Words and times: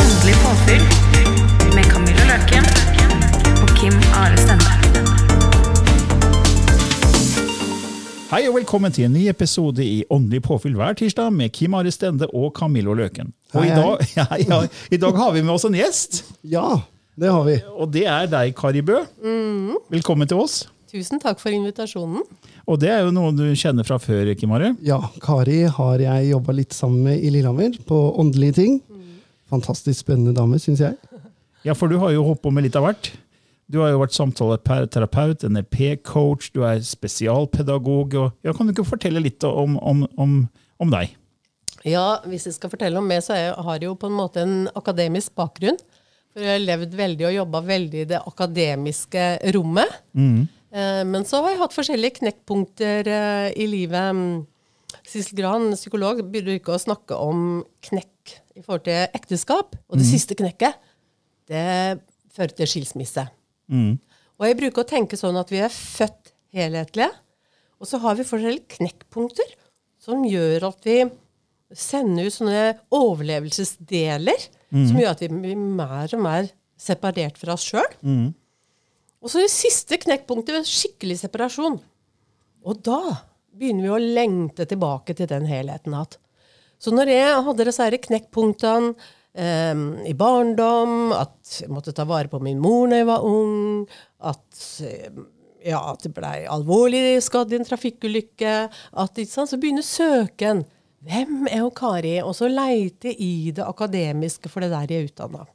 Åndelig 0.00 0.34
påfyll 0.44 0.82
med 1.74 1.84
Camilla 1.92 2.24
Løken 2.28 2.64
og 3.62 3.68
Kim 3.78 3.96
Are 4.14 4.36
Stende. 4.38 4.70
Hei 8.30 8.44
og 8.48 8.54
velkommen 8.60 8.94
til 8.94 9.08
en 9.08 9.16
ny 9.16 9.24
episode 9.32 9.82
i 9.82 10.04
Åndelig 10.14 10.44
påfyll 10.46 10.76
hver 10.78 10.94
tirsdag 10.94 11.32
med 11.34 11.50
Kim 11.50 11.74
Are 11.74 11.90
Stende 11.90 12.28
og 12.30 12.52
Camillo 12.60 12.94
Løken. 12.94 13.32
Og 13.52 13.64
Hei, 13.64 13.72
i, 13.72 13.74
dag, 13.74 14.06
ja, 14.20 14.26
ja, 14.46 14.60
I 14.94 14.96
dag 15.08 15.18
har 15.18 15.32
vi 15.34 15.42
med 15.42 15.54
oss 15.56 15.66
en 15.66 15.74
gjest, 15.74 16.22
Ja, 16.46 16.78
det 17.18 17.32
har 17.34 17.42
vi. 17.48 17.58
og 17.74 17.90
det 17.92 18.06
er 18.06 18.30
deg, 18.30 18.54
Kari 18.54 18.80
Bø. 18.86 19.02
Velkommen 19.90 20.28
til 20.30 20.36
oss. 20.38 20.68
Tusen 20.92 21.18
takk 21.20 21.40
for 21.42 21.50
invitasjonen. 21.50 22.22
Og 22.70 22.78
det 22.78 22.90
er 22.94 23.00
jo 23.02 23.12
noe 23.14 23.32
du 23.34 23.44
kjenner 23.58 23.86
fra 23.86 23.98
før, 24.02 24.28
ikke 24.32 24.46
Mari? 24.50 24.70
Ja, 24.86 25.00
Kari 25.22 25.64
har 25.66 26.02
jeg 26.02 26.30
jobba 26.30 26.54
litt 26.54 26.76
sammen 26.76 27.02
med 27.08 27.24
i 27.24 27.32
Lillehammer 27.34 27.74
på 27.88 27.98
åndelige 28.22 28.58
ting. 28.60 28.76
Fantastisk 29.50 30.04
spennende 30.04 30.34
dame, 30.36 30.60
syns 30.62 30.80
jeg. 30.84 30.94
Ja, 31.66 31.74
for 31.78 31.90
du 31.90 31.98
har 32.02 32.14
jo 32.14 32.22
holdt 32.26 32.42
på 32.42 32.52
med 32.54 32.66
litt 32.66 32.78
av 32.78 32.86
hvert. 32.86 33.10
Du 33.72 33.80
har 33.80 33.92
jo 33.92 34.02
vært 34.02 34.14
samtaleterapeut, 34.16 35.44
NLP-coach, 35.48 36.50
du 36.54 36.62
er 36.66 36.82
spesialpedagog. 36.84 38.14
og 38.20 38.46
ja, 38.46 38.52
Kan 38.52 38.68
du 38.68 38.74
ikke 38.74 38.84
fortelle 38.88 39.22
litt 39.22 39.44
om, 39.48 39.78
om, 39.78 40.04
om, 40.20 40.38
om 40.82 40.92
deg? 40.92 41.14
Ja, 41.88 42.20
Hvis 42.28 42.46
jeg 42.46 42.58
skal 42.58 42.70
fortelle 42.70 43.00
om 43.00 43.08
meg, 43.08 43.24
så 43.24 43.34
jeg, 43.38 43.54
har 43.56 43.78
jeg 43.80 43.88
jo 43.88 43.96
på 43.98 44.10
en 44.10 44.18
måte 44.18 44.44
en 44.44 44.56
akademisk 44.78 45.34
bakgrunn. 45.38 45.80
For 46.32 46.44
jeg 46.44 46.56
har 46.56 46.62
levd 46.64 46.94
veldig 46.96 47.26
og 47.28 47.34
jobba 47.36 47.60
veldig 47.68 48.02
i 48.04 48.08
det 48.12 48.20
akademiske 48.28 49.24
rommet. 49.56 49.96
Eh, 50.16 50.44
men 51.04 51.26
så 51.28 51.42
har 51.42 51.52
jeg 51.52 51.60
hatt 51.60 51.74
forskjellige 51.76 52.18
knekkpunkter 52.22 53.08
eh, 53.12 53.48
i 53.60 53.66
livet. 53.68 54.16
Mm, 54.16 55.02
Sissel 55.08 55.36
Gran, 55.40 55.70
psykolog, 55.76 56.22
bruker 56.32 56.76
å 56.76 56.80
snakke 56.80 57.16
om 57.20 57.62
knekk 57.84 58.36
i 58.56 58.62
forhold 58.62 58.84
til 58.86 59.06
ekteskap. 59.18 59.76
Og 59.88 59.98
det 60.00 60.06
siste 60.08 60.36
knekket, 60.38 60.78
det 61.50 62.00
fører 62.32 62.54
til 62.56 62.70
skilsmisse. 62.70 63.26
Og 64.40 64.46
jeg 64.48 64.58
bruker 64.58 64.82
å 64.84 64.88
tenke 64.88 65.16
sånn 65.20 65.36
at 65.40 65.50
vi 65.52 65.60
er 65.64 65.72
født 65.72 66.32
helhetlige, 66.56 67.10
og 67.80 67.88
så 67.88 67.98
har 68.02 68.14
vi 68.18 68.24
forskjellige 68.28 68.76
knekkpunkter 68.78 69.52
som 70.02 70.24
gjør 70.28 70.68
at 70.68 70.84
vi 70.86 70.98
sender 71.72 72.28
ut 72.28 72.34
sånne 72.34 72.64
overlevelsesdeler 72.92 74.44
som 74.88 74.98
gjør 75.00 75.14
at 75.14 75.22
vi 75.24 75.28
blir 75.32 75.56
mer 75.56 76.12
og 76.16 76.20
mer 76.24 76.48
separert 76.80 77.38
fra 77.40 77.54
oss 77.56 77.64
sjøl. 77.68 77.88
Og 79.22 79.30
så 79.30 79.44
det 79.44 79.52
siste 79.54 79.98
knekkpunktet 80.02 80.66
skikkelig 80.66 81.20
separasjon. 81.22 81.78
Og 82.66 82.82
da 82.82 83.00
begynner 83.52 83.86
vi 83.86 83.92
å 83.94 84.14
lengte 84.18 84.66
tilbake 84.68 85.14
til 85.14 85.30
den 85.30 85.46
helheten 85.46 85.94
igjen. 85.94 86.18
Så 86.82 86.90
når 86.90 87.12
jeg 87.12 87.42
hadde 87.46 87.66
disse 87.68 87.86
knekkpunktene 88.08 88.88
eh, 89.38 89.82
i 90.10 90.14
barndom, 90.18 91.12
at 91.14 91.60
jeg 91.60 91.70
måtte 91.70 91.94
ta 91.94 92.06
vare 92.08 92.30
på 92.32 92.40
min 92.42 92.58
mor 92.62 92.88
når 92.90 93.02
jeg 93.02 93.08
var 93.12 93.26
ung, 93.28 93.84
at 94.18 94.64
eh, 94.88 95.22
ja, 95.62 95.78
at 95.92 96.02
jeg 96.02 96.14
ble 96.16 96.32
alvorlig 96.50 97.20
skadd 97.22 97.54
i 97.54 97.60
en 97.60 97.68
trafikkulykke, 97.68 98.54
at, 98.98 99.20
sant, 99.30 99.52
så 99.52 99.60
begynner 99.62 99.86
søken. 99.86 100.64
Hvem 101.06 101.46
er 101.50 101.62
hun 101.62 101.74
Kari? 101.74 102.16
Og 102.22 102.34
så 102.38 102.50
leite 102.50 103.14
i 103.14 103.52
det 103.54 103.62
akademiske 103.66 104.50
for 104.50 104.62
det 104.62 104.72
der 104.74 104.90
jeg 104.90 105.04
er 105.04 105.10
utdanna. 105.10 105.46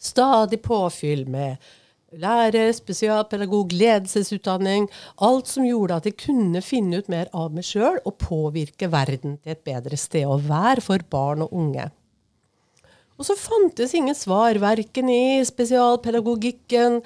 Stadig 0.00 0.62
påfyll 0.64 1.24
med 1.28 1.60
lærer, 2.20 2.72
spesialpedagog, 2.76 3.74
ledelsesutdanning. 3.76 4.88
Alt 5.24 5.52
som 5.52 5.66
gjorde 5.66 6.00
at 6.00 6.08
jeg 6.08 6.18
kunne 6.24 6.62
finne 6.64 7.02
ut 7.02 7.12
mer 7.12 7.30
av 7.36 7.54
meg 7.54 7.66
sjøl 7.68 8.00
og 8.04 8.18
påvirke 8.22 8.90
verden 8.92 9.38
til 9.42 9.54
et 9.54 9.64
bedre 9.66 9.98
sted 10.00 10.26
å 10.28 10.40
være 10.40 10.84
for 10.84 11.04
barn 11.12 11.44
og 11.46 11.54
unge. 11.56 11.90
Og 13.16 13.24
så 13.24 13.32
fantes 13.40 13.94
ingen 13.96 14.16
svar, 14.16 14.58
verken 14.60 15.08
i 15.08 15.40
spesialpedagogikken 15.48 16.98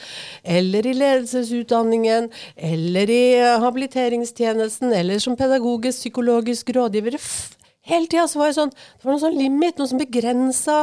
eller 0.42 0.88
i 0.90 0.94
ledelsesutdanningen 0.96 2.26
eller 2.56 3.12
i 3.14 3.24
habiliteringstjenesten 3.62 4.90
eller 4.96 5.22
som 5.22 5.38
pedagogisk 5.38 6.02
psykologisk 6.02 6.72
rådgiver. 6.74 7.14
Hele 7.86 8.10
tida 8.10 8.26
var 8.34 8.50
jeg 8.50 8.58
sånn 8.58 8.74
Det 8.74 9.06
var 9.06 9.14
noe 9.14 9.22
sånn 9.22 9.38
limit, 9.38 9.78
noe 9.78 9.90
som 9.90 10.02
begrensa. 10.02 10.80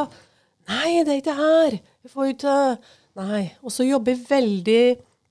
Nei, 0.71 1.03
det 1.03 1.11
er 1.11 1.19
ikke 1.19 1.35
her. 1.37 1.77
Jeg 2.07 2.13
får 2.13 2.31
ikke 2.31 2.55
Nei. 3.17 3.43
Og 3.65 3.73
så 3.73 3.87
jobber 3.87 4.13
jeg 4.13 4.25
veldig 4.29 4.83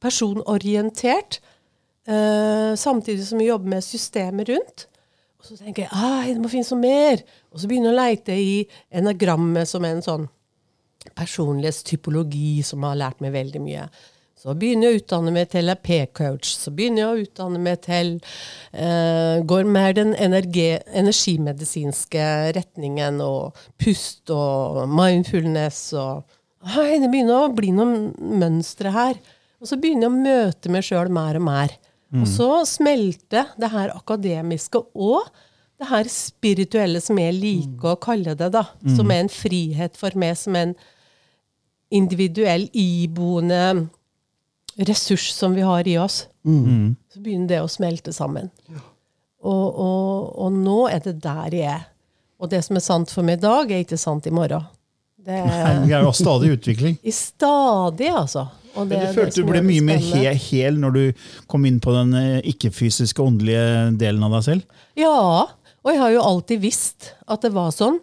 personorientert, 0.03 1.41
eh, 2.09 2.73
samtidig 2.75 3.27
som 3.27 3.41
jeg 3.41 3.53
jobber 3.53 3.77
med 3.77 3.85
systemet 3.87 4.51
rundt. 4.51 4.87
Og 5.39 5.47
så 5.47 5.57
tenker 5.61 5.85
jeg 5.85 5.93
at 5.93 6.33
det 6.33 6.43
må 6.43 6.51
finnes 6.51 6.73
noe 6.73 6.83
mer. 6.83 7.23
Og 7.53 7.61
så 7.61 7.69
begynner 7.71 7.93
jeg 7.93 7.97
å 7.97 8.01
leite 8.01 8.35
i 8.35 8.57
enagrammet, 8.91 9.69
som 9.69 9.85
er 9.85 9.97
en 9.97 10.05
sånn 10.05 10.29
personlighetstypologi 11.15 12.63
som 12.67 12.83
har 12.83 12.99
lært 12.99 13.23
meg 13.23 13.35
veldig 13.37 13.63
mye. 13.63 13.87
Så 14.37 14.53
begynner 14.59 14.91
jeg 14.91 14.97
å 14.97 15.01
utdanne 15.01 15.33
meg 15.33 15.49
til 15.53 15.65
LAP-coach. 15.65 16.51
Så 16.59 16.73
begynner 16.77 17.03
jeg 17.03 17.09
å 17.09 17.23
utdanne 17.25 17.61
meg 17.63 17.81
til 17.87 18.17
uh, 18.75 19.41
Går 19.49 19.65
mer 19.65 19.95
den 19.97 20.13
energi, 20.13 20.75
energimedisinske 20.93 22.27
retningen 22.59 23.23
og 23.25 23.57
pust 23.81 24.31
og 24.35 24.83
mindfulness 24.93 25.89
og 25.97 26.36
Hei, 26.67 26.97
det 26.99 27.09
begynner 27.13 27.45
å 27.47 27.53
bli 27.55 27.69
noen 27.75 28.13
mønstre 28.41 28.91
her. 28.91 29.19
Og 29.63 29.69
så 29.71 29.77
begynner 29.81 30.09
jeg 30.09 30.13
å 30.13 30.23
møte 30.25 30.73
meg 30.75 30.83
sjøl 30.87 31.09
mer 31.15 31.39
og 31.39 31.45
mer. 31.47 31.75
Og 32.23 32.27
så 32.31 32.49
smelter 32.67 33.49
det 33.59 33.69
her 33.73 33.91
akademiske 33.95 34.79
og 34.95 35.27
det 35.79 35.89
her 35.91 36.09
spirituelle, 36.09 37.01
som 37.05 37.19
jeg 37.21 37.35
liker 37.37 37.93
å 37.93 37.99
kalle 38.01 38.35
det, 38.39 38.51
da. 38.55 38.65
Som 38.97 39.11
er 39.13 39.25
en 39.25 39.29
frihet 39.33 39.97
for 40.01 40.11
meg, 40.17 40.37
som 40.41 40.57
en 40.57 40.75
individuell, 41.93 42.69
iboende 42.73 43.89
ressurs 44.89 45.31
som 45.35 45.55
vi 45.55 45.63
har 45.67 45.87
i 45.89 45.97
oss. 45.99 46.27
Så 47.13 47.21
begynner 47.21 47.49
det 47.49 47.61
å 47.63 47.69
smelte 47.71 48.13
sammen. 48.13 48.51
Og, 49.47 49.67
og, 49.79 50.33
og 50.47 50.53
nå 50.53 50.89
er 50.89 51.01
det 51.05 51.19
der 51.23 51.55
jeg 51.55 51.69
er. 51.77 51.87
Og 52.41 52.51
det 52.53 52.65
som 52.67 52.77
er 52.77 52.85
sant 52.85 53.11
for 53.13 53.23
meg 53.25 53.39
i 53.39 53.45
dag, 53.47 53.71
er 53.71 53.85
ikke 53.85 53.97
sant 54.01 54.27
i 54.27 54.31
morgen. 54.35 54.65
Det 55.27 55.35
er 55.43 55.81
Vi 55.87 55.93
er 55.97 56.05
jo 56.07 56.13
stadig 56.15 56.49
i 56.49 56.55
utvikling. 56.57 56.99
i 57.03 57.11
stadig, 57.15 58.11
altså. 58.15 58.47
Og 58.77 58.89
det 58.89 58.99
Men 58.99 59.01
du 59.01 59.07
det 59.07 59.15
følte 59.17 59.41
du 59.43 59.49
ble 59.49 59.63
mye 59.65 59.83
mer 59.83 59.99
he 59.99 60.33
hel 60.35 60.77
når 60.79 60.93
du 60.93 61.05
kom 61.49 61.65
inn 61.67 61.81
på 61.81 61.93
den 61.97 62.13
eh, 62.15 62.43
ikke-fysiske, 62.53 63.19
åndelige 63.25 63.97
delen 63.99 64.23
av 64.27 64.37
deg 64.37 64.45
selv? 64.45 64.63
Ja, 65.01 65.47
og 65.83 65.91
jeg 65.93 65.99
har 66.03 66.11
jo 66.13 66.23
alltid 66.23 66.61
visst 66.61 67.13
at 67.27 67.43
det 67.43 67.53
var 67.57 67.71
sånn. 67.75 67.99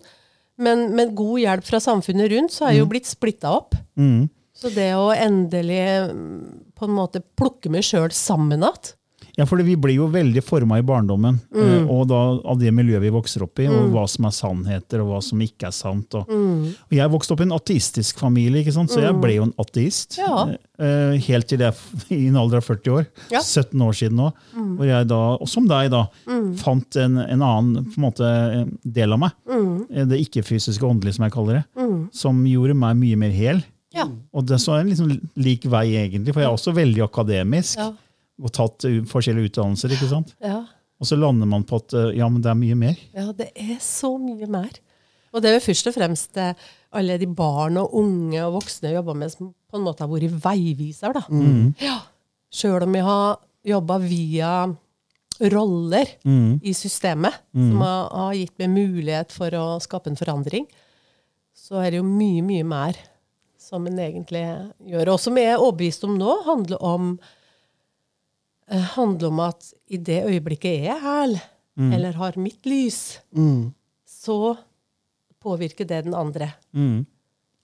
Men 0.57 0.91
med 0.95 1.13
god 1.17 1.39
hjelp 1.39 1.63
fra 1.65 1.79
samfunnet 1.81 2.29
rundt, 2.33 2.51
så 2.53 2.65
har 2.65 2.71
Mm. 2.71 2.75
jeg 2.75 2.79
jo 2.83 2.89
blitt 2.91 3.05
splitta 3.09 3.53
opp. 3.55 3.75
Så 4.55 4.69
det 4.73 4.91
å 4.95 5.11
endelig 5.13 6.11
mm, 6.11 6.73
på 6.77 6.85
en 6.85 6.93
måte 6.95 7.21
plukke 7.37 7.69
meg 7.73 7.83
sjøl 7.83 8.11
sammen 8.13 8.61
igjen 8.63 8.93
Ja, 9.35 9.45
for 9.49 9.57
vi 9.65 9.73
blir 9.75 9.95
jo 9.95 10.07
veldig 10.13 10.43
forma 10.45 10.77
i 10.77 10.83
barndommen, 10.85 11.39
Mm. 11.49 11.61
eh, 11.63 11.87
og 11.89 12.07
da 12.07 12.19
av 12.51 12.59
det 12.59 12.69
miljøet 12.71 13.01
vi 13.01 13.09
vokser 13.09 13.41
opp 13.41 13.57
i, 13.59 13.65
og 13.65 13.89
hva 13.91 14.03
som 14.07 14.25
er 14.25 14.29
sannheter, 14.29 15.01
og 15.01 15.07
hva 15.09 15.21
som 15.23 15.39
ikke 15.41 15.65
er 15.67 15.71
sant. 15.73 16.13
Og, 16.13 16.27
Mm. 16.29 16.67
og 16.69 16.91
jeg 16.93 17.09
vokste 17.09 17.31
opp 17.33 17.39
i 17.41 17.43
en 17.47 17.55
ateistisk 17.57 18.19
familie, 18.19 18.61
ikke 18.63 18.73
sant? 18.73 18.91
så 18.91 19.01
jeg 19.01 19.19
ble 19.19 19.33
jo 19.35 19.43
en 19.43 19.53
ateist. 19.57 20.17
Ja. 20.19 20.55
eh, 20.77 21.17
helt 21.17 21.47
til 21.47 21.59
jeg 21.59 21.73
i 22.11 22.27
en 22.27 22.35
alder 22.35 22.57
av 22.57 22.63
40 22.63 22.91
år, 22.93 23.07
Ja. 23.31 23.39
17 23.39 23.81
år 23.81 23.93
siden 23.93 24.15
nå, 24.17 24.31
hvor 24.77 24.85
jeg 24.85 25.07
da, 25.07 25.37
og 25.41 25.47
som 25.49 25.67
deg 25.67 25.89
da, 25.89 26.07
fant 26.57 26.95
en, 26.97 27.17
en 27.17 27.41
annen 27.41 27.85
på 27.85 27.97
en 27.97 28.03
måte, 28.11 28.21
eh, 28.53 28.65
del 28.85 29.13
av 29.13 29.19
meg. 29.19 29.31
eh, 29.49 30.05
det 30.05 30.19
ikke-fysiske 30.29 30.83
åndelige, 30.85 31.15
som 31.15 31.23
jeg 31.25 31.31
kaller 31.33 31.53
det, 31.63 32.09
som 32.13 32.43
gjorde 32.45 32.75
meg 32.75 32.97
mye 32.97 33.15
mer 33.17 33.31
hel. 33.31 33.63
Ja. 33.93 34.05
Og 34.33 34.45
det 34.47 34.57
så 34.57 34.73
er 34.75 34.79
en 34.81 34.89
liksom 34.89 35.21
lik 35.37 35.65
vei, 35.69 35.91
egentlig, 35.93 36.33
for 36.33 36.41
jeg 36.41 36.49
er 36.49 36.55
også 36.55 36.73
veldig 36.73 37.03
akademisk 37.05 37.77
Ja. 37.77 37.91
Og 38.41 38.53
tatt 38.55 38.87
uh, 38.89 39.01
forskjellige 39.09 39.51
utdannelser. 39.51 39.93
ikke 39.93 40.09
sant? 40.11 40.33
Ja. 40.43 40.63
Og 41.01 41.09
så 41.09 41.17
lander 41.19 41.49
man 41.49 41.65
på 41.67 41.81
at 41.81 41.95
uh, 41.97 42.09
ja, 42.15 42.29
men 42.31 42.41
det 42.43 42.51
er 42.51 42.59
mye 42.59 42.77
mer. 42.79 42.99
Ja, 43.15 43.27
det 43.35 43.51
er 43.53 43.77
så 43.83 44.15
mye 44.21 44.49
mer. 44.49 44.71
Og 45.33 45.41
det 45.41 45.49
er 45.49 45.57
jo 45.57 45.65
først 45.65 45.89
og 45.89 45.95
fremst 45.95 46.37
eh, 46.37 46.53
alle 46.93 47.17
de 47.17 47.25
barn 47.25 47.79
og 47.81 47.95
unge 47.97 48.37
og 48.45 48.59
voksne 48.59 48.91
jeg 48.91 48.99
jobber 48.99 49.15
med, 49.17 49.31
som 49.33 49.49
på 49.49 49.79
en 49.79 49.85
måte 49.87 50.05
har 50.05 50.11
vært 50.11 50.35
veiviser. 50.43 51.15
da. 51.17 51.23
Ja. 51.81 51.95
Sjøl 52.53 52.85
om 52.85 52.97
jeg 52.99 53.07
har 53.07 53.39
jobba 53.65 53.97
via 54.03 54.51
roller 55.49 56.11
i 56.61 56.75
systemet, 56.77 57.39
som 57.49 57.81
har, 57.81 58.11
har 58.13 58.35
gitt 58.37 58.53
meg 58.61 58.69
mulighet 58.75 59.33
for 59.33 59.57
å 59.57 59.63
skape 59.81 60.11
en 60.11 60.19
forandring, 60.19 60.67
så 61.57 61.81
er 61.81 61.95
det 61.95 62.03
jo 62.03 62.05
mye, 62.05 62.43
mye 62.45 62.67
mer 62.69 62.99
som 63.61 63.87
en 63.87 63.99
egentlig 64.03 64.43
gjør. 64.85 65.13
Og 65.15 65.21
som 65.21 65.37
jeg 65.39 65.53
er 65.53 65.61
overbevist 65.61 66.05
om 66.05 66.17
nå, 66.19 66.35
handler 66.47 66.83
om, 66.83 67.13
eh, 67.17 67.39
handler 68.69 69.27
om 69.27 69.39
at 69.43 69.73
i 69.87 69.97
det 69.97 70.21
øyeblikket 70.29 70.79
jeg 70.83 70.85
er 70.95 70.99
her, 71.03 71.33
eller 71.77 72.13
har 72.13 72.35
mitt 72.37 72.65
lys, 72.69 73.19
så 74.05 74.55
påvirker 75.41 75.85
det 75.89 76.03
den 76.05 76.13
andre. 76.13 76.53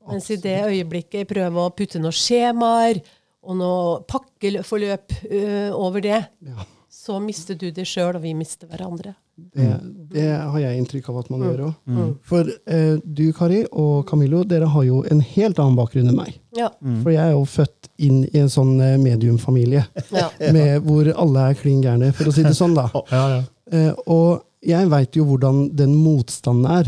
Mens 0.10 0.30
i 0.32 0.36
det 0.42 0.58
øyeblikket 0.66 1.14
jeg 1.22 1.28
prøver 1.30 1.68
å 1.68 1.74
putte 1.76 2.00
noen 2.02 2.12
skjemaer 2.16 3.00
og 3.44 3.56
noe 3.60 4.02
pakkeforløp 4.10 5.14
ø, 5.32 5.72
over 5.78 6.02
det, 6.02 6.26
Ja. 6.42 6.66
så 6.90 7.20
mister 7.22 7.56
du 7.56 7.70
det 7.72 7.86
sjøl, 7.88 8.16
og 8.16 8.22
vi 8.22 8.34
mister 8.34 8.68
hverandre. 8.68 9.14
Det, 9.56 9.68
det 10.14 10.26
har 10.30 10.60
jeg 10.62 10.80
inntrykk 10.82 11.10
av 11.12 11.20
at 11.22 11.30
man 11.34 11.44
gjør 11.46 11.62
òg. 11.68 12.00
For 12.26 12.50
eh, 12.50 12.98
du, 13.04 13.26
Kari, 13.36 13.64
og 13.72 14.04
Camillo, 14.10 14.44
dere 14.48 14.70
har 14.72 14.86
jo 14.88 15.04
en 15.12 15.22
helt 15.22 15.60
annen 15.62 15.78
bakgrunn 15.80 16.10
enn 16.12 16.18
meg. 16.18 16.36
Ja. 16.58 16.72
For 17.04 17.12
jeg 17.14 17.24
er 17.26 17.36
jo 17.36 17.46
født 17.50 17.90
inn 18.06 18.24
i 18.30 18.40
en 18.42 18.52
sånn 18.52 18.76
eh, 18.84 18.98
mediumfamilie, 19.02 19.86
Ja. 20.16 20.28
med, 20.56 20.80
hvor 20.88 21.10
alle 21.16 21.50
er 21.52 21.60
klin 21.60 21.82
gærne, 21.86 22.12
for 22.16 22.32
å 22.32 22.36
si 22.36 22.46
det 22.48 22.56
sånn, 22.58 22.78
da. 22.78 22.90
Eh, 23.70 23.92
og 24.10 24.40
jeg 24.66 24.88
veit 24.90 25.14
jo 25.14 25.28
hvordan 25.28 25.68
den 25.78 25.92
motstanden 25.94 26.66
er 26.74 26.88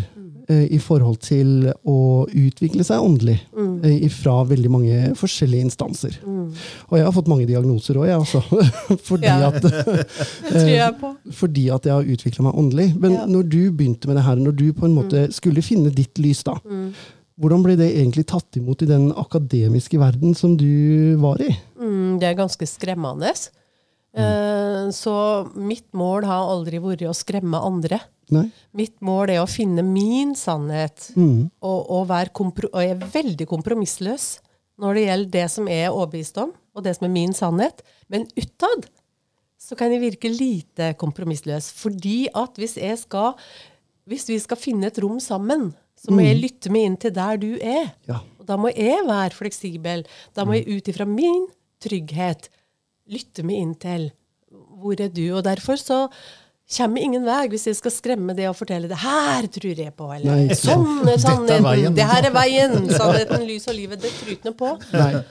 i 0.71 0.79
forhold 0.81 1.19
til 1.23 1.69
å 1.87 1.97
utvikle 2.27 2.83
seg 2.87 3.03
åndelig 3.03 3.37
mm. 3.53 4.09
fra 4.15 4.41
veldig 4.49 4.71
mange 4.73 4.99
forskjellige 5.19 5.67
instanser. 5.69 6.17
Og 6.25 6.97
jeg 6.97 7.05
har 7.07 7.15
fått 7.15 7.31
mange 7.31 7.47
diagnoser 7.49 7.99
òg, 8.01 8.09
jeg 8.09 8.25
også. 8.25 8.43
fordi, 9.09 9.29
Ja. 9.29 9.49
at, 9.51 9.63
jeg 10.67 11.13
fordi 11.37 11.69
at 11.73 11.87
jeg 11.87 11.95
har 11.95 12.11
utvikla 12.17 12.47
meg 12.49 12.61
åndelig. 12.63 12.89
Men 12.99 13.17
Ja. 13.17 13.25
når 13.29 13.49
du 13.49 13.61
begynte 13.71 14.09
med 14.09 14.19
det 14.19 14.27
her, 14.27 14.35
når 14.35 14.57
du 14.59 14.67
på 14.73 14.85
en 14.89 14.95
måte 14.97 15.25
skulle 15.35 15.63
finne 15.65 15.93
ditt 15.93 16.19
lys, 16.21 16.43
da, 16.47 16.57
hvordan 17.41 17.63
ble 17.65 17.77
det 17.79 17.89
egentlig 17.95 18.27
tatt 18.29 18.59
imot 18.59 18.83
i 18.85 18.89
den 18.89 19.09
akademiske 19.17 19.97
verden 20.01 20.35
som 20.37 20.53
du 20.59 21.17
var 21.21 21.41
i? 21.41 21.49
Mm, 21.79 22.19
det 22.21 22.29
er 22.29 22.37
ganske 22.37 22.67
skremmende. 22.69 23.33
Eh, 24.11 24.89
så 24.91 25.15
mitt 25.55 25.87
mål 25.95 26.27
har 26.27 26.49
aldri 26.51 26.81
vært 26.83 27.05
å 27.07 27.15
skremme 27.15 27.61
andre. 27.63 28.01
Nei? 28.31 28.45
Mitt 28.77 28.95
mål 29.03 29.33
er 29.33 29.41
å 29.41 29.49
finne 29.49 29.83
min 29.83 30.31
sannhet, 30.39 31.09
og, 31.17 31.79
og, 31.81 32.05
være 32.09 32.33
kompro 32.37 32.69
og 32.71 32.85
jeg 32.85 32.95
er 32.95 33.11
veldig 33.13 33.47
kompromissløs 33.49 34.29
når 34.81 34.97
det 34.97 35.03
gjelder 35.05 35.33
det 35.35 35.45
som 35.53 35.67
jeg 35.69 35.85
er 35.85 35.93
overbevist 35.93 36.39
om, 36.41 36.53
og 36.73 36.85
det 36.85 36.95
som 36.97 37.05
er 37.05 37.13
min 37.13 37.35
sannhet. 37.37 37.83
Men 38.09 38.25
utad 38.39 38.87
så 39.61 39.77
kan 39.77 39.93
jeg 39.93 40.01
virke 40.01 40.31
lite 40.31 40.93
kompromissløs. 40.99 41.69
Fordi 41.77 42.25
at 42.33 42.57
hvis 42.57 42.79
skal 43.03 43.35
Hvis 44.09 44.27
vi 44.27 44.39
skal 44.39 44.57
finne 44.57 44.87
et 44.87 44.97
rom 44.97 45.19
sammen, 45.21 45.75
så 45.95 46.11
må 46.11 46.23
jeg 46.25 46.39
lytte 46.41 46.71
meg 46.73 46.87
inn 46.87 46.95
til 46.97 47.13
der 47.13 47.37
du 47.37 47.53
er. 47.61 47.93
Ja. 48.09 48.17
Og 48.39 48.47
da 48.49 48.57
må 48.57 48.71
jeg 48.73 49.05
være 49.05 49.37
fleksibel. 49.37 50.01
Da 50.33 50.43
må 50.43 50.57
jeg 50.57 50.65
ut 50.67 50.89
ifra 50.89 51.05
min 51.05 51.45
trygghet 51.79 52.49
lytte 53.13 53.45
meg 53.45 53.61
inn 53.61 53.75
til 53.77 54.09
hvor 54.81 54.97
er 54.99 55.13
du. 55.13 55.27
Og 55.37 55.45
derfor 55.45 55.77
så 55.77 56.07
kommer 56.77 57.01
ingen 57.03 57.25
vei 57.27 57.47
hvis 57.51 57.67
jeg 57.67 57.75
skal 57.79 57.91
skremme 57.91 58.35
det 58.37 58.47
og 58.49 58.55
fortelle 58.59 58.87
det 58.91 58.99
her 59.01 59.47
tror 59.51 59.81
jeg 59.83 59.93
på. 59.97 60.07
Eller 60.15 60.43
Nei, 60.45 60.55
sånn 60.57 61.07
er 61.11 61.19
sannheten. 61.21 61.95
Det 61.97 62.07
her 62.13 62.27
er 62.29 62.35
veien. 62.35 62.77
Sannheten, 62.91 63.43
lys 63.47 63.67
og 63.67 63.75
livet. 63.77 64.01
Det 64.03 64.11
ikke 64.35 64.53
på. 64.57 64.75
Nei. 64.95 65.23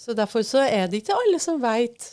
Så 0.00 0.16
derfor 0.16 0.42
så 0.46 0.62
er 0.64 0.88
det 0.88 1.02
ikke 1.02 1.16
alle 1.18 1.38
som 1.42 1.60
veit 1.62 2.08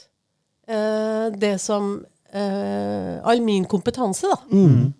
det 1.39 1.53
som 1.63 1.93
uh, 2.35 3.13
All 3.23 3.41
min 3.41 3.65
kompetanse, 3.65 4.27
da. 4.27 4.37
Mm. 4.51 4.93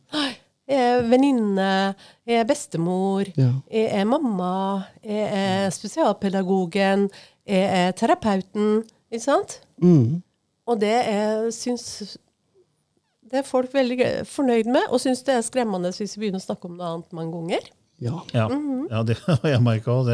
Jeg 0.68 0.83
er 0.83 1.03
venninne, 1.07 1.95
jeg 2.27 2.41
er 2.41 2.47
bestemor, 2.47 3.27
Ja. 3.39 3.51
jeg 3.71 3.88
er 4.01 4.03
mamma, 4.07 4.83
jeg 5.03 5.30
er 5.31 5.69
spesialpedagogen, 5.71 7.09
jeg 7.47 7.69
er 7.88 7.91
terapeuten. 7.95 8.83
Ikke 9.12 9.23
sant? 9.23 9.62
Mm. 9.80 10.21
Og 10.68 10.80
det 10.81 10.97
syns 11.56 12.18
det 13.31 13.41
er 13.41 13.47
folk 13.47 13.74
veldig 13.75 13.97
fornøyd 14.29 14.69
med, 14.71 14.88
og 14.91 15.01
syns 15.03 15.24
det 15.27 15.35
er 15.38 15.45
skremmende 15.45 15.91
hvis 15.95 16.15
vi 16.18 16.25
begynner 16.25 16.41
å 16.41 16.45
snakke 16.47 16.69
om 16.69 16.77
noe 16.79 16.94
annet 16.95 17.15
mange 17.18 17.33
ganger. 17.35 17.68
Ja. 18.03 18.19
Ja, 18.35 18.45
ja 18.91 19.01
det 19.07 19.18
har 19.25 19.47
jeg 19.50 19.63
merka 19.65 19.95
òg. 19.95 20.13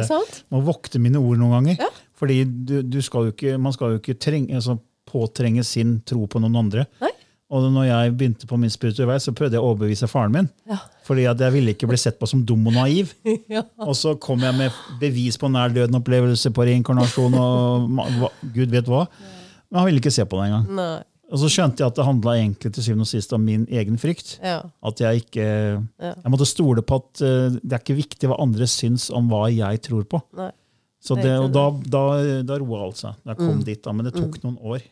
Må 0.54 0.64
vokte 0.68 1.02
mine 1.04 1.20
ord 1.22 1.42
noen 1.42 1.58
ganger. 1.58 1.82
Ja. 1.84 1.92
Fordi 2.20 2.44
du, 2.48 2.78
du 2.88 3.02
skal 3.04 3.28
jo 3.30 3.36
ikke, 3.36 3.58
man 3.60 3.76
skal 3.76 3.96
jo 3.96 4.02
ikke 4.02 4.16
trenge, 4.22 4.56
altså, 4.56 4.78
påtrenge 5.10 5.66
sin 5.68 5.98
tro 6.08 6.26
på 6.32 6.40
noen 6.42 6.56
andre. 6.64 6.88
Nei. 7.04 7.12
Og 7.54 7.68
når 7.70 7.86
jeg 7.86 8.14
begynte 8.18 8.48
på 8.50 8.58
min 8.58 8.72
spirituelle 8.74 9.12
vei, 9.12 9.20
så 9.22 9.34
prøvde 9.36 9.60
jeg 9.60 9.62
å 9.62 9.68
overbevise 9.74 10.08
faren 10.10 10.34
min. 10.34 10.48
Ja. 10.70 10.80
Fordi 11.06 11.28
at 11.30 11.42
jeg 11.44 11.54
ville 11.54 11.74
ikke 11.76 11.90
bli 11.92 12.00
sett 12.02 12.16
på 12.18 12.26
som 12.30 12.42
dum 12.50 12.64
og 12.72 12.74
naiv. 12.80 13.12
ja. 13.54 13.62
Og 13.84 13.94
så 14.00 14.16
kom 14.22 14.42
jeg 14.42 14.58
med 14.58 14.74
bevis 15.04 15.38
på 15.38 15.52
nær 15.54 15.74
døden-opplevelse, 15.76 16.50
på 16.56 16.66
reinkarnasjon 16.72 17.36
og 17.38 17.92
hva- 17.94 18.32
gud 18.56 18.74
vet 18.74 18.90
hva. 18.90 19.04
Men 19.70 19.82
han 19.84 19.90
ville 19.92 20.02
ikke 20.02 20.16
se 20.16 20.26
på 20.26 20.40
det 20.40 20.48
engang. 20.50 21.04
Og 21.34 21.42
så 21.42 21.50
skjønte 21.50 21.82
jeg 21.82 21.90
at 21.90 21.98
det 21.98 22.06
handla 22.06 22.36
egentlig 22.38 22.70
til 22.76 22.86
syvende 22.86 23.08
og 23.08 23.10
sist 23.10 23.32
om 23.34 23.42
min 23.42 23.64
egen 23.74 23.98
frykt. 23.98 24.36
Ja. 24.44 24.60
At 24.86 25.02
jeg 25.02 25.24
ikke 25.24 25.46
Jeg 25.46 26.30
måtte 26.30 26.46
stole 26.46 26.84
på 26.86 27.00
at 27.02 27.24
eh, 27.26 27.56
det 27.58 27.74
er 27.74 27.82
ikke 27.82 28.02
viktig 28.04 28.30
hva 28.30 28.38
andre 28.44 28.68
syns 28.70 29.10
om 29.10 29.32
hva 29.32 29.48
jeg 29.50 29.82
tror 29.88 30.06
på. 30.10 30.22
Nei. 30.38 30.52
Så 31.04 31.18
Det 31.20 31.34
og 31.36 31.50
da, 31.52 31.66
da, 31.84 32.04
da 32.48 32.58
roa 32.62 32.86
alt 32.86 33.02
seg. 33.02 33.18
Da 33.28 33.36
kom 33.36 33.64
dit, 33.66 33.82
da, 33.84 33.92
men 33.92 34.08
det 34.08 34.14
tok 34.16 34.38
noen 34.46 34.56
år. 34.62 34.86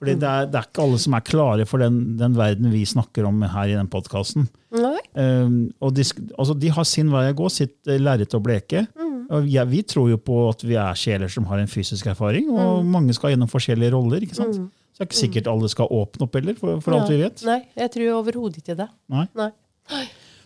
Fordi 0.00 0.14
det 0.16 0.28
er, 0.28 0.46
det 0.48 0.56
er 0.56 0.68
ikke 0.68 0.84
alle 0.84 0.98
som 1.02 1.16
er 1.18 1.24
klare 1.26 1.66
for 1.68 1.82
den, 1.82 1.98
den 2.20 2.36
verden 2.38 2.70
vi 2.72 2.84
snakker 2.88 3.26
om 3.28 3.42
her 3.42 3.68
i 3.68 3.74
den 3.76 3.90
podkasten. 3.90 4.46
Um, 4.70 5.56
og 5.82 5.96
de, 5.98 6.06
altså, 6.38 6.54
de 6.56 6.70
har 6.72 6.86
sin 6.88 7.10
vei 7.12 7.26
å 7.28 7.36
gå, 7.36 7.50
sitt 7.52 7.74
uh, 7.90 7.98
lerret 8.00 8.36
å 8.36 8.40
bleke. 8.40 8.86
Og 9.30 9.50
jeg, 9.50 9.66
vi 9.70 9.82
tror 9.86 10.08
jo 10.10 10.16
på 10.22 10.38
at 10.48 10.64
vi 10.64 10.78
er 10.80 10.96
sjeler 10.98 11.30
som 11.30 11.44
har 11.50 11.60
en 11.60 11.70
fysisk 11.70 12.08
erfaring, 12.10 12.48
og 12.50 12.86
mange 12.88 13.14
skal 13.14 13.34
gjennom 13.34 13.50
forskjellige 13.50 13.92
roller. 13.94 14.24
ikke 14.24 14.38
sant? 14.38 14.62
Det 15.00 15.06
er 15.06 15.08
ikke 15.08 15.16
sikkert 15.16 15.46
alle 15.48 15.68
skal 15.72 15.88
åpne 15.96 16.26
opp 16.26 16.34
heller, 16.36 16.56
for, 16.60 16.80
for 16.84 16.92
alt 16.92 17.08
vi 17.08 17.16
vet. 17.22 17.40
Nei, 17.48 17.62
jeg 17.80 17.90
tror 17.94 18.18
overhodet 18.18 18.58
ikke 18.60 18.74
det. 18.76 18.86
Nei. 19.08 19.22
Nei. 19.38 19.46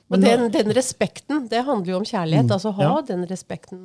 Og 0.04 0.14
Men 0.14 0.23
den, 0.23 0.44
den 0.54 0.70
respekten, 0.76 1.49
det 1.50 1.64
handler 1.66 1.90
jo 1.90 1.96
om 1.99 2.06
kjærlighet. 2.06 2.52
Altså 2.54 2.70
ha 2.76 2.84
Ja. 2.87 3.00
den 3.08 3.25
respekten 3.26 3.80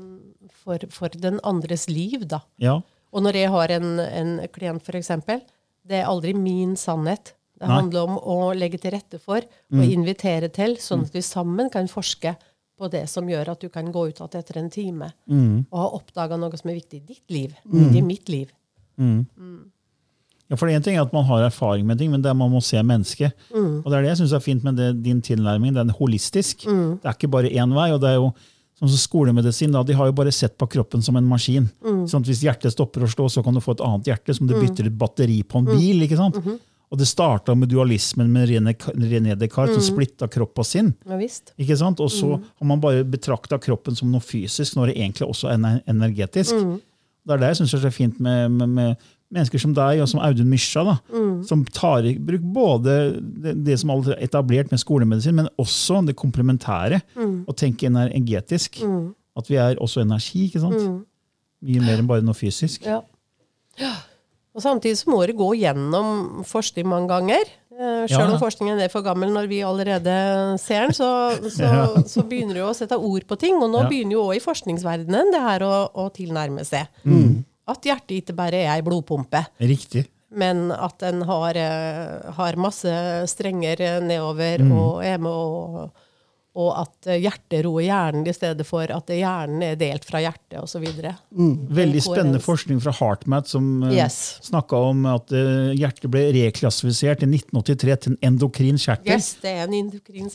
for, 0.62 0.78
for 0.94 1.10
den 1.10 1.40
andres 1.48 1.88
liv, 1.90 2.28
da. 2.30 2.44
Ja. 2.62 2.76
Og 3.10 3.26
når 3.26 3.40
jeg 3.40 3.50
har 3.50 3.74
en, 3.80 3.88
en 4.04 4.36
klient, 4.54 4.86
eksempel, 4.94 5.42
det 5.90 6.04
er 6.04 6.12
aldri 6.12 6.36
min 6.38 6.76
sannhet. 6.78 7.34
Det 7.58 7.66
Nei. 7.68 7.80
handler 7.80 8.06
om 8.06 8.20
å 8.22 8.38
legge 8.54 8.78
til 8.78 8.94
rette 8.94 9.18
for 9.20 9.42
og 9.74 9.82
invitere 9.84 10.52
til, 10.54 10.78
sånn 10.78 11.02
at 11.08 11.18
vi 11.18 11.24
sammen 11.26 11.72
kan 11.74 11.90
forske 11.92 12.36
på 12.78 12.88
det 12.94 13.08
som 13.10 13.26
gjør 13.28 13.50
at 13.56 13.60
du 13.66 13.68
kan 13.74 13.90
gå 13.92 14.06
ut 14.12 14.22
igjen 14.22 14.38
etter 14.40 14.62
en 14.62 14.70
time 14.72 15.10
og 15.72 15.82
ha 15.82 15.90
oppdaga 15.98 16.38
noe 16.40 16.56
som 16.62 16.70
er 16.70 16.78
viktig 16.78 17.02
i 17.02 17.06
ditt 17.10 17.34
liv, 17.34 17.58
ikke 17.68 17.98
i 18.00 18.06
mitt 18.06 18.30
liv. 18.32 18.54
Ja, 20.50 20.56
for 20.58 20.68
En 20.68 20.82
ting 20.82 20.96
er 20.98 21.02
at 21.04 21.14
man 21.14 21.26
har 21.26 21.44
erfaring 21.46 21.86
med 21.86 22.00
ting, 22.00 22.10
men 22.12 22.22
det 22.24 22.30
er 22.32 22.34
man 22.34 22.50
må 22.50 22.62
se 22.64 22.78
mennesket. 22.82 23.34
Og 23.54 23.86
det 23.86 23.94
er 23.94 24.02
det 24.02 24.10
jeg 24.18 24.18
synes 24.24 24.34
er 24.34 24.40
fint 24.40 24.64
med 24.64 24.76
det, 24.78 25.04
din 25.04 25.22
tilnærming. 25.22 25.74
Den 25.76 25.90
er 25.90 25.94
holistisk. 26.00 26.64
Det 26.66 27.06
er 27.06 27.14
ikke 27.14 27.30
bare 27.30 27.52
én 27.54 27.74
vei. 27.76 27.92
og 27.94 28.02
det 28.02 28.10
er 28.10 28.16
jo 28.16 28.34
Sånn 28.80 28.88
som 28.88 28.98
skolemedisin, 29.26 29.74
da, 29.74 29.84
De 29.84 29.92
har 29.92 30.06
jo 30.08 30.14
bare 30.16 30.32
sett 30.32 30.54
på 30.58 30.66
kroppen 30.72 31.02
som 31.04 31.18
en 31.18 31.26
maskin. 31.28 31.66
Sånn 31.84 32.22
at 32.22 32.28
Hvis 32.30 32.40
hjertet 32.46 32.72
stopper 32.72 33.02
å 33.04 33.10
slå, 33.12 33.26
så 33.30 33.44
kan 33.44 33.54
du 33.54 33.60
få 33.60 33.74
et 33.76 33.82
annet 33.84 34.06
hjerte, 34.08 34.34
som 34.34 34.48
du 34.48 34.54
bytter 34.56 34.86
et 34.88 34.98
batteri 34.98 35.44
på 35.44 35.58
en 35.60 35.66
bil. 35.66 36.00
ikke 36.08 36.16
sant? 36.16 36.38
Og 36.90 36.98
Det 36.98 37.06
starta 37.06 37.54
med 37.58 37.68
dualismen 37.70 38.30
med 38.32 38.48
René, 38.48 38.74
René 38.96 39.36
Descartes, 39.38 39.76
som 39.76 39.96
splitta 39.98 40.30
kropp 40.32 40.58
og 40.58 40.66
sinn. 40.66 40.96
Ja. 41.06 41.18
Ikke 41.60 41.76
sant? 41.78 42.00
Og 42.00 42.10
så 42.10 42.40
har 42.40 42.66
man 42.66 42.80
bare 42.80 43.04
betrakta 43.04 43.60
kroppen 43.60 43.98
som 43.98 44.10
noe 44.14 44.22
fysisk, 44.22 44.74
når 44.78 44.88
det 44.94 44.96
egentlig 44.96 45.28
også 45.28 45.50
er 45.52 45.58
ener- 45.58 45.84
energetisk. 45.86 46.54
Det 47.28 47.34
er 47.34 47.38
det 47.38 47.48
jeg 47.58 47.58
syns 47.68 47.74
er 47.74 47.90
så 47.90 47.92
fint 47.94 48.18
med, 48.22 48.50
med, 48.50 48.70
med 48.70 48.98
mennesker 49.32 49.62
som 49.62 49.74
deg 49.78 50.00
og 50.02 50.08
som 50.10 50.22
Audun 50.26 50.50
Mysja, 50.50 50.82
da, 50.88 50.96
som 51.46 51.62
tar 51.70 52.08
i 52.10 52.16
bruk 52.18 52.42
både 52.56 52.96
det, 53.22 53.54
det 53.68 53.76
som 53.82 53.92
er 53.94 54.16
etablert 54.26 54.72
med 54.74 54.82
skolemedisin, 54.82 55.36
men 55.38 55.50
også 55.62 56.00
det 56.08 56.16
komplementære. 56.18 57.02
Å 57.46 57.56
tenke 57.58 57.86
energetisk. 57.92 58.82
At 59.38 59.48
vi 59.52 59.60
er 59.62 59.78
også 59.80 60.02
energi. 60.02 60.48
ikke 60.50 60.64
sant? 60.66 61.06
Mye 61.62 61.82
mer 61.84 62.00
enn 62.02 62.08
bare 62.10 62.24
noe 62.26 62.34
fysisk. 62.38 62.86
Ja. 62.88 63.02
ja. 63.80 63.94
Og 64.56 64.64
samtidig 64.66 64.98
så 64.98 65.12
må 65.14 65.22
du 65.30 65.34
gå 65.38 65.52
gjennom 65.62 66.42
forskning 66.48 66.88
mange 66.90 67.12
ganger. 67.12 67.46
Eh, 67.46 67.58
Ja, 67.80 68.08
Sjøl 68.12 68.26
ja. 68.26 68.34
om 68.34 68.40
forskningen 68.42 68.80
er 68.84 68.90
for 68.92 69.06
gammel 69.06 69.30
når 69.32 69.46
vi 69.48 69.60
allerede 69.64 70.14
ser 70.60 70.88
den, 70.88 70.96
så, 70.98 71.08
så, 71.56 71.70
så 72.10 72.24
begynner 72.28 72.58
du 72.58 72.64
å 72.66 72.74
sette 72.76 72.98
ord 72.98 73.24
på 73.30 73.38
ting. 73.40 73.56
Og 73.62 73.70
nå 73.72 73.86
Ja. 73.86 73.88
begynner 73.92 74.18
jo 74.18 74.26
òg 74.32 74.40
i 74.40 74.44
forskningsverdenen 74.44 75.32
det 75.32 75.40
her 75.46 75.64
å, 75.64 75.76
å 75.96 76.10
tilnærme 76.12 76.66
seg. 76.68 76.90
Mm. 77.08 77.46
At 77.70 77.86
hjertet 77.86 78.16
ikke 78.24 78.36
bare 78.38 78.64
er 78.66 78.72
ei 78.74 78.82
blodpumpe, 78.86 79.44
Riktig. 79.62 80.08
men 80.32 80.72
at 80.72 80.98
den 81.04 81.22
har, 81.30 81.58
eh, 81.58 82.32
har 82.38 82.58
masse 82.58 82.92
strenger 83.30 84.02
nedover 84.02 84.58
Mm. 84.66 84.72
og 84.80 85.04
er 85.06 85.18
med 85.22 85.32
å 85.32 85.90
og 86.60 86.74
at 86.82 87.08
eh, 87.08 87.20
hjertet 87.24 87.62
roer 87.66 87.86
hjernen 87.88 88.26
i 88.28 88.34
stedet 88.36 88.66
for 88.68 88.90
at 88.92 89.12
hjernen 89.14 89.62
er 89.64 89.78
delt 89.80 90.04
fra 90.08 90.20
hjertet 90.24 90.58
osv. 90.60 90.84
Veldig 91.80 92.02
spennende 92.04 92.42
forskning 92.44 92.82
fra 92.84 92.92
HeartMath 92.98 93.54
som 93.54 93.68
uh, 93.86 93.94
Yes. 93.96 94.18
snakka 94.50 94.80
om 94.90 95.06
at 95.10 95.32
eh, 95.36 95.72
hjertet 95.80 96.10
ble 96.12 96.26
reklassifisert 96.36 97.24
i 97.24 97.30
1983 97.30 97.98
til 98.06 98.16
en 98.16 98.20
endokrin 98.34 98.80
kjertel. 98.82 99.14
Yes, 99.16 99.32
det 99.44 99.54
er 99.56 99.64
en 99.70 99.78
endokrin 99.80 100.28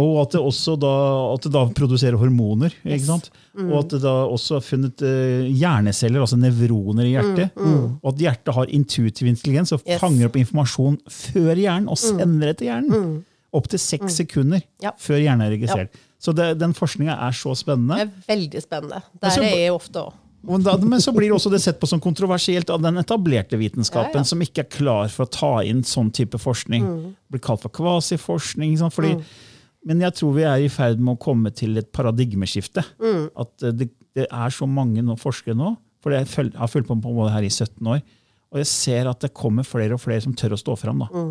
Og 0.00 0.12
at 0.26 0.36
det 0.36 0.42
også 0.44 0.76
da, 0.80 0.92
det 1.40 1.52
da 1.54 1.64
produserer 1.76 2.18
hormoner. 2.20 2.74
Yes. 2.84 3.00
ikke 3.00 3.08
sant? 3.08 3.30
Mm. 3.56 3.70
Og 3.72 3.78
at 3.84 3.94
det 3.96 4.02
da 4.04 4.14
også 4.30 4.58
er 4.60 4.66
funnet 4.66 5.02
eh, 5.06 5.48
hjerneceller, 5.58 6.20
altså 6.26 6.38
nevroner 6.40 7.08
i 7.08 7.14
hjertet. 7.16 7.56
Og 8.02 8.12
at 8.12 8.20
hjertet 8.26 8.54
har 8.56 8.70
intuitiv 8.76 9.30
intelligens 9.32 9.72
og 9.74 9.80
Mm. 9.80 9.94
Mm. 9.96 9.98
fanger 10.02 10.28
opp 10.28 10.36
informasjon 10.36 10.96
før 11.10 11.56
hjernen 11.58 11.88
og 11.90 11.98
sender 11.98 12.50
det 12.50 12.56
til 12.60 12.68
hjernen. 12.68 13.24
Opptil 13.52 13.80
seks 13.82 14.14
sekunder 14.20 14.62
Ja. 14.82 14.92
før 14.98 15.18
hjernen 15.18 15.42
er 15.46 15.56
registrert. 15.56 15.94
Så 16.20 16.34
det, 16.36 16.58
den 16.60 16.72
forskninga 16.76 17.16
er 17.26 17.32
så 17.34 17.54
spennende. 17.58 17.96
Det 17.98 18.06
er 18.06 18.36
veldig 18.36 18.62
spennende. 18.62 19.02
Der 19.20 19.30
så- 19.34 19.42
er 19.42 19.56
jeg 19.56 19.72
ofte 19.72 20.04
òg. 20.04 20.12
Men, 20.42 20.62
men 20.88 21.00
så 21.00 21.12
blir 21.12 21.28
det 21.28 21.36
også 21.36 21.50
det 21.52 21.60
sett 21.60 21.78
på 21.80 21.86
som 21.88 22.00
kontroversielt 22.00 22.70
av 22.72 22.80
den 22.80 22.96
etablerte 22.96 23.58
vitenskapen, 23.60 24.14
Ja, 24.14 24.20
ja. 24.20 24.24
som 24.24 24.40
ikke 24.40 24.62
er 24.64 24.70
klar 24.72 25.10
for 25.12 25.26
å 25.26 25.30
ta 25.30 25.50
inn 25.68 25.82
sånn 25.82 26.10
type 26.16 26.38
forskning. 26.40 26.82
Mm. 26.86 27.02
Det 27.28 27.34
blir 27.34 27.40
kalt 27.44 27.60
for 27.60 27.68
kvasiforskning. 27.68 28.72
ikke 28.78 28.90
fordi, 28.92 29.14
mm. 29.16 29.24
Men 29.86 30.00
jeg 30.00 30.12
tror 30.14 30.34
vi 30.36 30.42
er 30.44 30.56
i 30.64 30.68
ferd 30.68 30.98
med 31.00 31.16
å 31.16 31.20
komme 31.20 31.52
til 31.56 31.76
et 31.76 31.90
paradigmeskifte. 31.92 32.84
Mm. 33.00 33.30
At 33.36 33.62
eh, 33.62 33.72
det, 33.72 33.90
det 34.16 34.26
er 34.30 34.48
så 34.50 34.68
mange 34.68 35.02
nå, 35.04 35.16
forskere 35.20 35.56
nå, 35.56 35.74
for 36.00 36.12
jeg 36.12 36.26
har 36.56 36.68
fulgt 36.68 36.88
på 36.88 36.96
med 36.96 37.26
det 37.26 37.32
her 37.34 37.42
i 37.42 37.52
17 37.52 37.86
år, 37.86 38.02
og 38.50 38.58
jeg 38.58 38.66
ser 38.66 39.08
at 39.10 39.20
det 39.20 39.34
kommer 39.36 39.62
flere 39.62 39.94
og 39.94 40.00
flere 40.00 40.22
som 40.24 40.32
tør 40.34 40.56
å 40.56 40.60
stå 40.60 40.76
fram. 40.78 41.04
Da. 41.04 41.24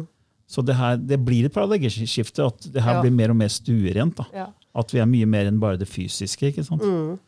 Mm. 0.49 0.53
Så 0.55 0.63
det, 0.65 0.75
her, 0.75 0.95
det 0.97 1.19
blir 1.25 1.45
et 1.45 1.53
paradigmeskifte, 1.53 2.41
at 2.49 2.65
det 2.73 2.81
her 2.81 2.95
Ja. 2.97 3.01
blir 3.03 3.11
mer 3.13 3.29
og 3.29 3.35
mer 3.37 3.47
stuerent. 3.53 4.15
da. 4.17 4.25
Ja. 4.33 4.47
At 4.75 4.89
vi 4.93 4.99
er 4.99 5.05
mye 5.05 5.25
mer 5.29 5.45
enn 5.45 5.59
bare 5.61 5.77
det 5.77 5.87
fysiske. 5.87 6.49
ikke 6.49 6.63
sant? 6.65 6.81
Mm. 6.81 7.19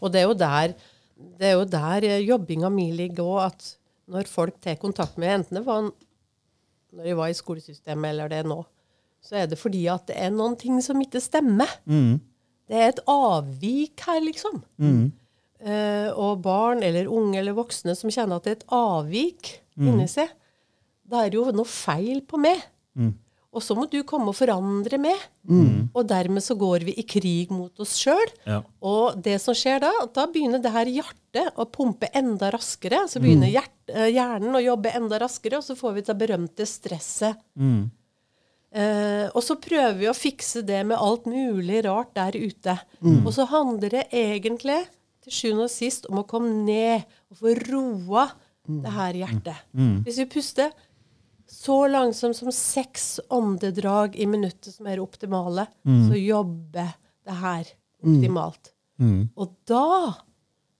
Og 0.00 0.12
det 0.12 0.20
er 0.22 0.26
jo 0.28 0.34
der, 0.38 0.74
det 1.38 1.46
er 1.50 1.56
jo 1.58 1.64
der 1.64 2.04
eh, 2.06 2.22
jobbinga 2.28 2.70
mi 2.70 2.92
ligger 2.92 3.24
òg, 3.26 3.46
at 3.50 3.74
når 4.08 4.28
folk 4.30 4.60
tar 4.62 4.76
kontakt 4.76 5.18
med 5.18 5.28
enten 5.40 5.58
det 5.58 5.64
var 5.66 5.90
når 6.96 7.04
jeg 7.04 7.16
var 7.18 7.28
i 7.28 7.34
skolesystemet 7.36 8.08
eller 8.14 8.28
det 8.32 8.38
er 8.38 8.48
nå, 8.48 8.62
så 9.20 9.34
er 9.42 9.46
det 9.50 9.58
fordi 9.58 9.82
at 9.92 10.06
det 10.06 10.16
er 10.16 10.30
noen 10.30 10.54
ting 10.56 10.78
som 10.80 10.96
ikke 11.02 11.20
stemmer. 11.20 11.68
Det 11.84 12.72
er 12.78 12.88
et 12.94 13.00
avvik 13.06 14.00
her, 14.06 14.20
liksom. 14.24 14.62
Eh, 15.60 16.08
og 16.14 16.40
barn 16.42 16.82
eller 16.86 17.08
unge 17.10 17.38
eller 17.40 17.52
voksne 17.58 17.94
som 17.98 18.08
kjenner 18.14 18.36
at 18.38 18.44
det 18.46 18.50
er 18.54 18.60
et 18.60 18.68
avvik 18.72 19.56
inni 19.76 20.06
seg, 20.08 20.30
da 21.08 21.24
er 21.24 21.32
det 21.32 21.38
jo 21.40 21.46
noe 21.56 21.68
feil 21.68 22.20
på 22.28 22.40
meg. 22.40 22.60
Og 23.48 23.62
så 23.64 23.72
må 23.74 23.86
du 23.88 24.02
komme 24.04 24.28
og 24.28 24.36
forandre 24.36 24.98
meg. 25.00 25.16
Og 25.96 26.04
dermed 26.06 26.44
så 26.44 26.54
går 26.60 26.84
vi 26.84 26.92
i 27.00 27.04
krig 27.08 27.50
mot 27.50 27.72
oss 27.80 27.94
sjøl. 27.96 28.28
Ja. 28.44 28.58
Og 28.84 29.16
det 29.24 29.38
som 29.40 29.56
skjer 29.56 29.80
da, 29.80 29.90
da 30.14 30.26
begynner 30.28 30.60
det 30.60 30.70
her 30.74 30.86
hjertet 30.92 31.56
å 31.56 31.64
pumpe 31.72 32.10
enda 32.12 32.50
raskere. 32.52 33.06
Så 33.08 33.22
begynner 33.24 33.48
hjert, 33.48 33.72
eh, 33.88 34.10
hjernen 34.12 34.52
å 34.54 34.60
jobbe 34.62 34.92
enda 34.94 35.18
raskere, 35.24 35.56
og 35.58 35.64
så 35.64 35.74
får 35.80 35.94
vi 35.96 36.02
det 36.10 36.18
berømte 36.20 36.66
stresset. 36.68 37.40
Eh, 38.70 39.30
og 39.32 39.40
så 39.42 39.56
prøver 39.56 39.96
vi 39.96 40.10
å 40.10 40.14
fikse 40.16 40.60
det 40.68 40.82
med 40.86 40.98
alt 41.00 41.24
mulig 41.24 41.80
rart 41.88 42.12
der 42.14 42.36
ute. 42.36 42.78
Og 43.24 43.32
så 43.32 43.48
handler 43.48 43.88
det 43.96 44.04
egentlig 44.12 44.82
til 45.24 45.32
sjuende 45.32 45.64
og 45.64 45.72
sist 45.72 46.04
om 46.12 46.20
å 46.20 46.26
komme 46.28 46.52
ned 46.66 47.08
og 47.32 47.40
få 47.40 47.54
roa 47.72 48.26
det 48.68 48.92
her 48.92 49.14
hjertet. 49.24 49.56
Hvis 50.04 50.18
vi 50.20 50.26
puster 50.26 50.70
så 51.50 51.78
langsomt 51.88 52.36
som 52.36 52.52
seks 52.52 53.20
åndedrag 53.32 54.16
i 54.16 54.26
minuttet, 54.28 54.74
som 54.74 54.86
er 54.86 55.00
optimale, 55.00 55.64
optimale, 55.64 56.08
så 56.10 56.16
jobber 56.20 56.90
det 57.24 57.36
her 57.42 57.70
optimalt. 58.04 58.72
Og 59.36 59.54
da 59.68 60.14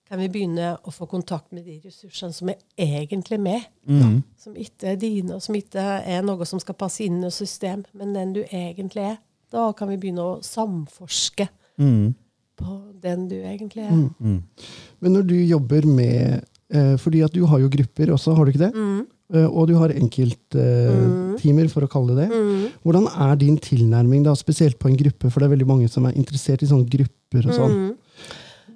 kan 0.09 0.21
vi 0.23 0.29
begynne 0.33 0.71
å 0.89 0.93
få 0.93 1.07
kontakt 1.07 1.53
med 1.53 1.67
de 1.69 1.79
ressursene 1.85 2.33
som 2.33 2.49
er 2.49 2.59
egentlig 2.77 3.39
med. 3.41 3.61
Som 4.41 4.57
ikke 4.57 4.93
er 4.95 4.97
dine, 5.01 5.35
og 5.37 5.43
som 5.45 5.55
ikke 5.59 5.83
er 6.05 6.23
noe 6.25 6.47
som 6.49 6.61
skal 6.61 6.75
passe 6.81 7.05
inn 7.05 7.21
i 7.25 7.31
system, 7.31 7.85
men 7.93 8.15
den 8.17 8.33
du 8.37 8.43
egentlig 8.49 9.05
er. 9.05 9.19
Da 9.53 9.71
kan 9.73 9.89
vi 9.89 9.97
begynne 10.01 10.25
å 10.25 10.39
samforske 10.45 11.49
på 12.59 12.79
den 13.01 13.29
du 13.29 13.37
egentlig 13.39 13.85
er. 13.85 13.93
Men 15.01 15.13
når 15.13 15.23
du 15.29 15.37
jobber 15.37 15.87
med 15.87 16.41
eh, 16.75 16.97
Fordi 16.99 17.21
at 17.23 17.33
du 17.33 17.45
har 17.47 17.61
jo 17.63 17.69
grupper 17.71 18.11
også, 18.17 18.35
har 18.35 18.45
du 18.45 18.51
ikke 18.51 18.65
det? 18.67 18.73
Eh, 18.75 19.05
og 19.29 19.67
du 19.69 19.75
har 19.77 19.93
enkelttimer, 19.93 21.65
eh, 21.67 21.73
for 21.73 21.85
å 21.85 21.91
kalle 21.93 22.15
det 22.17 22.29
det. 22.31 22.43
Hvordan 22.83 23.09
er 23.13 23.37
din 23.37 23.59
tilnærming, 23.61 24.23
da, 24.25 24.33
spesielt 24.35 24.79
på 24.81 24.89
en 24.89 24.97
gruppe? 24.97 25.31
For 25.31 25.41
det 25.41 25.49
er 25.49 25.57
veldig 25.57 25.69
mange 25.69 25.89
som 25.93 26.07
er 26.09 26.17
interessert 26.17 26.63
i 26.65 26.67
sånne 26.71 26.89
grupper. 26.89 27.49
og 27.49 27.53
sånn. 27.55 27.97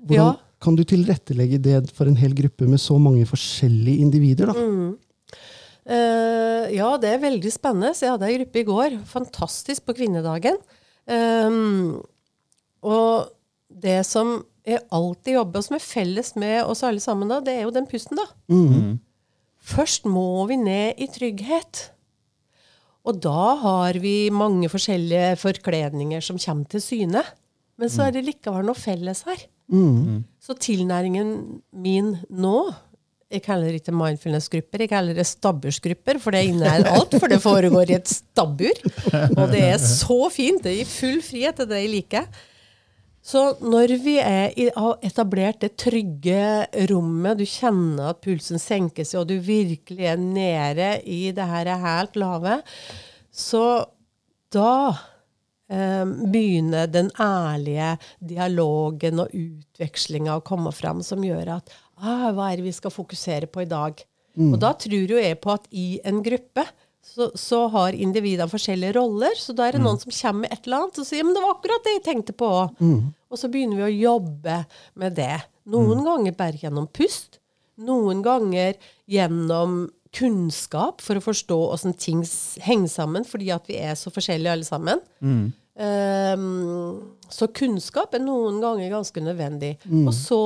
Hvordan 0.04 0.34
Ja. 0.34 0.36
kan 0.60 0.76
du 0.76 0.84
tilrettelegge 0.84 1.60
det 1.62 1.90
for 1.90 2.06
en 2.06 2.16
hel 2.16 2.34
gruppe 2.34 2.68
med 2.68 2.78
så 2.78 2.98
mange 3.00 3.24
forskjellige 3.24 4.00
individer? 4.00 4.46
da? 4.52 4.52
Uh, 5.88 6.68
ja, 6.70 6.96
det 6.98 7.08
er 7.14 7.18
veldig 7.18 7.50
spennende. 7.50 7.94
Så 7.94 8.04
jeg 8.06 8.10
hadde 8.12 8.28
ei 8.28 8.38
gruppe 8.38 8.60
i 8.60 8.64
går. 8.68 8.98
Fantastisk 9.08 9.86
på 9.86 9.96
kvinnedagen. 9.96 10.58
Um, 11.08 12.02
og 12.82 13.32
det 13.68 14.04
som 14.06 14.44
jeg 14.66 14.78
alltid 14.92 15.34
jobber, 15.34 15.58
og 15.58 15.64
som 15.64 15.74
er 15.74 15.80
felles 15.82 16.36
med 16.36 16.62
oss 16.64 16.84
alle 16.84 17.00
sammen, 17.00 17.26
da, 17.28 17.40
det 17.40 17.56
er 17.56 17.62
jo 17.64 17.72
den 17.74 17.86
pusten, 17.86 18.16
da. 18.20 18.26
Først 19.62 20.06
må 20.10 20.46
vi 20.50 20.56
ned 20.58 20.98
i 20.98 21.06
trygghet. 21.12 21.88
Og 23.06 23.18
da 23.22 23.54
har 23.62 23.98
vi 24.02 24.30
mange 24.34 24.68
forskjellige 24.70 25.36
forkledninger 25.42 26.22
som 26.22 26.38
kommer 26.38 26.66
til 26.70 26.82
syne. 26.82 27.22
Men 27.78 27.90
så 27.90 28.08
er 28.08 28.14
det 28.14 28.24
likevel 28.26 28.66
noe 28.68 28.78
felles 28.78 29.24
her. 29.26 29.40
Så 30.42 30.54
tilnæringen 30.58 31.60
min 31.72 32.16
nå 32.30 32.72
Jeg 33.32 33.40
kaller 33.46 33.72
det 33.72 33.78
ikke 33.80 33.94
mindfulness-grupper, 33.96 34.82
jeg 34.84 34.90
kaller 34.90 35.16
det 35.16 35.24
stabbursgrupper, 35.24 36.18
for 36.20 36.34
det 36.36 36.42
inneholder 36.50 36.90
alt, 36.92 37.14
for 37.16 37.32
det 37.32 37.38
foregår 37.40 37.88
i 37.88 37.94
et 37.96 38.10
stabbur. 38.12 38.76
Og 39.38 39.46
det 39.54 39.62
er 39.70 39.78
så 39.80 40.18
fint. 40.28 40.60
Det 40.60 40.74
gir 40.76 40.90
full 40.90 41.22
frihet 41.24 41.56
til 41.56 41.70
det 41.70 41.78
jeg 41.80 41.92
liker. 41.94 42.26
Så 43.22 43.42
når 43.62 43.94
vi 44.02 44.16
i, 44.18 44.66
har 44.74 45.04
etablert 45.06 45.60
det 45.62 45.76
trygge 45.78 46.66
rommet, 46.90 47.38
du 47.38 47.46
kjenner 47.46 48.10
at 48.10 48.22
pulsen 48.24 48.58
senker 48.58 49.06
seg, 49.06 49.22
og 49.22 49.30
du 49.30 49.36
virkelig 49.38 50.08
er 50.10 50.18
nede 50.18 50.96
i 51.06 51.30
det 51.34 51.46
her 51.46 51.70
helt 51.84 52.18
lave, 52.18 52.58
så 53.30 53.64
da 54.52 54.74
eh, 55.70 56.02
begynner 56.04 56.90
den 56.90 57.12
ærlige 57.14 57.94
dialogen 58.18 59.22
og 59.22 59.30
utvekslinga 59.30 60.40
å 60.40 60.44
komme 60.44 60.74
fram, 60.74 61.06
som 61.06 61.22
gjør 61.22 61.60
at 61.60 61.70
ah, 62.02 62.32
hva 62.34 62.50
er 62.50 62.58
det 62.58 62.66
vi 62.66 62.74
skal 62.74 62.94
fokusere 62.94 63.46
på 63.46 63.62
i 63.62 63.70
dag? 63.70 64.02
Og 64.32 64.56
da 64.60 64.72
tror 64.80 65.10
jo 65.12 65.18
jeg 65.20 65.36
på 65.44 65.52
at 65.52 65.66
i 65.76 66.00
en 66.08 66.22
gruppe 66.24 66.64
så, 67.04 67.30
så 67.34 67.64
har 67.72 67.92
individene 67.98 68.48
forskjellige 68.48 68.94
roller. 68.96 69.34
Så 69.36 69.52
da 69.58 69.66
er 69.66 69.76
det 69.76 69.82
noen 69.82 69.98
som 70.00 70.12
kommer 70.14 70.44
med 70.44 70.52
et 70.54 70.66
eller 70.66 70.84
annet 70.84 71.00
og 71.02 71.06
sier 71.08 71.24
men 71.26 71.34
det 71.36 71.42
var 71.42 71.56
akkurat 71.56 71.84
det 71.86 71.96
jeg 71.96 72.04
tenkte 72.06 72.32
på. 72.38 72.50
Og 73.32 73.38
så 73.40 73.50
begynner 73.52 73.80
vi 73.82 73.88
å 73.88 73.96
jobbe 74.12 74.58
med 75.02 75.16
det. 75.18 75.40
Noen 75.72 76.04
ganger 76.06 76.36
bare 76.38 76.60
gjennom 76.62 76.86
pust. 76.94 77.40
Noen 77.82 78.22
ganger 78.22 78.76
gjennom 79.10 79.90
kunnskap 80.12 81.00
for 81.00 81.16
å 81.16 81.24
forstå 81.24 81.56
åssen 81.72 81.94
ting 81.96 82.20
henger 82.60 82.90
sammen, 82.92 83.24
fordi 83.24 83.48
at 83.54 83.64
vi 83.70 83.78
er 83.80 83.94
så 83.96 84.12
forskjellige 84.12 84.52
alle 84.52 84.66
sammen. 84.68 85.00
Ehm, 85.80 87.14
så 87.32 87.48
kunnskap 87.48 88.12
er 88.14 88.20
noen 88.20 88.60
ganger 88.60 88.90
ganske 88.92 89.20
nødvendig. 89.24 89.78
Og 90.06 90.12
så 90.14 90.40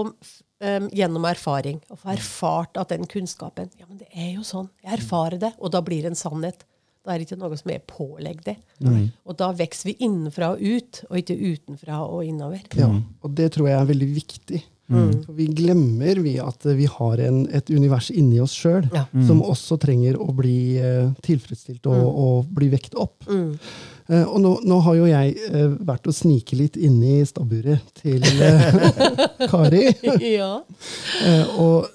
ehm, 0.65 0.89
gjennom 0.95 1.27
erfaring. 1.29 1.81
Og 1.91 2.01
få 2.03 2.15
erfart 2.15 2.81
at 2.81 2.95
den 2.95 3.07
kunnskapen 3.11 3.71
Ja, 3.81 3.89
men 3.89 3.99
det 4.01 4.09
er 4.13 4.33
jo 4.37 4.47
sånn. 4.47 4.71
Jeg 4.85 5.01
erfarer 5.01 5.41
det. 5.43 5.53
Og 5.59 5.75
da 5.75 5.83
blir 5.85 6.07
det 6.07 6.15
en 6.15 6.19
sannhet. 6.19 6.65
Da 7.07 7.15
er 7.15 7.21
det 7.23 7.29
ikke 7.29 7.39
noe 7.39 7.57
som 7.59 7.71
er 7.71 7.83
pålegg 7.87 8.41
Og 9.25 9.37
da 9.39 9.53
vokser 9.55 9.93
vi 9.93 9.99
innenfra 10.03 10.55
og 10.57 10.63
ut, 10.63 11.05
og 11.07 11.21
ikke 11.21 11.37
utenfra 11.39 12.01
og 12.03 12.25
innover. 12.27 12.65
Ja, 12.75 12.89
og 13.23 13.37
det 13.39 13.53
tror 13.55 13.71
jeg 13.71 13.79
er 13.79 13.93
veldig 13.93 14.09
viktig. 14.17 14.63
For 14.87 15.35
vi 15.35 15.47
glemmer 15.51 16.21
vi 16.23 16.37
at 16.39 16.63
vi 16.79 16.87
har 16.87 17.19
en, 17.27 17.43
et 17.51 17.71
univers 17.75 18.11
inni 18.15 18.39
oss 18.41 18.53
sjøl 18.55 18.85
Ja. 18.95 19.05
som 19.27 19.43
også 19.43 19.79
trenger 19.83 20.15
å 20.23 20.31
bli 20.37 20.77
eh, 20.79 21.09
tilfredsstilt 21.27 21.87
og, 21.91 22.07
og 22.07 22.51
bli 22.55 22.69
vekt 22.71 22.95
opp. 22.95 23.25
Uh, 24.07 24.23
og 24.31 24.37
nå, 24.39 24.53
nå 24.63 24.77
har 24.87 24.95
jo 24.95 25.07
jeg 25.11 25.33
uh, 25.51 25.73
vært 25.89 26.07
og 26.07 26.15
snike 26.15 26.55
litt 26.55 26.77
inni 26.79 27.17
stabburet 27.27 27.83
til 27.99 28.23
uh, 28.23 28.77
Kari. 29.51 29.89
ja. 30.23 30.53
Og 31.59 31.89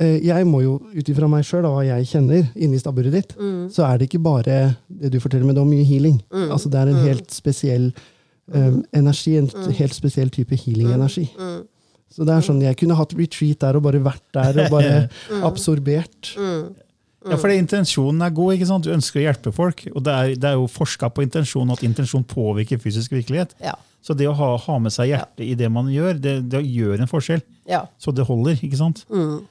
jeg 0.00 0.46
må 0.48 0.62
jo, 0.64 0.78
ut 0.94 1.08
ifra 1.12 1.28
meg 1.28 1.44
sjøl, 1.44 1.68
hva 1.68 1.84
jeg 1.84 2.08
kjenner 2.08 2.46
inni 2.56 2.80
stabburet 2.80 3.12
ditt, 3.18 3.34
så 3.74 3.84
er 3.90 3.98
det 4.00 4.08
ikke 4.08 4.22
bare 4.24 4.58
det 4.88 5.12
du 5.12 5.18
forteller, 5.20 5.44
men 5.44 5.56
det 5.58 5.62
er 5.64 5.68
mye 5.74 5.84
healing. 5.88 6.22
Altså 6.48 6.72
Det 6.72 6.80
er 6.80 6.92
en 6.94 7.02
helt 7.04 7.28
spesiell 7.34 7.90
eh, 8.54 8.78
energi, 8.96 9.36
en 9.40 9.48
helt 9.78 9.96
spesiell 9.96 10.32
type 10.32 10.56
healing-energi. 10.64 11.28
Så 12.10 12.24
det 12.26 12.34
er 12.34 12.44
sånn, 12.44 12.60
Jeg 12.64 12.76
kunne 12.80 12.96
hatt 12.98 13.12
retreat 13.14 13.60
der 13.60 13.76
og 13.78 13.82
bare 13.84 14.00
vært 14.02 14.24
der 14.34 14.56
og 14.64 14.70
bare 14.72 14.94
absorbert. 15.48 16.32
Ja, 17.28 17.36
for 17.36 17.50
det, 17.50 17.58
Intensjonen 17.60 18.22
er 18.24 18.30
god. 18.32 18.54
ikke 18.54 18.68
sant? 18.70 18.86
Du 18.86 18.94
ønsker 18.94 19.20
å 19.20 19.24
hjelpe 19.26 19.52
folk. 19.52 19.82
og 19.94 20.04
Det 20.06 20.14
er, 20.14 20.32
det 20.38 20.48
er 20.52 20.56
jo 20.56 20.68
forska 20.70 21.10
på 21.12 21.22
intensjon, 21.26 21.70
at 21.74 21.82
intensjon 21.84 22.24
påvirker 22.24 22.80
fysisk 22.80 23.12
virkelighet. 23.12 23.52
Ja. 23.60 23.74
Så 24.00 24.14
det 24.16 24.28
å 24.30 24.32
ha, 24.38 24.52
ha 24.62 24.78
med 24.80 24.94
seg 24.94 25.10
hjertet 25.10 25.42
i 25.44 25.54
det 25.58 25.68
man 25.74 25.90
gjør, 25.92 26.16
det, 26.22 26.36
det 26.48 26.62
gjør 26.64 27.02
en 27.02 27.10
forskjell. 27.10 27.42
ja. 27.68 27.82
Så 28.00 28.14
det 28.14 28.24
holder. 28.24 28.56
ikke 28.64 28.78
sant? 28.80 29.02
Men, 29.10 29.42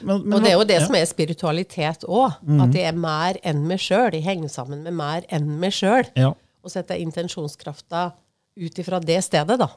men, 0.00 0.22
men, 0.24 0.32
Og 0.38 0.42
det 0.42 0.52
er 0.52 0.56
jo 0.56 0.64
det 0.70 0.78
ja. 0.78 0.86
som 0.86 0.96
er 0.96 1.04
spiritualitet 1.10 2.06
òg. 2.08 2.38
At 2.62 2.72
det 2.72 2.86
er 2.88 2.96
mer 2.96 3.36
enn 3.44 3.66
meg 3.68 3.82
sjøl. 3.84 4.08
De 4.14 4.22
henger 4.24 4.48
sammen 4.48 4.80
med 4.86 4.96
mer 4.96 5.26
enn 5.28 5.50
meg 5.60 5.74
sjøl. 5.76 6.08
Ja. 6.16 6.32
Og 6.64 6.72
setter 6.72 7.02
intensjonskrafta 7.02 8.08
ut 8.58 8.80
ifra 8.80 8.98
det 9.04 9.20
stedet, 9.26 9.58
da. 9.60 9.68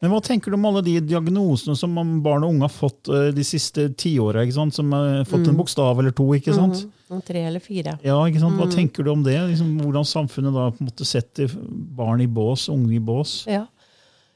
Men 0.00 0.10
hva 0.14 0.20
tenker 0.24 0.48
du 0.50 0.56
om 0.56 0.64
alle 0.64 0.80
de 0.82 0.94
diagnosene 1.04 1.74
som 1.76 1.92
barn 2.24 2.44
og 2.46 2.54
unge 2.54 2.64
har 2.64 2.72
fått 2.72 3.08
eh, 3.12 3.30
de 3.36 3.42
siste 3.44 3.88
tiåra? 4.00 4.46
Som 4.72 4.92
har 4.96 5.24
fått 5.28 5.44
Mm. 5.44 5.50
en 5.50 5.56
bokstav 5.58 5.98
eller 6.00 6.10
to? 6.16 6.24
ikke 6.32 6.54
sant? 6.56 6.86
Om 7.10 7.20
tre 7.20 7.42
eller 7.44 7.60
fire. 7.60 7.98
Ja, 8.02 8.16
ikke 8.24 8.40
sant? 8.40 8.56
Hva 8.56 8.64
Mm. 8.66 8.72
tenker 8.74 9.04
du 9.04 9.10
om 9.12 9.22
det? 9.22 9.36
Liksom, 9.50 9.78
hvordan 9.82 10.04
samfunnet 10.08 10.54
da 10.54 10.70
på 10.70 10.80
en 10.80 10.86
måte 10.88 11.04
setter 11.04 11.48
barn 11.96 12.20
i 12.22 12.26
bås, 12.26 12.68
unge 12.70 12.94
i 12.96 12.98
bås? 12.98 13.44
Ja, 13.46 13.66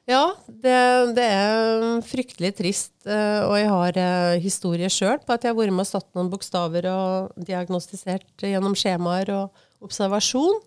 ja 0.07 0.35
det, 0.49 1.15
det 1.17 1.25
er 1.33 2.01
fryktelig 2.03 2.55
trist. 2.57 2.93
eh, 3.07 3.41
Og 3.49 3.57
jeg 3.57 3.69
har 3.69 3.97
eh, 3.97 4.41
historie 4.41 4.89
sjøl 4.93 5.19
på 5.25 5.33
at 5.33 5.43
jeg 5.45 5.55
har 5.55 5.57
vært 5.63 5.73
med 5.73 5.81
og 5.81 5.87
satt 5.87 6.13
noen 6.15 6.29
bokstaver 6.31 6.85
og 6.93 7.33
diagnostisert 7.43 8.27
gjennom 8.43 8.75
skjemaer 8.77 9.31
og 9.33 9.51
observasjon. 9.81 10.61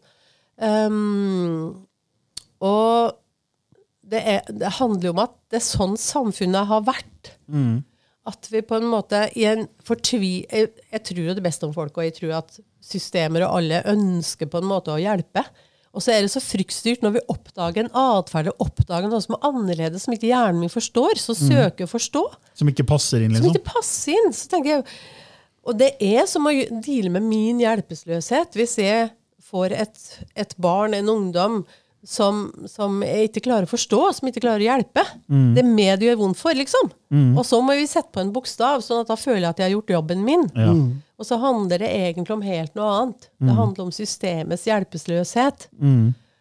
Um, 0.59 1.85
og 2.61 3.13
det, 4.07 4.21
er, 4.23 4.41
det 4.47 4.73
handler 4.79 5.09
jo 5.09 5.13
om 5.15 5.23
at 5.25 5.35
det 5.51 5.59
er 5.59 5.67
sånn 5.67 5.95
samfunnet 5.99 6.69
har 6.69 6.83
vært. 6.87 7.33
At 8.27 8.49
vi 8.51 8.59
på 8.65 8.79
en 8.79 8.89
måte 8.91 9.25
i 9.39 9.45
en 9.47 9.65
fortvi... 9.87 10.33
Jeg, 10.51 10.73
jeg 10.91 11.03
tror 11.11 11.31
det 11.37 11.43
beste 11.45 11.67
om 11.67 11.75
folk, 11.75 11.95
og 11.95 12.07
jeg 12.07 12.15
tror 12.17 12.37
at 12.41 12.59
systemer 12.83 13.45
og 13.47 13.59
alle 13.59 13.81
ønsker 13.91 14.49
på 14.51 14.61
en 14.61 14.69
måte 14.69 14.93
å 14.93 14.99
hjelpe. 14.99 15.43
Og 15.95 16.03
så 16.03 16.13
er 16.13 16.23
det 16.23 16.31
så 16.33 16.41
fryktstyrt 16.43 17.01
når 17.01 17.15
vi 17.15 17.23
oppdager 17.33 17.85
en 17.85 17.95
atferd 17.97 18.51
og 18.51 18.67
oppdager 18.67 19.09
noe 19.09 19.23
som 19.23 19.37
er 19.37 19.47
annerledes, 19.49 20.03
som 20.05 20.13
ikke 20.13 20.29
hjernen 20.29 20.59
min 20.61 20.71
forstår, 20.71 21.17
så 21.17 21.33
søker 21.37 21.87
å 21.87 21.89
forstå. 21.89 22.23
Som 22.59 22.69
ikke 22.69 22.85
passer 22.87 23.23
inn, 23.23 23.33
liksom? 23.33 23.47
Som 23.47 23.55
ikke 23.55 23.71
passer 23.71 24.13
inn. 24.13 24.35
Så 24.35 24.51
tenker 24.51 24.75
jeg, 24.75 24.85
og 25.67 25.79
det 25.79 25.93
er 26.03 26.27
som 26.29 26.45
å 26.47 26.53
deale 26.53 27.11
med 27.15 27.25
min 27.25 27.63
hjelpeløshet. 27.63 28.53
Hvis 28.59 28.77
jeg 28.83 29.09
får 29.47 29.73
et, 29.75 30.05
et 30.37 30.53
barn, 30.61 30.95
en 30.95 31.11
ungdom, 31.15 31.61
som, 32.07 32.45
som 32.71 33.01
jeg 33.03 33.27
ikke 33.27 33.43
klarer 33.49 33.67
å 33.67 33.71
forstå, 33.71 33.99
som 34.15 34.29
ikke 34.29 34.45
klarer 34.45 34.63
å 34.63 34.67
hjelpe. 34.69 35.03
Det 35.27 35.59
er 35.59 35.67
meg 35.67 35.97
det 35.99 36.07
gjør 36.07 36.21
vondt 36.21 36.39
for, 36.39 36.55
liksom. 36.55 36.91
Og 37.35 37.43
så 37.47 37.59
må 37.65 37.75
vi 37.75 37.87
sette 37.89 38.13
på 38.15 38.21
en 38.23 38.31
bokstav, 38.35 38.79
sånn 38.85 39.03
at 39.03 39.11
da 39.11 39.17
føler 39.19 39.43
jeg 39.43 39.49
at 39.49 39.59
jeg 39.59 39.67
har 39.67 39.73
gjort 39.75 39.93
jobben 39.97 40.23
min. 40.23 40.45
Ja. 40.55 40.71
Og 41.17 41.27
så 41.27 41.39
handler 41.41 41.83
det 41.83 41.89
egentlig 41.91 42.35
om 42.37 42.45
helt 42.45 42.77
noe 42.79 42.93
annet. 42.93 43.27
Det 43.43 43.57
handler 43.59 43.89
om 43.89 43.91
systemets 43.95 44.63
hjelpeløshet. 44.69 45.67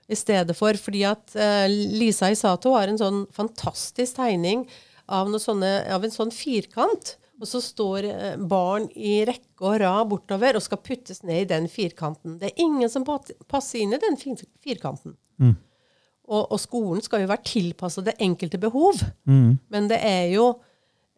I 0.07 0.15
stedet 0.15 0.55
for 0.55 0.79
fordi 0.79 1.03
at 1.09 1.35
uh, 1.35 1.67
Lisa 1.67 2.31
Isato 2.31 2.77
har 2.77 2.87
en 2.87 3.01
sånn 3.01 3.25
fantastisk 3.35 4.21
tegning 4.21 4.63
av, 5.11 5.27
noe 5.27 5.43
sånne, 5.43 5.81
av 5.91 6.07
en 6.07 6.15
sånn 6.15 6.31
firkant. 6.31 7.17
Og 7.37 7.49
så 7.51 7.61
står 7.61 8.07
eh, 8.09 8.37
barn 8.41 8.87
i 8.97 9.19
rekke 9.29 9.67
og 9.67 9.75
rad 9.83 10.07
bortover 10.09 10.57
og 10.57 10.63
skal 10.65 10.81
puttes 10.81 11.21
ned 11.27 11.43
i 11.43 11.49
den 11.51 11.67
firkanten. 11.69 12.39
Det 12.41 12.49
er 12.49 12.63
ingen 12.65 12.89
som 12.89 13.05
passer 13.05 13.83
inn 13.83 13.93
i 13.93 14.01
den 14.01 14.17
fir 14.17 14.81
firkanten. 15.37 15.63
Og, 16.27 16.49
og 16.51 16.59
skolen 16.59 17.03
skal 17.03 17.21
jo 17.23 17.29
være 17.31 17.45
tilpasset 17.47 18.05
det 18.09 18.17
enkelte 18.19 18.59
behov. 18.59 18.99
Men 19.71 19.87
det 19.87 20.01
er 20.03 20.25
jo 20.33 20.49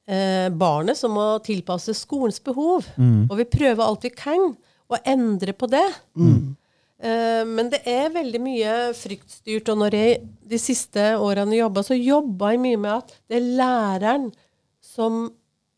eh, 0.07 0.51
barnet 0.53 0.99
som 1.01 1.15
må 1.17 1.39
tilpasse 1.41 1.95
skolens 1.97 2.41
behov. 2.45 2.85
Og 3.31 3.37
vi 3.39 3.45
prøver 3.49 3.81
alt 3.87 4.05
vi 4.05 4.11
kan 4.13 4.51
å 4.89 4.99
endre 5.09 5.53
på 5.57 5.67
det. 5.73 5.87
Eh, 7.01 7.45
men 7.47 7.71
det 7.73 7.81
er 7.89 8.13
veldig 8.13 8.41
mye 8.43 8.75
fryktstyrt. 8.99 9.69
Og 9.73 9.79
når 9.81 9.97
jeg 9.97 10.21
de 10.45 10.59
siste 10.61 11.17
årene 11.17 11.57
jobba, 11.57 11.83
så 11.89 11.97
jobba 11.97 12.53
jeg 12.53 12.61
mye 12.67 12.77
med 12.85 12.93
at 12.99 13.17
det 13.31 13.41
er 13.41 13.49
læreren 13.63 14.29
som 14.85 15.31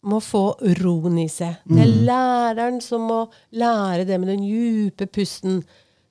må 0.02 0.18
få 0.24 0.56
roen 0.80 1.18
i 1.20 1.28
seg. 1.28 1.58
Det 1.68 1.82
er 1.84 1.94
læreren 2.08 2.80
som 2.80 3.02
må 3.06 3.20
lære 3.52 4.06
det 4.08 4.18
med 4.18 4.32
den 4.32 4.42
djupe 4.48 5.06
pusten. 5.06 5.62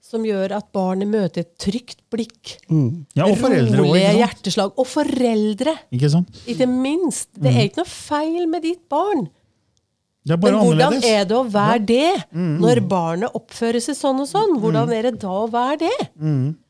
Som 0.09 0.23
gjør 0.25 0.55
at 0.57 0.71
barnet 0.73 1.05
møter 1.11 1.43
et 1.43 1.51
trygt 1.61 1.99
blikk. 2.09 2.55
Ja, 3.13 3.27
og 3.27 3.35
foreldre 3.37 3.77
rolige 3.77 4.13
hjerteslag. 4.17 4.71
Og 4.81 4.87
foreldre, 4.89 5.75
Ikke 5.93 6.09
sant? 6.09 6.39
ikke 6.49 6.65
minst. 6.69 7.29
Det 7.37 7.51
er 7.53 7.67
ikke 7.67 7.83
noe 7.83 7.91
feil 7.91 8.47
med 8.49 8.65
ditt 8.65 8.81
barn. 8.89 9.27
Men 10.29 10.39
hvordan 10.41 10.57
annerledes. 10.61 11.05
er 11.09 11.27
det 11.29 11.35
å 11.37 11.43
være 11.49 11.85
det 11.89 12.09
når 12.33 12.81
barnet 12.89 13.37
oppfører 13.37 13.81
seg 13.81 13.95
sånn 13.97 14.19
og 14.25 14.27
sånn? 14.29 14.57
Hvordan 14.61 14.91
er 14.93 15.07
det 15.09 15.13
da 15.21 15.31
å 15.43 15.45
være 15.49 15.77
det? 15.85 16.09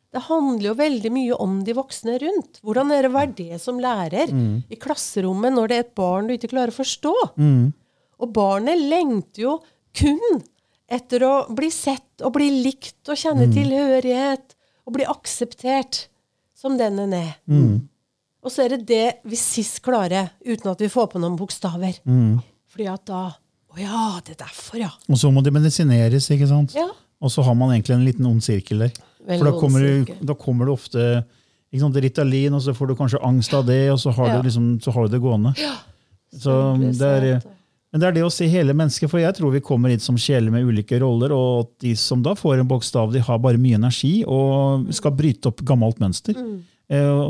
Det 0.10 0.22
handler 0.28 0.70
jo 0.72 0.76
veldig 0.80 1.10
mye 1.14 1.36
om 1.44 1.58
de 1.64 1.74
voksne 1.78 2.16
rundt. 2.22 2.60
Hvordan 2.66 2.92
er 2.96 3.04
det 3.04 3.10
å 3.12 3.18
være 3.18 3.34
det 3.40 3.60
som 3.64 3.80
lærer 3.84 4.32
i 4.70 4.78
klasserommet 4.80 5.54
når 5.56 5.68
det 5.72 5.76
er 5.80 5.84
et 5.88 5.96
barn 5.98 6.28
du 6.30 6.36
ikke 6.38 6.52
klarer 6.54 6.72
å 6.76 6.80
forstå? 6.80 7.16
Og 8.20 8.32
barnet 8.36 8.80
lengter 8.84 9.44
jo 9.48 9.58
kun 9.96 10.42
etter 10.92 11.24
å 11.28 11.34
bli 11.56 11.70
sett 11.74 12.24
og 12.26 12.34
bli 12.38 12.50
likt 12.64 13.10
og 13.12 13.18
kjenne 13.20 13.48
tilhørighet 13.54 14.56
og 14.88 14.96
bli 14.96 15.06
akseptert 15.10 16.08
som 16.58 16.78
den 16.80 17.00
en 17.06 17.14
er. 17.14 17.34
Og 18.40 18.52
så 18.52 18.64
er 18.66 18.74
det 18.78 18.86
det 18.90 19.06
vi 19.28 19.36
sist 19.40 19.82
klarer, 19.86 20.32
uten 20.46 20.72
at 20.72 20.80
vi 20.82 20.90
får 20.92 21.10
på 21.14 21.20
noen 21.22 21.36
bokstaver. 21.40 22.00
Fordi 22.70 22.88
at 22.92 23.06
da 23.10 23.22
Å 23.70 23.78
ja, 23.78 24.06
det 24.26 24.34
er 24.34 24.40
derfor, 24.48 24.80
ja. 24.82 24.88
Og 25.06 25.18
så 25.22 25.30
må 25.30 25.44
det 25.46 25.52
medisineres, 25.54 26.26
ikke 26.34 26.48
sant? 26.50 26.72
Ja. 26.74 26.88
Og 27.22 27.30
så 27.30 27.44
har 27.46 27.54
man 27.54 27.70
egentlig 27.76 27.94
en 28.00 28.06
liten 28.08 28.26
ond 28.26 28.42
sirkel 28.42 28.82
der. 28.82 28.96
Veldig 29.28 29.38
For 29.38 29.46
da 29.46 29.60
kommer, 29.62 29.84
du, 29.86 30.14
da 30.26 30.34
kommer 30.34 30.66
det 30.66 30.74
ofte 30.74 31.04
ikke 31.70 31.84
sant, 31.84 32.00
Ritalin, 32.02 32.56
og 32.58 32.64
så 32.66 32.74
får 32.74 32.90
du 32.90 32.96
kanskje 32.98 33.22
angst 33.30 33.54
av 33.54 33.68
det, 33.68 33.92
og 33.94 34.00
så 34.02 34.10
har, 34.18 34.32
Ja. 34.32 34.38
du, 34.42 34.48
liksom, 34.50 34.72
så 34.82 34.90
har 34.96 35.06
du 35.06 35.14
det 35.14 35.22
gående. 35.22 35.54
Ja. 35.62 35.76
Så 36.34 36.56
det 36.98 37.12
er, 37.12 37.28
men 37.92 38.02
det 38.02 38.08
er 38.08 38.12
det 38.20 38.24
å 38.26 38.32
se 38.32 38.46
hele 38.48 38.74
mennesket, 38.78 39.10
for 39.10 39.18
jeg 39.20 39.34
tror 39.38 39.52
vi 39.52 39.60
kommer 39.66 39.90
hit 39.90 40.02
som 40.06 40.16
sjeler 40.20 40.52
med 40.54 40.64
ulike 40.68 41.00
roller, 41.02 41.32
og 41.34 41.64
at 41.64 41.72
de 41.86 41.96
som 41.98 42.22
da 42.26 42.36
får 42.38 42.60
en 42.62 42.68
bokstav, 42.70 43.12
de 43.14 43.20
har 43.26 43.40
bare 43.42 43.58
mye 43.58 43.80
energi 43.80 44.24
og 44.28 44.92
skal 44.94 45.12
bryte 45.18 45.50
opp 45.50 45.64
gammelt 45.66 45.98
mønster. 46.00 46.38
Mm. 46.38 46.60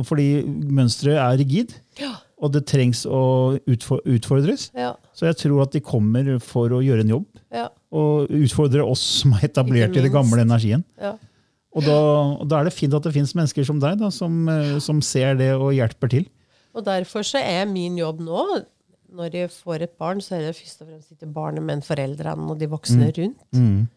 Fordi 0.08 0.26
mønsteret 0.72 1.18
er 1.20 1.38
rigid, 1.42 1.74
Ja. 2.00 2.14
og 2.42 2.52
det 2.54 2.66
trengs 2.68 3.06
å 3.06 3.60
utfordres. 3.68 4.70
Ja. 4.76 4.94
Så 5.14 5.28
jeg 5.28 5.36
tror 5.42 5.64
at 5.66 5.72
de 5.76 5.82
kommer 5.84 6.40
for 6.44 6.70
å 6.70 6.84
gjøre 6.84 7.02
en 7.04 7.10
jobb, 7.16 7.26
Ja. 7.52 7.68
og 7.92 8.28
utfordre 8.30 8.84
oss 8.86 9.02
som 9.02 9.34
er 9.34 9.48
etablert 9.50 9.96
i 9.98 10.02
den 10.02 10.12
gamle 10.12 10.42
energien. 10.44 10.84
ja. 11.02 11.16
Og 11.72 11.84
da, 11.86 11.94
og 12.42 12.48
da 12.50 12.60
er 12.60 12.64
det 12.66 12.74
fint 12.74 12.94
at 12.98 13.04
det 13.04 13.14
finnes 13.14 13.32
mennesker 13.38 13.64
som 13.64 13.78
deg, 13.80 14.00
da, 14.00 14.10
som, 14.10 14.50
eh, 14.50 14.80
som 14.80 15.02
ser 15.06 15.36
det 15.36 15.52
og 15.54 15.70
hjelper 15.72 16.10
til. 16.10 16.26
Og 16.74 16.84
derfor 16.84 17.22
så 17.22 17.38
er 17.46 17.66
min 17.70 17.96
jobb 17.96 18.20
nå, 18.26 18.66
når 19.16 19.32
de 19.34 19.44
får 19.52 19.84
et 19.86 19.94
barn, 19.98 20.22
så 20.22 20.36
er 20.38 20.48
det 20.48 20.56
først 20.58 20.82
og 20.84 20.88
fremst 20.90 21.12
ikke 21.16 21.30
barnet, 21.34 21.64
men 21.66 21.82
foreldrene 21.86 22.50
og 22.52 22.60
de 22.62 22.68
voksne 22.70 23.10
rundt 23.18 23.90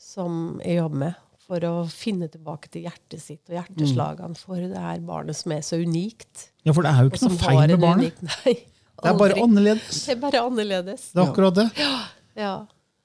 som 0.00 0.60
jeg 0.64 0.78
jobber 0.80 0.96
med. 1.06 1.14
For 1.50 1.64
å 1.66 1.72
finne 1.90 2.28
tilbake 2.30 2.68
til 2.70 2.84
hjertet 2.86 3.18
sitt 3.20 3.48
og 3.50 3.56
hjerteslagene 3.58 4.38
for 4.38 4.54
det 4.62 4.78
her 4.78 5.00
barnet 5.02 5.34
som 5.34 5.50
er 5.56 5.64
så 5.66 5.80
unikt. 5.82 6.50
Ja, 6.62 6.72
For 6.72 6.86
det 6.86 6.92
er 6.92 7.02
jo 7.02 7.10
ikke 7.10 7.26
noe 7.26 7.40
feil 7.40 7.62
med 7.72 7.80
barnet. 7.82 8.20
unik 8.20 8.20
Nei, 8.46 8.54
Det 9.02 9.10
er 9.10 9.16
bare 9.18 9.38
annerledes. 9.42 10.04
Det 10.06 10.14
er 10.14 10.20
bare 10.22 10.42
annerledes. 10.46 11.08
Det 11.10 11.18
er 11.24 11.32
akkurat 11.32 11.56
det. 11.58 11.66
Ja. 11.80 11.96
ja. 12.38 12.52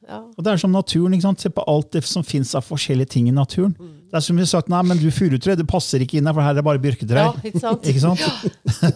Og 0.10 0.44
det 0.46 0.52
er 0.52 0.62
som 0.62 0.74
naturen. 0.74 1.14
ikke 1.16 1.26
sant? 1.26 1.42
Se 1.42 1.50
på 1.50 1.64
alt 1.70 1.92
det 1.96 2.04
som 2.06 2.24
fins 2.26 2.54
av 2.58 2.66
forskjellige 2.68 3.14
ting 3.16 3.30
i 3.30 3.36
naturen. 3.36 3.74
Det 4.12 4.20
er 4.20 4.24
som 4.24 4.38
vi 4.38 4.46
har 4.46 4.52
sagt, 4.52 4.70
nei, 4.72 4.82
men 4.86 5.00
du 5.02 5.10
furutre, 5.12 5.58
det 5.58 5.66
passer 5.68 6.04
ikke 6.06 6.20
inn 6.20 6.30
her, 6.30 6.36
for 6.36 6.46
her 6.46 6.54
er 6.54 6.60
det 6.60 6.66
bare 6.68 6.82
bjørketrær. 6.84 7.32
Ja, 7.34 7.50
ikke 7.50 7.62
sant? 7.64 7.88
Ikke 7.90 8.04
sant? 8.04 8.22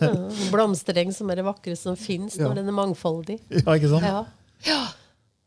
En 0.06 0.28
Blomstereng 0.54 1.12
som 1.16 1.32
er 1.34 1.42
det 1.42 1.48
vakreste 1.48 1.90
som 1.90 1.98
fins 2.00 2.38
når 2.40 2.62
den 2.62 2.70
er 2.72 2.78
mangfoldig. 2.78 3.40
Ja, 3.50 3.74
ikke 3.74 3.92
sant? 3.92 4.06
Ja. 4.06 4.22
ja. 4.70 4.80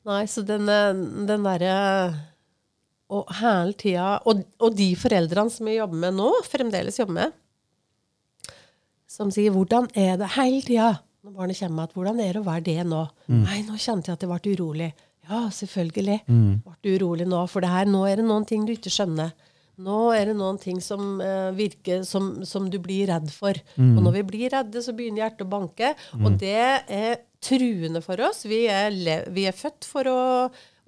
Nei, 0.08 0.24
så 0.26 0.42
den, 0.42 0.66
eh, 0.66 0.90
den 1.28 1.46
derre 1.46 1.74
Og 3.12 3.28
hele 3.38 3.76
tida 3.78 4.16
og, 4.26 4.40
og 4.58 4.74
de 4.74 4.88
foreldrene 4.98 5.52
som 5.52 5.68
jeg 5.68 5.78
jobber 5.78 6.00
med 6.06 6.16
nå, 6.16 6.30
fremdeles 6.48 6.98
jobber 6.98 7.18
med, 7.20 7.38
som 9.12 9.30
sier 9.30 9.52
'hvordan 9.52 9.90
er 9.94 10.16
det?' 10.16 10.30
hele 10.38 10.62
tida. 10.64 11.02
Når 11.22 11.32
barnet 11.36 11.58
kommer 11.58 11.76
med 11.76 11.84
at 11.84 11.94
'hvordan 11.94 12.20
er 12.20 12.32
det 12.32 12.40
å 12.40 12.48
være 12.48 12.64
det 12.64 12.86
nå?' 12.86 13.08
'Nei, 13.28 13.58
nå 13.68 13.76
kjente 13.76 14.08
jeg 14.08 14.16
at 14.16 14.22
jeg 14.24 14.30
ble 14.32 14.54
urolig'. 14.56 14.92
Ja, 15.28 15.46
selvfølgelig. 15.54 16.20
Ble 16.66 16.74
du 16.82 16.90
urolig 16.96 17.26
nå? 17.30 17.40
For 17.48 17.62
det 17.62 17.70
her, 17.70 17.86
nå 17.86 18.04
er 18.08 18.16
det 18.20 18.26
noen 18.26 18.46
ting 18.48 18.64
du 18.66 18.72
ikke 18.74 18.90
skjønner. 18.92 19.32
Nå 19.82 20.12
er 20.12 20.28
det 20.28 20.34
noen 20.36 20.58
ting 20.60 20.80
som 20.84 21.20
uh, 21.22 21.50
virker 21.56 22.02
som, 22.04 22.44
som 22.44 22.66
du 22.70 22.76
blir 22.82 23.08
redd 23.08 23.30
for. 23.32 23.56
Og 23.96 24.02
når 24.04 24.18
vi 24.18 24.22
blir 24.28 24.50
redde, 24.52 24.82
så 24.84 24.92
begynner 24.92 25.24
hjertet 25.24 25.46
å 25.46 25.52
banke. 25.52 25.94
Og 26.20 26.36
det 26.42 26.58
er 26.92 27.22
truende 27.42 28.02
for 28.04 28.20
oss. 28.22 28.44
Vi 28.46 28.66
er, 28.70 28.92
vi 29.32 29.46
er 29.48 29.56
født 29.56 29.86
for 29.88 30.06
å 30.10 30.18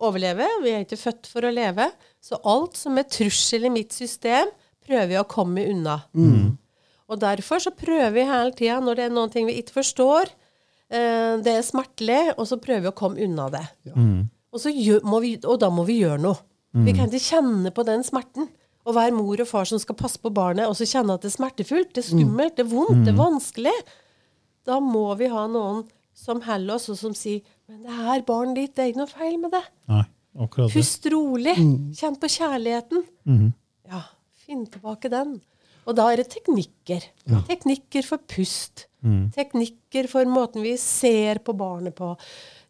overleve, 0.05 0.47
vi 0.63 0.75
er 0.75 0.85
ikke 0.85 0.99
født 1.01 1.27
for 1.31 1.47
å 1.47 1.55
leve. 1.55 1.89
Så 2.23 2.39
alt 2.45 2.77
som 2.77 2.99
er 2.99 3.09
trussel 3.09 3.65
i 3.67 3.73
mitt 3.73 3.95
system, 3.95 4.51
prøver 4.85 5.09
vi 5.15 5.19
å 5.19 5.27
komme 5.31 5.65
unna. 5.71 6.01
Og 7.09 7.21
derfor 7.23 7.63
så 7.63 7.71
prøver 7.75 8.13
vi 8.15 8.25
hele 8.29 8.53
tida, 8.57 8.81
når 8.83 8.99
det 8.99 9.05
er 9.07 9.15
noen 9.15 9.33
ting 9.33 9.47
vi 9.49 9.59
ikke 9.61 9.79
forstår, 9.81 10.31
det 11.45 11.53
er 11.59 11.65
smertelig, 11.67 12.21
og 12.39 12.47
så 12.47 12.59
prøver 12.63 12.85
vi 12.87 12.91
å 12.93 12.97
komme 12.97 13.23
unna 13.25 13.49
det. 13.53 13.65
Og, 14.55 14.61
så 14.63 14.71
gjør, 14.71 15.01
må 15.11 15.19
vi, 15.25 15.33
og 15.43 15.59
da 15.63 15.71
må 15.75 15.83
vi 15.89 15.97
gjøre 16.05 16.21
noe. 16.23 16.39
Vi 16.75 16.93
kan 16.95 17.07
ikke 17.11 17.23
kjenne 17.31 17.71
på 17.75 17.85
den 17.87 18.03
smerten. 18.07 18.49
Å 18.85 18.93
være 18.93 19.15
mor 19.17 19.41
og 19.41 19.49
far 19.49 19.65
som 19.65 19.79
skal 19.81 19.97
passe 19.97 20.19
på 20.21 20.29
barnet, 20.35 20.67
og 20.69 20.75
så 20.77 20.85
kjenne 20.85 21.15
at 21.17 21.23
det 21.25 21.31
er 21.31 21.37
smertefullt, 21.39 21.95
det 21.97 22.03
er 22.03 22.09
skummelt, 22.11 22.57
det 22.59 22.67
er 22.67 22.71
vondt, 22.73 23.05
det 23.07 23.15
er 23.15 23.17
vanskelig. 23.21 23.73
Da 24.69 24.77
må 24.85 25.07
vi 25.17 25.31
ha 25.33 25.47
noen 25.49 25.85
som 26.15 26.43
holder 26.45 26.77
oss, 26.77 26.91
og 26.93 26.99
som 27.01 27.15
sier 27.17 27.41
Men 27.67 27.81
det 27.87 27.95
her 27.97 28.21
barnet 28.29 28.59
ditt, 28.59 28.75
det 28.77 28.83
er 28.85 28.91
ikke 28.93 29.01
noe 29.01 29.09
feil 29.15 29.39
med 29.41 29.55
det. 29.57 29.63
Nei, 29.89 30.03
akkurat 30.45 30.69
det. 30.69 30.75
Pust 30.77 31.07
rolig. 31.15 31.55
Kjenn 31.97 32.19
på 32.21 32.29
kjærligheten. 32.35 33.07
Ja, 33.89 34.03
finn 34.45 34.67
tilbake 34.69 35.09
den. 35.13 35.39
Og 35.87 35.97
da 35.99 36.07
er 36.13 36.23
det 36.23 36.29
teknikker. 36.33 37.05
Teknikker 37.49 38.07
for 38.07 38.19
pust. 38.31 38.87
Teknikker 39.35 40.09
for 40.09 40.25
måten 40.31 40.63
vi 40.65 40.77
ser 40.81 41.43
på 41.45 41.53
barnet 41.57 41.95
på. 41.99 42.15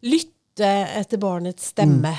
Lytte 0.03 0.67
etter 0.99 1.17
barnets 1.21 1.71
stemme. 1.71 2.11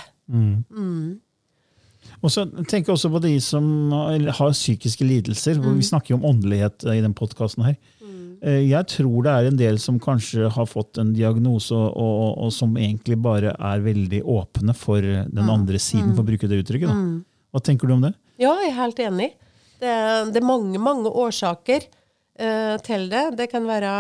Og 2.23 2.31
så 2.33 2.47
tenker 2.69 2.91
jeg 2.93 2.95
også 2.97 3.11
på 3.13 3.21
de 3.25 3.35
som 3.45 3.67
har 3.93 4.55
psykiske 4.55 5.05
lidelser. 5.05 5.59
hvor 5.61 5.75
Vi 5.77 5.85
snakker 5.85 6.15
jo 6.15 6.19
om 6.21 6.25
åndelighet 6.33 6.85
eh, 6.87 6.99
i 6.99 7.05
den 7.05 7.15
podkasten 7.15 7.65
her. 7.67 7.77
Eh, 8.43 8.63
Jeg 8.71 8.87
tror 8.93 9.23
det 9.27 9.33
er 9.33 9.49
en 9.51 9.57
del 9.61 9.79
som 9.83 9.99
kanskje 10.01 10.49
har 10.53 10.67
fått 10.71 10.99
en 11.03 11.13
diagnose, 11.17 11.75
og, 11.75 12.39
og 12.47 12.53
som 12.53 12.77
egentlig 12.77 13.19
bare 13.21 13.53
er 13.59 13.81
veldig 13.85 14.23
åpne 14.25 14.75
for 14.77 15.01
den 15.03 15.51
andre 15.51 15.79
siden, 15.83 16.15
for 16.15 16.23
å 16.25 16.31
bruke 16.31 16.49
det 16.49 16.63
uttrykket. 16.65 16.89
Da. 16.89 16.95
Hva 17.53 17.63
tenker 17.65 17.89
du 17.91 17.95
om 17.99 18.07
det? 18.07 18.15
Ja, 18.41 18.55
jeg 18.63 18.73
er 18.73 18.81
helt 18.81 18.99
enig. 19.01 19.31
Det, 19.81 19.93
det 20.33 20.41
er 20.41 20.47
mange, 20.47 20.81
mange 20.83 21.11
årsaker 21.11 21.85
eh, 21.85 22.77
til 22.87 23.09
det. 23.13 23.25
Det 23.39 23.51
kan 23.53 23.67
være 23.69 23.93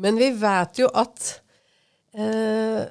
Men 0.00 0.16
vi 0.16 0.30
vet 0.40 0.80
jo 0.80 0.88
at 0.94 1.28
eh, 2.16 2.88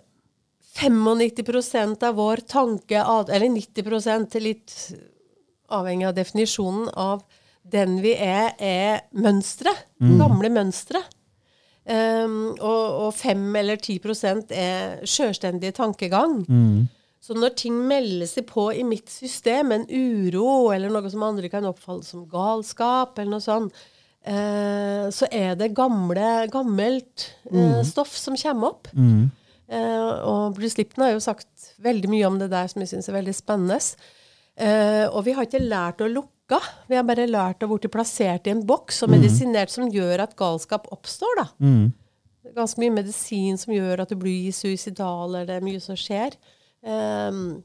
95% 0.80 2.06
av 2.08 2.16
vår 2.16 2.46
tanke, 2.48 3.02
eller 3.02 3.50
90% 3.52 4.40
litt 4.40 4.76
avhengig 5.70 6.08
av 6.08 6.16
definisjonen 6.16 6.88
av 6.96 7.24
den 7.70 8.00
vi 8.02 8.14
er, 8.16 8.54
er 8.58 9.02
mønstre. 9.12 9.74
Gamle 10.22 10.50
mønstre. 10.54 11.02
Um, 11.90 12.54
og, 12.62 12.84
og 13.08 13.14
5 13.18 13.56
eller 13.58 13.80
10% 13.82 14.52
er 14.54 15.00
sjølstendig 15.10 15.74
tankegang. 15.78 16.44
Så 17.30 17.36
når 17.38 17.54
ting 17.62 17.76
melder 17.86 18.26
seg 18.26 18.48
på 18.50 18.64
i 18.74 18.82
mitt 18.82 19.12
system, 19.14 19.70
en 19.76 19.84
uro 19.86 20.72
eller 20.74 20.90
noe 20.90 21.10
som 21.14 21.22
andre 21.28 21.50
kan 21.54 21.68
oppfalle 21.70 22.02
som 22.08 22.24
galskap, 22.26 23.20
eller 23.22 23.36
noe 23.36 23.44
sånt, 23.46 23.76
eh, 24.26 25.06
så 25.14 25.30
er 25.30 25.54
det 25.60 25.76
gamle, 25.78 26.48
gammelt 26.50 27.28
eh, 27.52 27.84
stoff 27.86 28.16
som 28.18 28.34
kommer 28.40 28.72
opp. 28.74 28.90
Eh, 29.70 30.10
og 30.26 30.58
Bruce 30.58 30.80
Lipton 30.82 31.06
har 31.06 31.14
jo 31.14 31.22
sagt 31.22 31.70
veldig 31.86 32.10
mye 32.10 32.26
om 32.32 32.40
det 32.42 32.50
der 32.50 32.66
som 32.72 32.82
jeg 32.82 32.90
syns 32.96 33.12
er 33.12 33.20
veldig 33.20 33.36
spennende. 33.38 33.78
Eh, 34.58 35.06
og 35.14 35.22
vi 35.30 35.38
har 35.38 35.46
ikke 35.46 35.62
lært 35.62 36.02
å 36.02 36.10
lukke. 36.10 36.58
Vi 36.90 36.98
har 36.98 37.06
bare 37.06 37.30
lært 37.30 37.62
å 37.62 37.70
bli 37.70 37.94
plassert 37.94 38.50
i 38.50 38.56
en 38.56 38.66
boks 38.66 39.04
og 39.06 39.12
medisinert 39.14 39.70
som 39.70 39.86
gjør 39.94 40.26
at 40.26 40.34
galskap 40.36 40.90
oppstår. 40.92 41.44
da. 41.44 41.46
Er 42.50 42.56
ganske 42.58 42.82
mye 42.82 42.96
medisin 43.04 43.58
som 43.62 43.72
gjør 43.78 44.02
at 44.02 44.10
du 44.10 44.16
blir 44.18 44.50
suicidal, 44.52 45.30
eller 45.36 45.46
det 45.46 45.60
er 45.60 45.68
mye 45.70 45.80
som 45.80 45.94
skjer. 45.96 46.34
Um, 46.84 47.64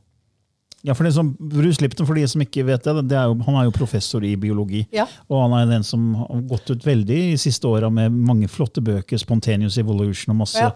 Ja, 0.85 0.93
for 0.93 1.07
det 1.09 1.15
som 1.17 1.31
Bruce 1.41 1.81
Lipton, 1.81 2.05
for 2.05 2.13
de 2.19 2.27
som 2.29 2.43
ikke 2.45 2.61
vet 2.69 2.85
det, 2.85 2.93
det 3.09 3.17
er 3.17 3.31
jo, 3.31 3.39
han 3.47 3.55
er 3.57 3.65
jo 3.65 3.73
professor 3.73 4.21
i 4.21 4.35
biologi. 4.37 4.83
Ja. 4.93 5.07
Og 5.33 5.39
han 5.41 5.55
er 5.57 5.71
den 5.71 5.83
som 5.87 6.11
har 6.19 6.43
gått 6.51 6.69
ut 6.75 6.85
veldig 6.85 7.21
i 7.31 7.39
siste 7.41 7.65
åra 7.71 7.89
med 7.89 8.13
mange 8.13 8.51
flotte 8.53 8.83
bøker, 8.85 9.17
'Spontaneous 9.17 9.79
Evolution' 9.81 10.35
og 10.35 10.37
masse. 10.43 10.61
Ja. 10.61 10.75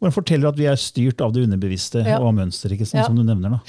Hvor 0.00 0.10
han 0.10 0.16
forteller 0.16 0.48
at 0.48 0.58
vi 0.58 0.66
er 0.66 0.74
styrt 0.74 1.20
av 1.22 1.32
det 1.32 1.44
underbevisste 1.46 2.02
Ja. 2.02 2.18
og 2.18 2.32
av 2.32 2.34
mønster, 2.34 2.72
ikke 2.74 2.84
sant, 2.86 3.04
Ja. 3.04 3.06
som 3.06 3.14
du 3.14 3.22
nevner. 3.22 3.50
da. 3.50 3.60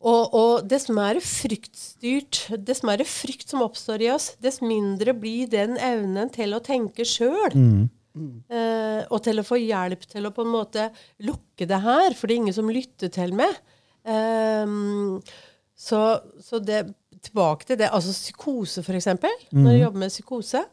og, 0.00 0.32
og 0.34 0.68
det 0.68 0.80
som 0.80 0.96
er 0.96 1.20
fryktstyrt, 1.20 2.64
det 2.64 2.76
som 2.78 2.88
er 2.88 3.04
frykt 3.04 3.50
som 3.50 3.60
oppstår 3.60 4.00
i 4.00 4.10
oss, 4.14 4.34
dess 4.40 4.62
mindre 4.62 5.12
blir 5.12 5.46
den 5.50 5.76
evnen 5.76 6.32
til 6.32 6.54
å 6.54 6.60
tenke 6.64 7.04
sjøl. 7.04 7.52
Eh, 8.50 9.02
og 9.10 9.22
til 9.24 9.38
å 9.40 9.44
få 9.46 9.58
hjelp 9.60 10.06
til 10.10 10.26
å 10.28 10.32
på 10.34 10.42
en 10.46 10.52
måte 10.52 10.88
lukke 11.26 11.66
det 11.68 11.80
her, 11.84 12.14
for 12.18 12.26
det 12.26 12.34
er 12.36 12.42
ingen 12.44 12.56
som 12.56 12.68
lytter 12.72 13.08
til 13.14 13.34
meg. 13.38 13.54
Ehm, 14.08 15.20
så, 15.78 16.00
så 16.42 16.58
det, 16.64 16.82
tilbake 17.22 17.66
til 17.66 17.78
det, 17.80 17.88
altså 17.92 18.12
psykose 18.14 18.82
for 18.86 18.94
eksempel, 18.98 19.32
når 19.52 19.72
jeg 19.74 19.82
jobber 19.84 20.04
med 20.04 20.12
psykose, 20.14 20.64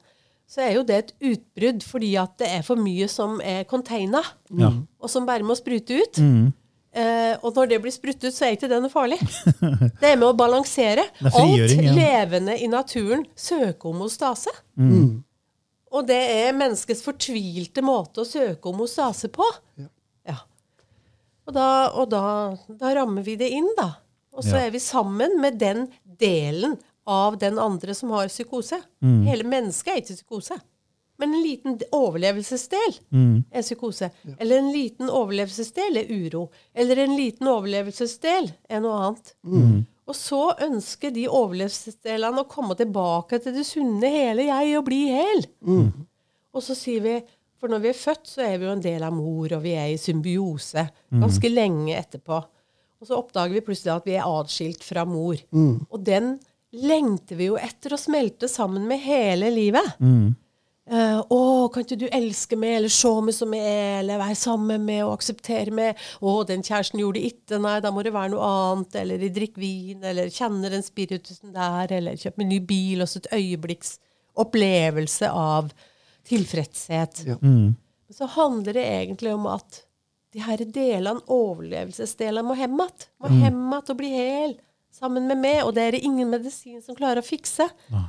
så 0.45 0.61
er 0.61 0.75
jo 0.75 0.83
det 0.85 0.97
et 0.99 1.13
utbrudd 1.31 1.81
fordi 1.87 2.11
at 2.21 2.35
det 2.37 2.51
er 2.53 2.61
for 2.67 2.77
mye 2.77 3.07
som 3.09 3.39
er 3.41 3.63
containa, 3.69 4.21
Ja. 4.53 4.69
og 5.01 5.09
som 5.09 5.25
bare 5.25 5.43
må 5.47 5.55
sprute 5.57 5.97
ut. 6.03 6.19
Eh, 6.95 7.33
og 7.43 7.57
når 7.57 7.67
det 7.73 7.81
blir 7.83 7.91
sprutt 7.91 8.21
ut, 8.23 8.31
så 8.31 8.45
er 8.47 8.53
ikke 8.55 8.69
det 8.71 8.77
noe 8.79 8.93
farlig. 8.93 9.17
Det 9.99 10.13
er 10.13 10.15
med 10.15 10.29
å 10.29 10.35
balansere. 10.37 11.03
Er 11.19 11.33
Alt 11.41 11.73
levende 11.97 12.55
i 12.61 12.69
naturen 12.71 13.25
søker 13.35 13.89
homostase. 13.89 14.53
Og 15.95 16.07
det 16.09 16.17
er 16.19 16.55
menneskets 16.57 17.03
fortvilte 17.05 17.83
måte 17.85 18.23
å 18.23 18.27
søke 18.27 18.67
homostase 18.67 19.29
på. 19.31 19.45
Ja. 19.79 20.39
Og, 21.45 21.53
da, 21.53 21.65
og 21.93 22.09
da, 22.09 22.23
da 22.81 22.91
rammer 22.97 23.23
vi 23.23 23.35
det 23.39 23.51
inn, 23.53 23.67
da. 23.77 23.91
Og 24.35 24.43
så 24.43 24.57
Ja. 24.57 24.65
er 24.65 24.71
vi 24.73 24.79
sammen 24.83 25.37
med 25.39 25.59
den 25.61 25.85
delen 26.19 26.73
av 27.07 27.37
den 27.39 27.59
andre 27.61 27.93
som 27.95 28.09
har 28.11 28.27
psykose. 28.27 28.81
Hele 29.01 29.45
mennesket 29.47 29.93
er 29.93 30.01
ikke 30.01 30.17
psykose. 30.17 30.57
Men 31.21 31.31
en 31.33 31.43
liten 31.45 31.77
overlevelsesdel 31.93 31.93
overlevelsesdel 31.95 33.45
er 33.53 33.61
psykose. 33.63 34.09
Eller 34.39 34.57
en 34.59 34.71
liten 34.73 35.07
overlevelsesdel 35.07 36.01
er 36.01 36.09
uro. 36.11 36.49
Eller 36.75 37.05
en 37.05 37.15
liten 37.15 37.47
overlevelsesdel 37.47 38.51
er 38.69 38.81
noe 38.83 38.97
annet. 39.05 39.35
Og 40.05 40.13
så 40.13 40.41
ønsker 40.61 41.09
de 41.15 41.23
overlevelsesdelene 41.27 42.43
å 42.43 42.49
komme 42.49 42.75
tilbake 42.77 43.39
til 43.41 43.55
det 43.55 43.63
sunne 43.65 44.09
hele 44.13 44.45
jeg 44.51 44.75
og 44.77 44.85
bli 44.85 44.99
hel. 45.09 45.45
Og 46.53 46.61
så 46.63 46.75
sier 46.77 47.01
vi 47.01 47.15
For 47.57 47.71
når 47.71 47.79
vi 47.81 47.89
er 47.89 47.97
født, 47.97 48.27
så 48.27 48.41
er 48.45 48.57
vi 48.59 48.65
jo 48.67 48.73
en 48.75 48.81
del 48.83 49.01
av 49.07 49.13
mor, 49.15 49.47
og 49.55 49.61
vi 49.63 49.71
er 49.73 49.87
i 49.89 49.97
symbiose 49.97 50.83
ganske 51.23 51.49
lenge 51.49 51.95
etterpå. 51.97 52.37
Og 53.01 53.07
så 53.07 53.15
oppdager 53.17 53.53
vi 53.55 53.61
plutselig 53.65 53.93
at 53.95 54.05
vi 54.05 54.13
er 54.19 54.27
atskilt 54.27 54.83
fra 54.83 55.05
mor. 55.07 55.39
Og 55.89 56.03
den 56.05 56.35
lengter 56.75 57.35
vi 57.39 57.47
jo 57.47 57.55
etter 57.57 57.95
å 57.95 57.97
smelte 57.97 58.47
sammen 58.51 58.85
med 58.87 58.99
hele 58.99 59.49
livet. 59.49 59.87
Eh, 60.85 61.17
'Å, 61.17 61.69
kan 61.73 61.81
ikke 61.81 61.97
du 61.97 62.05
elske 62.13 62.57
meg, 62.61 62.75
eller 62.77 62.91
se 62.93 63.09
meg 63.25 63.33
som 63.33 63.53
jeg 63.57 63.65
er, 63.65 63.95
eller 64.03 64.19
være 64.21 64.35
sammen 64.37 64.83
med 64.85 65.01
og 65.01 65.15
akseptere 65.15 65.73
meg?' 65.73 65.97
'Å, 66.21 66.45
den 66.45 66.61
kjæresten 66.61 67.01
gjorde 67.01 67.17
det 67.17 67.31
ikke, 67.31 67.57
nei, 67.61 67.79
da 67.81 67.89
må 67.91 68.03
det 68.05 68.13
være 68.13 68.35
noe 68.35 68.49
annet.' 68.49 68.99
Eller 69.01 69.17
'jeg 69.17 69.33
drikker 69.33 69.63
vin', 69.63 70.03
eller 70.03 70.29
'kjenner 70.29 70.69
den 70.69 70.85
spiritusen 70.85 71.55
der', 71.55 71.91
eller 71.91 72.13
'kjøper 72.13 72.37
meg 72.37 72.47
ny 72.47 72.59
bil', 72.59 73.01
også 73.01 73.23
et 73.23 73.33
øyeblikks 73.33 73.97
opplevelse 74.37 75.31
av 75.31 75.73
tilfredshet. 76.25 77.25
Ja. 77.25 77.37
Mm. 77.41 77.75
så 78.11 78.27
handler 78.29 78.73
det 78.73 78.85
egentlig 78.85 79.33
om 79.33 79.47
at 79.47 79.81
de 80.33 80.39
her 80.39 80.57
delene, 80.57 81.21
overlevelsesdelene, 81.27 82.45
må 82.45 82.55
hjem 82.55 82.77
igjen. 82.77 83.05
Må 83.19 83.29
hjem 83.31 83.57
igjen 83.73 83.89
og 83.89 83.97
bli 83.97 84.09
hel 84.13 84.55
sammen 84.95 85.27
med 85.29 85.39
meg. 85.41 85.61
Og 85.65 85.73
det 85.75 85.83
er 85.83 85.95
det 85.95 86.03
ingen 86.07 86.31
medisin 86.31 86.81
som 86.83 86.97
klarer 86.97 87.21
å 87.21 87.25
fikse. 87.25 87.67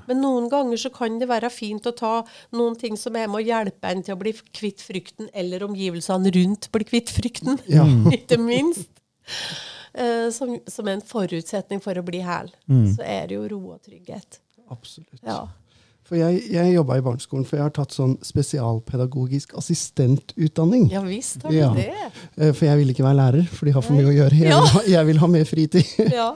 Men 0.09 0.23
noen 0.23 0.49
ganger 0.53 0.81
så 0.81 0.93
kan 0.95 1.19
det 1.21 1.29
være 1.31 1.51
fint 1.53 1.87
å 1.89 1.95
ta 1.97 2.15
noen 2.57 2.79
ting 2.79 2.99
som 3.01 3.17
er 3.19 3.29
med 3.31 3.43
å 3.43 3.47
hjelpe 3.47 3.91
en 3.93 4.05
til 4.07 4.17
å 4.17 4.21
bli 4.21 4.35
kvitt 4.57 4.85
frykten, 4.87 5.31
eller 5.35 5.67
omgivelsene 5.67 6.33
rundt 6.39 6.71
blir 6.75 6.89
kvitt 6.89 7.13
frykten. 7.15 7.61
Ja. 7.77 7.85
Ikke 8.17 8.39
minst. 8.41 8.89
Eh, 9.97 10.29
som, 10.33 10.55
som 10.71 10.89
en 10.89 11.03
forutsetning 11.05 11.81
for 11.85 11.99
å 11.99 12.05
bli 12.07 12.23
hel. 12.25 12.51
Så 12.95 13.05
er 13.05 13.29
det 13.29 13.37
jo 13.37 13.47
ro 13.53 13.61
og 13.75 13.83
trygghet. 13.85 14.41
Absolutt. 14.73 15.21
Ja. 15.27 15.45
For 16.07 16.15
jeg, 16.21 16.43
jeg 16.55 16.75
jobba 16.77 16.97
i 17.01 17.03
barneskolen, 17.03 17.45
for 17.49 17.57
jeg 17.59 17.65
har 17.67 17.73
tatt 17.75 17.91
sånn 17.97 18.13
spesialpedagogisk 18.23 19.57
assistentutdanning. 19.59 20.85
ja 20.93 21.01
visst 21.03 21.43
har 21.43 21.51
du 21.51 21.57
Ja. 21.57 21.73
det. 21.75 21.89
Eh, 22.39 22.53
For 22.53 22.65
jeg 22.69 22.79
ville 22.79 22.93
ikke 22.95 23.03
være 23.07 23.17
lærer, 23.19 23.49
for 23.51 23.67
de 23.67 23.73
har 23.75 23.83
for 23.83 23.93
mye 23.99 24.07
å 24.07 24.15
gjøre. 24.15 24.39
Jeg 24.39 24.49
Ja. 24.51 24.61
vil 24.61 24.69
ha, 24.71 24.81
jeg 24.87 25.07
vil 25.07 25.19
ha 25.19 25.27
mer 25.27 25.45
fritid. 25.45 25.85
Ja. 26.13 26.29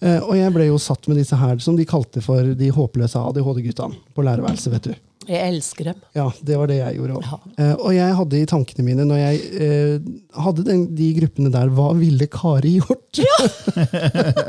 Eh, 0.00 0.20
Og 0.20 0.34
jeg 0.36 0.52
ble 0.54 0.66
jo 0.70 0.78
satt 0.78 1.06
med 1.08 1.18
disse 1.18 1.36
her, 1.36 1.58
som 1.58 1.76
de 1.76 1.84
kalte 1.84 2.22
for 2.24 2.54
de 2.54 2.70
håpløse 2.70 3.16
ADHD-gutta 3.20 3.90
på 4.16 4.24
lærerværelset, 4.24 4.72
vet 4.72 4.82
du. 4.82 4.94
Jeg 5.28 5.44
elsker 5.52 5.84
dem. 5.84 5.94
Ja, 6.16 6.30
det 6.42 6.56
var 6.56 6.66
det 6.70 6.78
jeg 6.78 6.96
gjorde 6.96 7.18
òg. 7.20 7.24
Ja. 7.58 7.74
og 7.76 7.92
jeg 7.92 8.14
hadde 8.16 8.38
i 8.40 8.46
tankene 8.48 8.82
mine, 8.86 9.04
når 9.04 9.18
jeg 9.18 9.60
eh, 9.60 9.98
hadde 10.40 10.64
den, 10.64 10.86
de 10.96 11.12
gruppene 11.20 11.52
der, 11.52 11.68
hva 11.68 11.90
ville 11.98 12.26
Kari 12.32 12.78
gjort? 12.80 13.20
Ja! 13.20 13.36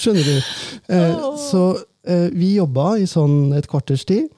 Skjønner 0.00 0.24
du? 0.24 0.36
Eh, 0.88 1.14
så 1.36 1.62
eh, 1.76 1.82
vi 2.34 2.54
jobba 2.56 2.96
i 3.00 3.06
sånn 3.10 3.52
et 3.56 3.66
kvarters 3.70 4.04
tid, 4.08 4.28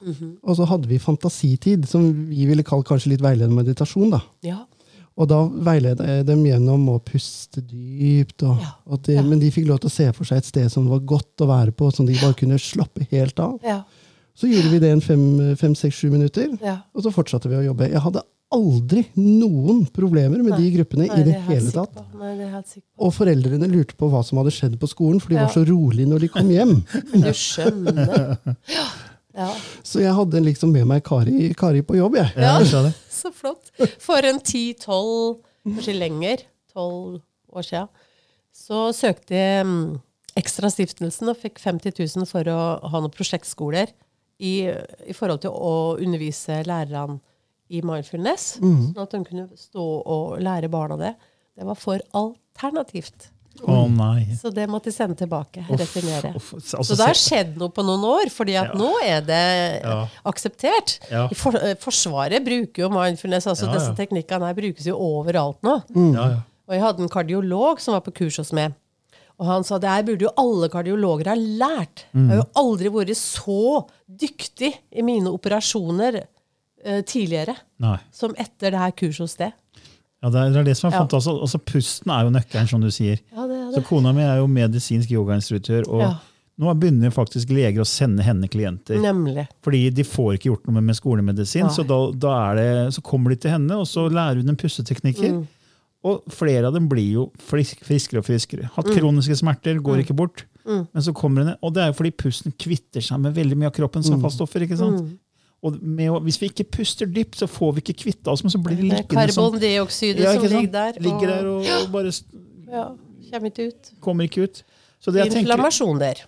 og 0.43 0.55
så 0.59 0.67
hadde 0.69 0.87
vi 0.91 0.99
fantasitid, 1.01 1.87
som 1.89 2.05
vi 2.29 2.45
ville 2.49 2.63
kalt 2.63 2.85
kanskje 2.87 3.13
litt 3.13 3.21
veiledende 3.25 3.57
meditasjon. 3.63 4.09
da. 4.13 4.21
Ja. 4.43 4.61
Og 5.15 5.27
da 5.29 5.43
veileda 5.45 6.05
jeg 6.09 6.25
dem 6.25 6.39
gjennom 6.43 6.87
å 6.89 6.95
puste 7.05 7.61
dypt. 7.61 8.41
Og, 8.43 8.57
Ja. 8.59 8.71
og 8.87 8.93
at 8.99 9.07
ja. 9.13 9.21
Men 9.21 9.39
de 9.39 9.51
fikk 9.51 9.67
lov 9.67 9.79
til 9.83 9.89
å 9.89 9.93
se 9.93 10.11
for 10.11 10.25
seg 10.25 10.37
et 10.41 10.45
sted 10.45 10.71
som 10.71 10.87
var 10.89 10.99
godt 11.05 11.37
å 11.41 11.47
være 11.47 11.71
på, 11.71 11.91
som 11.93 12.05
de 12.07 12.13
bare 12.17 12.33
kunne 12.33 12.57
slappe 12.57 13.05
helt 13.11 13.39
av. 13.39 13.59
Ja. 13.63 13.83
Så 14.35 14.47
gjorde 14.49 14.71
vi 14.71 14.79
det 14.79 14.89
en 14.89 15.01
fem, 15.01 15.55
fem 15.55 15.75
minutter, 16.09 16.49
og 16.95 17.03
så 17.03 17.11
fortsatte 17.13 17.47
vi 17.47 17.55
å 17.59 17.65
jobbe. 17.73 17.91
Jeg 17.91 18.01
hadde 18.01 18.23
aldri 18.53 19.03
noen 19.19 19.83
problemer 19.93 20.43
med 20.45 20.55
de 20.59 20.69
gruppene 20.77 21.07
Nei, 21.07 21.15
i 21.19 21.25
det 21.25 21.33
det 21.33 21.41
hele 21.47 21.71
tatt. 21.73 21.97
Nei, 22.19 22.33
det. 22.39 22.83
Og 23.01 23.13
foreldrene 23.15 23.69
lurte 23.71 23.97
på 23.99 24.09
hva 24.11 24.21
som 24.25 24.39
hadde 24.41 24.53
skjedd 24.55 24.77
på 24.81 24.89
skolen, 24.91 25.21
for 25.23 25.33
de 25.33 25.39
Ja. 25.39 25.47
var 25.47 25.55
så 25.55 25.65
rolige 25.67 26.09
når 26.09 26.25
de 26.25 26.29
kom 26.35 26.53
hjem. 26.53 26.75
Du 27.25 27.31
skjønner. 27.33 28.37
Ja. 28.69 28.85
ja. 29.35 29.49
Så 29.83 30.03
jeg 30.03 30.13
hadde 30.13 30.43
liksom 30.45 30.71
med 30.75 30.87
meg 30.89 31.03
Kari, 31.07 31.51
Kari 31.57 31.81
på 31.81 31.97
jobb, 31.97 32.19
jeg. 32.21 32.31
Ja. 32.37 32.55
Så 33.23 33.31
flott. 33.33 33.71
For 34.03 34.25
en 34.27 34.39
10-12, 34.39 35.37
kanskje 35.67 35.97
lenger, 35.97 36.45
12 36.73 37.19
år 37.53 37.67
siden, 37.67 37.91
så 38.53 38.87
søkte 38.93 39.33
jeg 39.37 39.65
mm, 39.65 39.99
Ekstrastiftelsen 40.37 41.29
og 41.29 41.37
fikk 41.37 41.59
50 41.61 41.93
000 42.17 42.25
for 42.29 42.47
å 42.49 42.61
ha 42.89 43.01
noen 43.01 43.13
prosjektskoler 43.13 43.91
i, 44.41 44.65
i 45.05 45.13
forhold 45.13 45.43
til 45.43 45.53
å 45.53 45.73
undervise 46.01 46.63
lærerne 46.65 47.19
i 47.73 47.81
mindfulness, 47.85 48.43
sånn 48.61 49.01
at 49.01 49.13
de 49.15 49.23
kunne 49.25 49.47
stå 49.57 49.83
og 50.05 50.35
lære 50.45 50.69
barna 50.73 50.97
det. 50.99 51.13
Det 51.57 51.65
var 51.65 51.77
for 51.79 52.01
alternativt. 52.13 53.29
Å 53.69 53.83
nei. 53.93 54.23
Så 54.33 54.49
det 54.53 54.63
måtte 54.71 54.89
de 54.89 54.95
sende 54.95 55.15
tilbake. 55.17 55.61
returnere. 55.69 56.31
Altså, 56.33 56.57
Så 56.59 56.77
altså, 56.79 56.95
det 56.97 57.05
har 57.05 57.19
skjedd 57.19 57.51
noe 57.61 57.69
på 57.69 57.83
noen 57.85 58.01
år, 58.09 58.31
fordi 58.33 58.55
at 58.57 58.71
Ja. 58.73 58.79
nå 58.79 58.91
er 59.05 59.21
det 59.21 59.83
Ja. 59.83 60.07
akseptert. 60.25 60.99
Ja. 61.11 61.27
For, 61.35 61.55
eh, 61.55 61.75
forsvaret 61.75 62.43
bruker 62.43 62.81
jo 62.81 62.89
mindfulness, 62.89 63.45
altså 63.45 63.67
Ja, 63.67 63.73
disse 63.77 63.93
teknikkene 63.95 64.47
her 64.47 64.55
brukes 64.55 64.85
jo 64.85 64.97
overalt 64.97 65.61
nå. 65.61 65.83
ja, 66.15 66.29
ja. 66.29 66.41
Og 66.67 66.73
jeg 66.73 66.81
hadde 66.81 66.99
en 67.01 67.09
kardiolog 67.09 67.79
som 67.79 67.93
var 67.93 68.01
på 68.01 68.13
kurs 68.13 68.37
hos 68.37 68.51
meg. 68.53 68.73
Og 69.39 69.45
han 69.47 69.63
sa 69.63 69.77
det 69.77 69.89
her 69.89 70.03
burde 70.03 70.21
jo 70.21 70.29
alle 70.37 70.69
kardiologer 70.69 71.25
ha 71.27 71.35
lært. 71.35 72.05
Jeg 72.13 72.29
har 72.29 72.37
jo 72.37 72.49
aldri 72.55 72.89
vært 72.89 73.15
så 73.17 73.85
dyktig 74.09 74.73
i 74.91 75.01
mine 75.01 75.25
operasjoner 75.27 76.15
eh, 76.15 76.23
tidligere 77.05 77.55
Nei. 77.79 77.97
som 78.11 78.33
etter 78.37 78.71
det 78.71 78.79
her 78.79 78.91
kurset 78.91 79.19
hos 79.25 79.35
deg. 79.35 79.53
Ja, 80.23 80.29
det 80.29 80.55
er 80.55 80.63
det, 80.63 80.77
som 80.77 80.87
er 80.91 80.95
Ja. 80.95 80.99
fantastisk. 81.05 81.41
Altså, 81.41 81.59
pusten 81.59 82.11
er 82.11 82.23
jo 82.23 82.29
nøkkelen, 82.31 82.67
som 82.69 82.79
du 82.81 82.87
sier. 82.91 83.19
Ja, 83.35 83.47
det 83.47 83.57
er 83.57 83.71
Så 83.81 83.83
kona 83.85 84.13
mi 84.13 84.21
er 84.21 84.37
jo 84.37 84.47
medisinsk 84.47 85.09
yogainstruktør, 85.11 85.83
og 85.89 85.99
Ja. 86.01 86.13
nå 86.59 86.73
begynner 86.79 87.11
faktisk 87.11 87.49
leger 87.49 87.81
å 87.81 87.85
sende 87.85 88.23
henne 88.23 88.47
klienter. 88.47 88.95
Nemlig. 89.01 89.47
Fordi 89.61 89.89
de 89.93 90.03
får 90.03 90.37
ikke 90.37 90.49
gjort 90.55 90.65
noe 90.67 90.75
med, 90.75 90.83
med 90.85 90.95
skolemedisin, 90.95 91.63
Nei. 91.67 91.69
så 91.75 91.85
da, 91.85 92.11
da 92.17 92.51
er 92.51 92.55
det, 92.55 92.93
så 92.93 93.01
kommer 93.03 93.29
de 93.29 93.35
til 93.35 93.51
henne, 93.51 93.71
og 93.71 93.85
så 93.85 94.07
lærer 94.09 94.35
hun 94.37 94.45
dem 94.45 94.55
pusteteknikker. 94.55 95.31
Mm. 95.41 95.47
Og 96.05 96.23
flere 96.29 96.65
av 96.67 96.73
dem 96.73 96.87
blir 96.89 97.11
jo 97.13 97.31
frisk, 97.39 97.79
friskere 97.83 98.19
og 98.19 98.25
friskere. 98.25 98.69
Hatt 98.75 98.85
Mm. 98.87 98.95
kroniske 98.97 99.35
smerter, 99.39 99.79
går 99.81 100.03
ikke 100.05 100.15
bort. 100.15 100.43
Men 100.65 100.87
så 101.03 101.13
kommer 101.13 101.43
hun, 101.43 101.55
og 101.61 101.73
det 101.73 101.81
er 101.83 101.87
jo 101.91 101.93
fordi 101.99 102.11
pusten 102.11 102.53
kvitter 102.57 103.01
seg 103.03 103.19
med 103.19 103.33
veldig 103.35 103.55
mye 103.57 103.65
av 103.67 103.73
kroppens 103.73 104.09
Mm. 104.09 104.21
avfallsstoffer. 104.21 104.61
ikke 104.63 104.77
sant? 104.77 105.17
Og 105.63 105.77
med, 105.81 106.09
å- 106.11 106.19
hvis 106.25 106.39
vi 106.41 106.49
ikke 106.51 106.65
puster 106.77 107.05
dypt, 107.07 107.37
så 107.39 107.47
får 107.47 107.75
vi 107.77 107.81
ikke 107.85 107.95
kvitta 108.03 108.31
oss, 108.33 108.43
men 108.43 108.51
så 108.51 108.59
blir 108.61 108.75
det 108.75 108.83
liggende 108.89 109.31
som 109.31 109.45
Karbondioksidet 109.51 110.19
Ja, 110.25 110.33
som 110.33 110.43
ligger 110.43 110.71
der. 110.71 110.99
Ligger 110.99 111.27
der 111.31 111.47
og, 111.47 111.65
og 111.65 111.89
bare 111.91 112.11
ja, 112.73 112.89
kommer 113.31 113.47
ikke 113.53 113.67
ut. 113.71 113.91
kommer 114.03 114.27
ikke 114.27 114.43
ut. 114.49 114.63
Så 114.99 115.11
det 115.11 115.23
jeg 115.23 115.31
tenker, 115.33 115.47
Inflammasjon 115.51 115.99
der. 115.99 116.21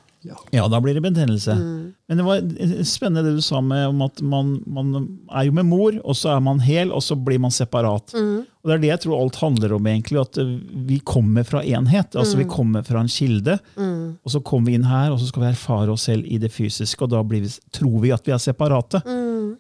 ja, 0.52 0.64
da 0.68 0.80
blir 0.82 0.96
det 0.98 1.04
betennelse. 1.06 1.54
Mm. 1.54 1.94
Men 2.10 2.18
det 2.18 2.24
var 2.26 2.40
spennende 2.84 3.22
det 3.28 3.36
du 3.38 3.42
sa 3.46 3.60
med, 3.62 3.84
om 3.92 4.02
at 4.02 4.22
man, 4.26 4.56
man 4.66 5.20
er 5.30 5.46
jo 5.46 5.52
med 5.54 5.66
mor, 5.70 6.00
og 6.04 6.16
så 6.18 6.32
er 6.36 6.40
man 6.42 6.60
hel, 6.66 6.92
og 6.92 7.04
så 7.06 7.14
blir 7.16 7.38
man 7.40 7.52
separat. 7.54 8.10
Mm. 8.18 8.40
Og 8.64 8.66
Det 8.72 8.74
er 8.74 8.82
det 8.82 8.90
jeg 8.90 9.00
tror 9.04 9.22
alt 9.22 9.36
handler 9.36 9.76
om, 9.78 9.86
egentlig, 9.86 10.18
at 10.24 10.38
eh, 10.42 10.56
vi 10.90 10.98
kommer 11.06 11.44
fra 11.46 11.62
enhet. 11.62 12.16
altså 12.18 12.36
Mm. 12.40 12.42
Vi 12.42 12.50
kommer 12.50 12.82
fra 12.84 13.00
en 13.06 13.08
kilde, 13.08 13.60
og 13.78 14.32
så 14.34 14.42
kommer 14.44 14.66
vi 14.72 14.74
inn 14.80 14.84
her, 14.90 15.12
og 15.14 15.20
så 15.22 15.28
skal 15.30 15.44
vi 15.44 15.50
erfare 15.54 15.94
oss 15.94 16.08
selv 16.10 16.26
i 16.26 16.38
det 16.42 16.52
fysiske, 16.52 17.02
og 17.06 17.10
da 17.14 17.22
blir 17.24 17.42
vi, 17.46 17.52
tror 17.72 18.00
vi 18.02 18.12
at 18.12 18.26
vi 18.26 18.32
er 18.34 18.42
separate. 18.42 19.04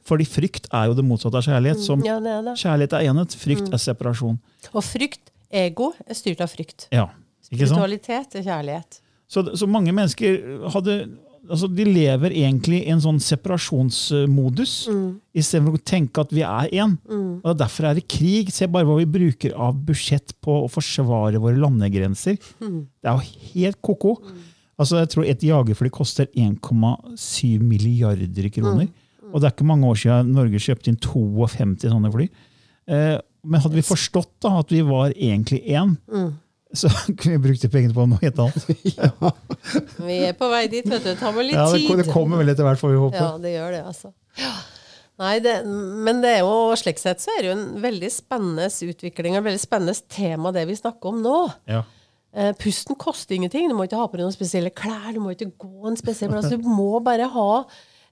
Fordi 0.03 0.25
frykt 0.25 0.67
er 0.73 0.88
jo 0.88 0.93
det 0.93 1.05
motsatte 1.05 1.36
av 1.36 1.43
kjærlighet. 1.43 1.79
Som 1.79 1.99
Mm. 2.01 2.05
Ja, 2.05 2.19
det 2.19 2.27
er 2.27 2.41
det. 2.43 2.55
kjærlighet 2.58 2.93
er 2.93 3.10
enhet, 3.10 3.36
frykt 3.36 3.67
Mm. 3.69 3.73
er 3.73 3.77
separasjon. 3.77 4.39
Og 4.73 4.84
frykt, 4.84 5.31
ego, 5.51 5.93
er 6.08 6.13
styrt 6.13 6.41
av 6.41 6.49
frykt. 6.49 6.88
Ja, 6.91 7.10
ikke 7.51 7.67
sant? 7.67 7.79
Spiritualitet 7.79 8.36
er 8.36 8.43
kjærlighet. 8.43 8.99
Så, 9.27 9.43
så 9.55 9.67
mange 9.67 9.91
mennesker 9.93 10.69
hadde 10.71 11.17
altså 11.47 11.67
De 11.75 11.84
lever 11.86 12.31
egentlig 12.31 12.88
i 12.88 12.89
en 12.89 12.99
sånn 12.99 13.19
separasjonsmodus, 13.21 14.88
Mm. 14.89 15.19
istedenfor 15.36 15.75
å 15.77 15.84
tenke 15.84 16.19
at 16.21 16.31
vi 16.31 16.41
er 16.41 16.69
én. 16.73 16.97
Og 17.43 17.45
er 17.45 17.53
Derfor 17.53 17.86
er 17.91 17.93
det 17.93 18.08
krig. 18.08 18.51
Se 18.51 18.65
bare 18.65 18.84
hva 18.86 18.97
vi 18.97 19.05
bruker 19.05 19.53
av 19.55 19.75
budsjett 19.86 20.34
på 20.41 20.63
å 20.65 20.69
forsvare 20.71 21.38
våre 21.39 21.55
landegrenser. 21.58 22.39
Mm. 22.60 22.88
Det 23.03 23.05
er 23.12 23.13
jo 23.19 23.53
helt 23.53 23.81
ko-ko. 23.81 24.17
Altså, 24.79 24.97
jeg 25.05 25.10
tror 25.10 25.25
Et 25.29 25.39
jagerfly 25.39 25.89
koster 25.91 26.25
1,7 26.36 27.60
milliarder 27.62 28.49
kroner. 28.51 28.88
Mm. 28.88 28.93
Og 29.36 29.41
det 29.43 29.50
er 29.50 29.54
ikke 29.58 29.67
mange 29.67 29.89
år 29.91 29.98
siden 30.00 30.30
Norge 30.32 30.62
kjøpte 30.63 30.88
inn 30.93 31.00
52 31.04 31.84
sånne 31.91 32.12
fly. 32.13 32.30
Eh, 32.88 33.17
men 33.45 33.62
hadde 33.62 33.76
vi 33.78 33.84
forstått 33.86 34.32
da 34.45 34.54
at 34.62 34.71
vi 34.71 34.80
var 34.88 35.12
egentlig 35.12 35.60
én, 35.76 35.98
Mm. 36.08 36.30
så 36.74 36.88
kunne 37.19 37.36
vi 37.36 37.41
brukt 37.50 37.62
de 37.65 37.69
pengene 37.74 37.93
på 37.98 38.06
noe 38.08 38.21
helt 38.24 38.39
annet. 38.39 38.63
Vi 40.08 40.15
er 40.30 40.34
på 40.39 40.48
vei 40.52 40.63
dit, 40.71 40.88
vet 40.88 41.04
du. 41.04 41.10
Det 41.12 41.17
tar 41.19 41.36
med 41.36 41.45
litt 41.50 41.56
Ja, 41.60 41.67
det, 41.71 41.84
tid. 41.84 42.00
det 42.02 42.08
kommer 42.13 42.39
vel 42.41 42.50
etter 42.54 42.65
hvert, 42.67 42.80
får 42.82 42.91
vi 42.95 43.02
håpe. 43.04 43.19
Ja, 43.19 43.30
det 43.43 43.52
gjør 43.58 43.76
det, 43.76 43.84
altså. 43.91 44.12
Nei, 45.21 45.36
det, 45.39 45.54
men 46.04 46.19
det 46.24 46.32
er 46.38 46.41
jo, 46.43 46.56
slik 46.80 47.00
sett 47.00 47.21
så 47.24 47.32
er 47.38 47.43
det 47.45 47.52
jo 47.52 47.56
en 47.56 47.67
veldig 47.86 48.10
spennende 48.12 48.65
utvikling, 48.67 49.36
og 49.38 49.43
et 49.43 49.48
veldig 49.52 49.62
spennende 49.63 49.95
tema 50.12 50.52
det 50.56 50.65
vi 50.67 50.76
snakker 50.80 51.13
om 51.13 51.21
nå. 51.24 51.36
Ja. 51.71 51.84
Eh, 52.36 52.52
pusten 52.60 52.98
koster 53.00 53.38
ingenting. 53.38 53.69
Du 53.71 53.78
må 53.78 53.86
ikke 53.88 54.00
ha 54.02 54.10
på 54.12 54.17
deg 54.19 54.26
noen 54.28 54.36
spesielle 54.36 54.74
klær, 54.76 55.13
du 55.15 55.21
må 55.24 55.32
ikke 55.32 55.54
gå 55.56 55.88
en 55.88 55.95
spesiell 56.00 56.34
plass. 56.34 56.50
Du 56.52 56.60
må 56.67 56.98
bare 57.06 57.30
ha 57.32 57.50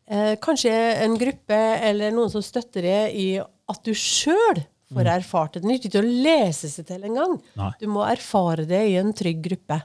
eh, 0.08 0.36
kanskje 0.42 0.72
en 1.06 1.18
gruppe 1.18 1.58
eller 1.89 2.12
noen 2.12 2.30
som 2.34 2.42
støtter 2.44 2.82
deg 2.86 3.16
i 3.16 3.28
at 3.39 3.82
du 3.86 3.94
sjøl 3.96 4.62
får 4.94 5.08
erfart 5.10 5.54
det. 5.56 5.63
Det 5.63 5.70
nytter 5.72 5.89
ikke 5.89 6.04
å 6.04 6.13
lese 6.28 6.70
seg 6.70 6.86
til 6.86 7.04
engang. 7.08 7.39
Du 7.82 7.88
må 7.89 8.04
erfare 8.06 8.66
det 8.70 8.82
i 8.92 8.98
en 9.00 9.13
trygg 9.18 9.39
gruppe. 9.42 9.80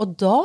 Og 0.00 0.14
da, 0.18 0.40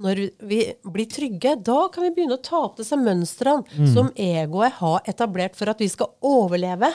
når 0.00 0.22
vi 0.48 0.60
blir 0.88 1.06
trygge, 1.12 1.56
da 1.60 1.88
kan 1.92 2.06
vi 2.06 2.14
begynne 2.16 2.38
å 2.38 2.42
ta 2.42 2.62
opp 2.64 2.78
disse 2.80 2.96
mønstrene 2.96 3.66
som 3.92 4.08
egoet 4.16 4.72
har 4.78 5.02
etablert 5.10 5.54
for 5.58 5.68
at 5.68 5.78
vi 5.82 5.88
skal 5.92 6.14
overleve. 6.22 6.88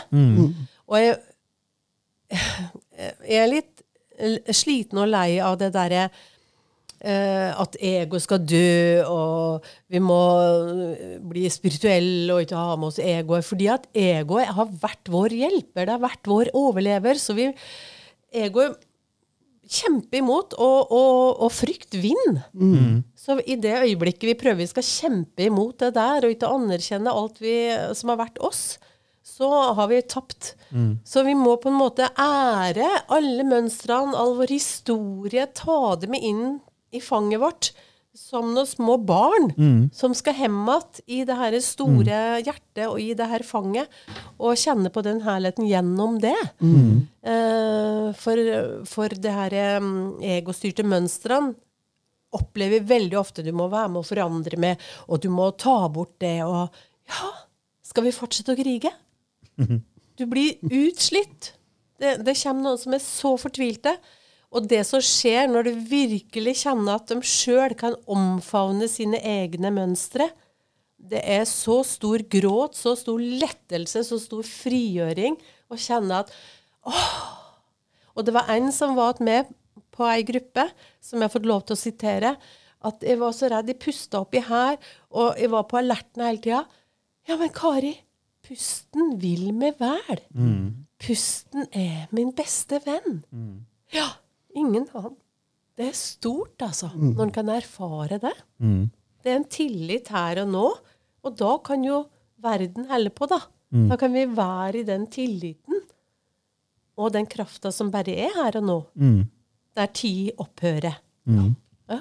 Og 0.88 0.98
jeg, 0.98 1.20
jeg 3.28 3.44
er 3.44 3.52
litt 3.52 3.84
sliten 4.58 4.98
og 5.04 5.12
lei 5.14 5.38
av 5.40 5.60
det 5.62 5.70
derre 5.76 6.08
at 7.54 7.78
ego 7.84 8.20
skal 8.20 8.42
dø, 8.42 9.04
og 9.06 9.68
vi 9.92 10.02
må 10.02 10.18
eh, 10.96 11.18
bli 11.22 11.46
spirituelle 11.54 12.34
og 12.34 12.42
ikke 12.46 12.58
ha 12.58 12.74
med 12.80 12.90
oss 12.90 13.00
egoet. 13.04 13.46
Fordi 13.46 13.70
at 13.74 13.86
egoet 13.94 14.50
har 14.58 14.74
vært 14.82 15.12
vår 15.14 15.36
hjelper, 15.38 15.86
det 15.86 15.94
har 15.94 16.04
vært 16.04 16.28
vår 16.30 16.54
overlever. 16.58 17.22
Så 17.22 17.38
vi 17.38 17.52
Egoet 18.38 18.76
kjemper 19.72 20.20
imot, 20.20 20.54
og, 20.60 20.92
og, 20.92 21.40
og 21.46 21.52
frykt 21.56 21.96
vinner. 21.96 22.44
Så 23.16 23.38
i 23.48 23.56
det 23.60 23.72
øyeblikket 23.86 24.28
vi 24.28 24.36
prøver 24.40 24.60
vi 24.62 24.68
skal 24.68 24.84
kjempe 24.84 25.46
imot 25.48 25.80
det 25.80 25.94
der, 25.96 26.26
og 26.28 26.34
ikke 26.34 26.50
anerkjenne 26.52 27.14
alt 27.14 27.40
vi, 27.44 27.56
som 27.96 28.12
har 28.12 28.20
vært 28.20 28.38
oss, 28.44 28.78
så 29.24 29.48
har 29.76 29.88
vi 29.92 30.02
tapt. 30.04 30.54
Så 31.08 31.24
vi 31.28 31.34
må 31.40 31.56
på 31.60 31.72
en 31.72 31.80
måte 31.80 32.08
ære 32.20 32.88
alle 33.12 33.44
mønstrene, 33.48 34.16
all 34.16 34.36
vår 34.40 34.54
historie, 34.56 35.48
ta 35.56 35.96
dem 36.04 36.16
inn 36.20 36.46
i 36.92 37.02
fanget 37.04 37.42
vårt. 37.42 37.72
Som 38.18 38.56
noen 38.56 38.66
små 38.66 38.96
barn 38.98 39.52
som 39.94 40.14
skal 40.18 40.34
hjem 40.34 40.56
igjen 40.66 41.02
i 41.06 41.20
det 41.28 41.36
her 41.38 41.58
store 41.62 42.22
hjertet 42.42 42.88
og 42.88 42.98
i 43.00 43.12
det 43.14 43.28
her 43.30 43.44
fanget. 43.46 43.88
Og 44.40 44.58
kjenne 44.58 44.90
på 44.90 45.04
den 45.06 45.22
herligheten 45.22 45.68
gjennom 45.70 46.18
det. 46.24 46.34
Eh, 47.22 48.08
for, 48.18 48.42
for 48.90 49.08
det 49.14 49.34
her 49.36 49.78
um, 49.78 50.18
egostyrte 50.24 50.82
mønstrene 50.88 51.54
opplever 52.38 52.84
veldig 52.84 53.18
ofte 53.20 53.44
du 53.46 53.52
må 53.56 53.70
være 53.72 53.90
med 53.94 54.02
å 54.02 54.08
forandre 54.08 54.58
med, 54.60 54.82
og 55.08 55.22
du 55.24 55.30
må 55.30 55.52
ta 55.56 55.88
bort 55.90 56.18
det. 56.20 56.42
Og 56.44 56.68
ja, 57.08 57.30
skal 57.86 58.04
vi 58.08 58.16
fortsette 58.16 58.54
å 58.54 58.60
krige? 58.60 58.92
Du 60.18 60.26
blir 60.26 60.58
utslitt. 60.74 61.54
Det, 61.98 62.18
det 62.26 62.36
kommer 62.42 62.64
noen 62.66 62.82
som 62.82 62.94
er 62.94 63.02
så 63.04 63.36
fortvilte. 63.40 63.96
Og 64.56 64.68
det 64.72 64.84
som 64.88 65.04
skjer 65.04 65.50
når 65.52 65.68
du 65.68 65.72
virkelig 65.90 66.54
kjenner 66.64 67.02
at 67.02 67.10
de 67.12 67.20
sjøl 67.26 67.76
kan 67.80 67.98
omfavne 68.08 68.88
sine 68.92 69.20
egne 69.20 69.72
mønstre, 69.76 70.30
det 70.98 71.20
er 71.22 71.44
så 71.48 71.82
stor 71.86 72.24
gråt, 72.32 72.78
så 72.80 72.96
stor 72.98 73.20
lettelse, 73.22 74.02
så 74.08 74.18
stor 74.20 74.48
frigjøring 74.48 75.36
å 75.70 75.78
kjenne 75.80 76.24
at 76.24 76.32
åh! 76.88 77.20
Og 78.18 78.26
det 78.26 78.34
var 78.34 78.50
en 78.50 78.72
som 78.74 78.96
var 78.98 79.20
med 79.22 79.52
på 79.94 80.08
ei 80.10 80.24
gruppe, 80.26 80.64
som 81.04 81.20
jeg 81.20 81.28
har 81.28 81.34
fått 81.36 81.50
lov 81.50 81.68
til 81.68 81.76
å 81.76 81.82
sitere, 81.82 82.32
at 82.88 83.04
jeg 83.06 83.20
var 83.22 83.34
så 83.36 83.50
redd. 83.52 83.70
Jeg 83.70 83.82
pusta 83.82 84.24
oppi 84.24 84.42
her, 84.46 84.78
og 85.14 85.38
jeg 85.38 85.52
var 85.54 85.68
på 85.70 85.78
alerten 85.80 86.24
hele 86.26 86.42
tida. 86.42 86.64
Ja, 87.30 87.38
men 87.38 87.52
Kari, 87.54 87.94
pusten 88.48 89.18
vil 89.22 89.52
meg 89.54 89.78
vel. 89.82 90.22
Pusten 91.04 91.68
er 91.76 92.08
min 92.16 92.32
beste 92.38 92.80
venn. 92.86 93.22
Ja, 93.94 94.08
ingen 94.58 94.88
annen. 94.98 95.16
Det 95.78 95.92
er 95.92 95.98
stort, 95.98 96.56
altså, 96.66 96.90
når 96.98 97.28
en 97.28 97.34
kan 97.36 97.50
erfare 97.54 98.18
det. 98.24 98.34
Det 99.24 99.32
er 99.32 99.36
en 99.38 99.46
tillit 99.52 100.08
her 100.14 100.42
og 100.44 100.50
nå, 100.50 100.66
og 101.28 101.36
da 101.38 101.52
kan 101.68 101.84
jo 101.86 102.00
verden 102.42 102.88
helle 102.90 103.12
på, 103.14 103.28
da. 103.30 103.40
Da 103.92 103.98
kan 104.00 104.14
vi 104.16 104.24
være 104.32 104.80
i 104.82 104.84
den 104.88 105.06
tilliten 105.12 105.82
og 106.98 107.12
den 107.14 107.28
krafta 107.30 107.70
som 107.76 107.92
bare 107.94 108.16
er 108.26 108.34
her 108.40 108.58
og 108.62 108.64
nå. 108.66 108.78
Der 109.78 109.90
tid 109.94 110.32
opphører. 110.42 110.96
Ja. 111.28 112.00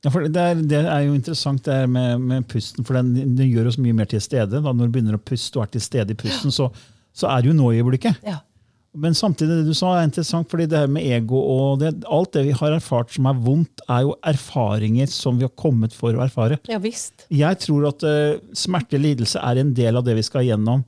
Ja, 0.00 0.08
for 0.08 0.24
det 0.24 0.40
er, 0.40 0.54
det 0.64 0.78
er 0.80 1.02
jo 1.04 1.12
interessant 1.12 1.60
det 1.66 1.74
her 1.82 1.86
med, 1.86 2.18
med 2.24 2.46
pusten, 2.48 2.86
for 2.88 2.96
den, 2.96 3.10
den 3.36 3.50
gjør 3.52 3.66
oss 3.68 3.76
mye 3.78 3.92
mer 3.92 4.08
til 4.08 4.22
stede. 4.24 4.62
Da, 4.64 4.72
når 4.72 4.88
du 4.88 4.94
begynner 4.94 5.18
å 5.18 5.20
puste 5.20 5.60
og 5.60 5.66
er 5.66 5.74
til 5.74 5.82
stede 5.84 6.14
i 6.14 6.16
pusten, 6.16 6.50
så, 6.50 6.70
så 7.12 7.28
er 7.28 7.42
du 7.44 7.50
jo 7.50 7.56
nå 7.58 7.68
i 7.74 7.82
øyeblikket. 7.82 8.22
ja. 8.26 8.38
Men 8.92 9.14
samtidig, 9.14 9.60
det 9.60 9.70
du 9.70 9.76
sa 9.76 9.92
er 9.96 10.08
interessant, 10.08 10.48
fordi 10.50 10.66
det 10.70 10.80
her 10.80 10.90
med 10.90 11.06
ego 11.14 11.38
og 11.38 11.78
det, 11.82 11.92
alt 12.10 12.32
det 12.34 12.42
vi 12.48 12.54
har 12.58 12.74
erfart 12.74 13.12
som 13.14 13.28
er 13.30 13.38
vondt, 13.38 13.84
er 13.86 14.02
jo 14.08 14.16
erfaringer 14.26 15.10
som 15.12 15.38
vi 15.38 15.46
har 15.46 15.54
kommet 15.54 15.94
for 15.94 16.16
å 16.16 16.24
erfare. 16.24 16.58
Ja 16.70 16.80
visst. 16.82 17.28
Jeg 17.30 17.60
tror 17.62 17.86
at 17.92 18.02
uh, 18.02 18.40
smerte 18.56 18.98
og 18.98 19.04
lidelse 19.04 19.42
er 19.46 19.62
en 19.62 19.70
del 19.76 20.00
av 20.00 20.06
det 20.08 20.18
vi 20.18 20.26
skal 20.26 20.48
gjennom. 20.48 20.82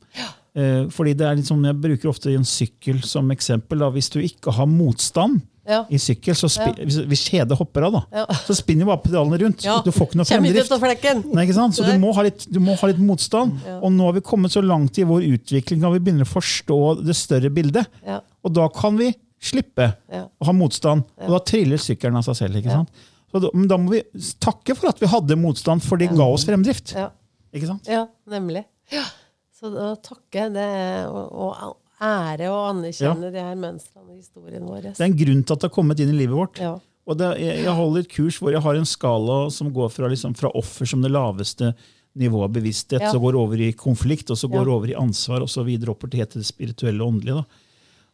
Uh, 0.58 0.90
fordi 0.92 1.14
det 1.16 1.28
er 1.28 1.38
litt 1.38 1.48
sånn, 1.48 1.62
Jeg 1.68 1.78
bruker 1.84 2.10
ofte 2.10 2.34
en 2.34 2.48
sykkel 2.48 2.98
som 3.06 3.30
eksempel. 3.34 3.84
Da. 3.84 3.92
Hvis 3.94 4.10
du 4.10 4.18
ikke 4.24 4.56
har 4.58 4.68
motstand 4.68 5.44
Ja. 5.68 5.84
i 5.88 5.98
sykkel, 6.02 6.34
så 6.34 6.48
spi, 6.50 6.72
hvis, 7.06 7.22
kjedet 7.30 7.54
hopper 7.56 7.84
av, 7.86 7.92
da, 7.92 8.00
Ja. 8.12 8.24
så 8.48 8.54
spinner 8.58 8.84
bare 8.88 8.98
pedalene 9.04 9.38
rundt. 9.38 9.62
Ja. 9.62 9.76
Du 9.84 9.92
får 9.94 10.08
ikke 10.08 10.18
noe 10.18 10.26
fremdrift. 10.26 10.70
Nei, 11.34 11.44
ikke? 11.46 11.54
Så 11.76 11.84
du 11.86 11.98
må, 12.02 12.12
ha 12.16 12.22
litt, 12.26 12.46
du 12.50 12.58
må 12.58 12.74
ha 12.80 12.86
litt 12.90 12.98
motstand. 12.98 13.60
Og 13.80 13.92
nå 13.92 14.08
har 14.08 14.12
vi 14.16 14.20
kommet 14.26 14.50
så 14.50 14.62
langt 14.64 14.98
i 14.98 15.04
vår 15.06 15.22
utvikling 15.36 15.84
at 15.86 15.92
vi 15.94 16.00
begynner 16.00 16.26
å 16.26 16.32
forstå 16.32 17.04
det 17.06 17.14
større 17.14 17.50
bildet. 17.54 17.86
Ja. 18.04 18.20
Og 18.42 18.52
da 18.52 18.66
kan 18.68 18.96
vi 18.98 19.12
slippe 19.40 19.94
Ja. 20.10 20.26
å 20.40 20.44
ha 20.46 20.52
motstand. 20.52 21.04
Og 21.20 21.30
da 21.30 21.38
triller 21.38 21.78
sykkelen 21.78 22.16
av 22.16 22.24
seg 22.24 22.36
selv. 22.42 22.56
ikke 22.56 22.70
sant? 22.70 22.88
Så 23.32 23.40
da, 23.40 23.48
men 23.54 23.68
da 23.68 23.76
må 23.78 23.90
vi 23.90 24.02
takke 24.40 24.76
for 24.76 24.88
at 24.90 24.98
vi 25.00 25.06
hadde 25.06 25.38
motstand, 25.40 25.82
for 25.82 25.96
det 25.96 26.10
ga 26.10 26.26
oss 26.26 26.44
fremdrift. 26.44 26.92
Ja. 26.94 27.10
Ikke 27.54 27.66
sant? 27.66 27.86
Ja, 27.86 28.06
nemlig. 28.28 28.64
Ja. 28.90 29.04
Så 29.58 29.70
å 29.70 29.94
takke 30.02 30.50
det 30.52 31.06
og, 31.06 31.30
å 31.32 31.76
ære 32.02 32.48
å 32.50 32.58
anerkjenne 32.72 33.30
de 33.32 33.42
her 33.42 33.54
mønstrene 33.58 34.12
i 34.14 34.18
historien 34.20 34.64
vår. 34.66 34.90
Det 34.92 35.00
er 35.00 35.08
en 35.10 35.16
grunn 35.22 35.42
til 35.46 35.54
at 35.56 35.62
det 35.62 35.68
har 35.70 35.74
kommet 35.76 36.02
inn 36.02 36.12
i 36.12 36.18
livet 36.18 36.36
vårt. 36.36 36.60
Ja. 36.62 36.74
Og 37.06 37.18
det, 37.18 37.32
jeg, 37.42 37.64
jeg 37.64 37.74
holder 37.78 38.04
et 38.04 38.12
kurs 38.12 38.38
hvor 38.42 38.54
jeg 38.54 38.62
har 38.62 38.78
en 38.78 38.86
skala 38.86 39.38
som 39.50 39.72
går 39.74 39.88
fra, 39.90 40.10
liksom, 40.12 40.34
fra 40.38 40.50
offer 40.58 40.86
som 40.86 41.02
det 41.02 41.10
laveste 41.14 41.72
nivået 42.18 42.50
av 42.50 42.52
bevissthet, 42.58 43.00
Ja. 43.00 43.10
så 43.10 43.18
går 43.22 43.38
over 43.40 43.60
i 43.64 43.72
konflikt, 43.72 44.30
og 44.30 44.36
så 44.36 44.50
går 44.52 44.66
Ja. 44.68 44.74
over 44.74 44.90
i 44.90 44.98
ansvar, 44.98 45.40
og 45.40 45.48
så 45.48 45.64
videre 45.64 45.90
opp 45.94 46.04
til 46.10 46.20
det 46.26 46.44
spirituelle 46.46 47.00
og 47.00 47.14
åndelige. 47.14 47.40
Da. 47.40 47.44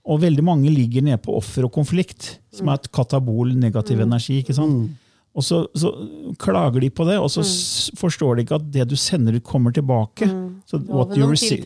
Og 0.06 0.20
veldig 0.22 0.44
mange 0.44 0.70
ligger 0.70 1.02
nede 1.02 1.18
på 1.20 1.34
offer 1.36 1.64
og 1.66 1.72
konflikt, 1.72 2.38
Mm. 2.38 2.56
som 2.58 2.68
er 2.68 2.74
et 2.74 2.92
katabol, 2.92 3.52
negativ 3.54 4.00
energi. 4.00 4.42
ikke 4.42 4.54
sant? 4.54 4.90
Og 5.34 5.42
så, 5.42 5.66
så 5.74 5.92
klager 6.38 6.80
de 6.80 6.88
på 6.90 7.04
det, 7.06 7.18
og 7.18 7.28
så 7.28 7.42
mm. 7.42 7.96
forstår 7.98 8.36
de 8.36 8.42
ikke 8.44 8.56
at 8.56 8.70
det 8.72 8.88
du 8.88 8.96
sender 8.96 9.34
ut, 9.36 9.44
kommer 9.44 9.70
tilbake. 9.72 10.26
Så 10.68 10.76
what 10.84 11.14
you 11.16 11.24
receive- 11.30 11.64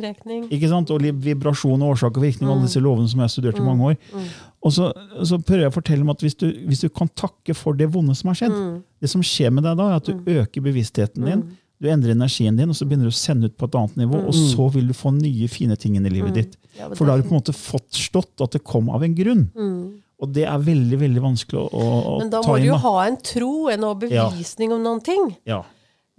ikke 0.55 0.69
sant? 0.71 0.91
Og 0.95 1.03
vibrasjon 1.03 1.83
og 1.83 1.97
årsak 1.97 2.17
og 2.17 2.23
virkning, 2.23 2.49
alle 2.51 2.69
disse 2.69 2.79
lovene 2.79 3.09
som 3.11 3.19
jeg 3.19 3.25
har 3.27 3.33
studert 3.35 3.59
i 3.59 3.65
mange 3.67 3.89
år. 3.91 3.97
Og 4.63 4.71
så, 4.77 4.93
så 5.27 5.41
prøver 5.43 5.65
jeg 5.65 5.73
å 5.73 5.75
fortelle 5.75 6.03
om 6.07 6.13
at 6.15 6.21
hvis 6.23 6.37
du, 6.39 6.47
hvis 6.69 6.85
du 6.85 6.89
kan 6.89 7.09
takke 7.19 7.55
for 7.59 7.75
det 7.75 7.89
vonde 7.93 8.15
som 8.15 8.31
har 8.31 8.39
skjedd, 8.39 8.55
det 9.03 9.11
som 9.11 9.25
skjer 9.27 9.51
med 9.51 9.65
deg 9.67 9.77
da, 9.81 9.89
er 9.91 9.97
at 9.99 10.07
du 10.07 10.15
øker 10.39 10.63
bevisstheten 10.63 11.27
din, 11.27 11.43
du 11.83 11.89
endrer 11.91 12.15
energien 12.15 12.55
din, 12.57 12.71
og 12.71 12.77
så 12.79 12.87
begynner 12.87 13.11
du 13.11 13.11
å 13.11 13.19
sende 13.19 13.51
ut 13.51 13.57
på 13.59 13.67
et 13.67 13.75
annet 13.75 13.97
nivå, 14.05 14.23
og 14.29 14.33
så 14.39 14.69
vil 14.71 14.87
du 14.87 14.95
få 14.95 15.11
nye, 15.17 15.49
fine 15.51 15.75
ting 15.75 15.97
inn 15.99 16.07
i 16.07 16.13
livet 16.15 16.35
ditt. 16.39 16.57
Ja, 16.79 16.87
For 16.95 17.05
da 17.05 17.17
har 17.17 17.19
du 17.19 17.27
på 17.27 17.35
en 17.35 17.41
måte 17.43 17.53
fått 17.59 17.91
stått 17.99 18.39
at 18.41 18.53
det 18.55 18.63
kom 18.63 18.87
av 18.95 19.03
en 19.03 19.17
grunn. 19.19 19.49
Og 20.23 20.31
det 20.31 20.45
er 20.47 20.59
veldig 20.63 20.99
veldig 21.01 21.21
vanskelig 21.25 21.59
å, 21.59 21.67
å, 21.75 21.83
inn. 21.83 22.19
Men 22.23 22.31
da 22.31 22.43
må 22.47 22.55
du 22.63 22.69
jo 22.69 22.77
ha 22.79 23.07
en 23.09 23.17
tro, 23.19 23.67
en 23.75 23.83
overbevisning 23.91 24.71
om 24.71 24.85
noen 24.87 25.03
ting. 25.03 25.33
Ja. 25.45 25.65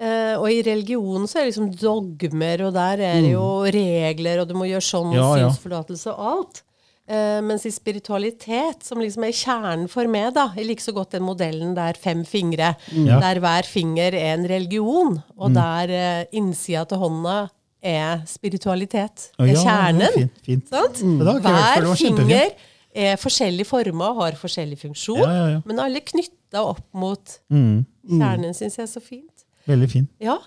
Eh, 0.01 0.36
og 0.39 0.47
i 0.49 0.62
religionen 0.65 1.27
så 1.29 1.38
er 1.39 1.45
det 1.45 1.51
liksom 1.53 1.71
dogmer, 1.77 2.63
og 2.67 2.73
der 2.73 3.01
er 3.06 3.19
det 3.21 3.34
jo 3.36 3.47
regler, 3.75 4.41
og 4.41 4.47
du 4.49 4.56
må 4.58 4.65
gjøre 4.65 4.82
sånn, 4.88 5.12
Mm. 5.13 5.17
Ja, 5.19 5.27
ja. 5.38 5.49
synsforlatelse 5.51 6.13
og 6.15 6.29
alt. 6.34 6.63
Uh, 7.03 7.41
mens 7.43 7.65
i 7.67 7.69
spiritualitet, 7.69 8.84
som 8.88 8.97
liksom 9.03 9.25
er 9.27 9.34
kjernen 9.36 9.89
for 9.91 10.08
meg, 10.08 10.29
da 10.34 10.53
Jeg 10.56 10.65
liker 10.69 10.82
så 10.86 10.93
godt 10.95 11.12
den 11.12 11.23
modellen 11.27 11.73
der 11.75 11.93
fem 11.99 12.23
fingre, 12.23 12.77
mm. 12.95 13.10
der 13.19 13.39
hver 13.43 13.63
finger 13.67 14.13
er 14.15 14.38
en 14.38 14.45
religion, 14.47 15.17
og 15.38 15.51
der 15.53 15.91
uh, 15.91 16.23
innsida 16.32 16.86
til 16.88 16.97
hånda 17.01 17.49
er 17.84 18.23
spiritualitet. 18.25 19.32
Å, 19.36 19.43
Det 19.43 19.49
er 19.49 19.60
ja, 19.60 19.63
kjernen. 19.65 20.13
Fint. 20.15 20.39
fint. 20.45 20.69
Sant? 20.71 21.03
Før, 21.03 21.41
Hver 21.43 21.95
finger 21.99 22.51
er 22.95 23.17
forskjellige 23.19 23.67
former 23.67 24.06
og 24.15 24.21
har 24.23 24.39
forskjellig 24.39 24.79
funksjon, 24.79 25.19
Ja, 25.19 25.32
ja, 25.36 25.47
ja. 25.58 25.62
men 25.65 25.79
alle 25.84 25.99
knytta 25.99 26.63
opp 26.63 26.86
mot 26.93 27.39
Mm. 27.51 27.84
kjernen, 28.08 28.53
syns 28.56 28.77
jeg 28.79 28.88
er 28.88 28.93
så 28.93 29.01
fint. 29.03 29.42
Veldig 29.69 29.89
fin. 29.91 30.10
Ja, 30.23 30.38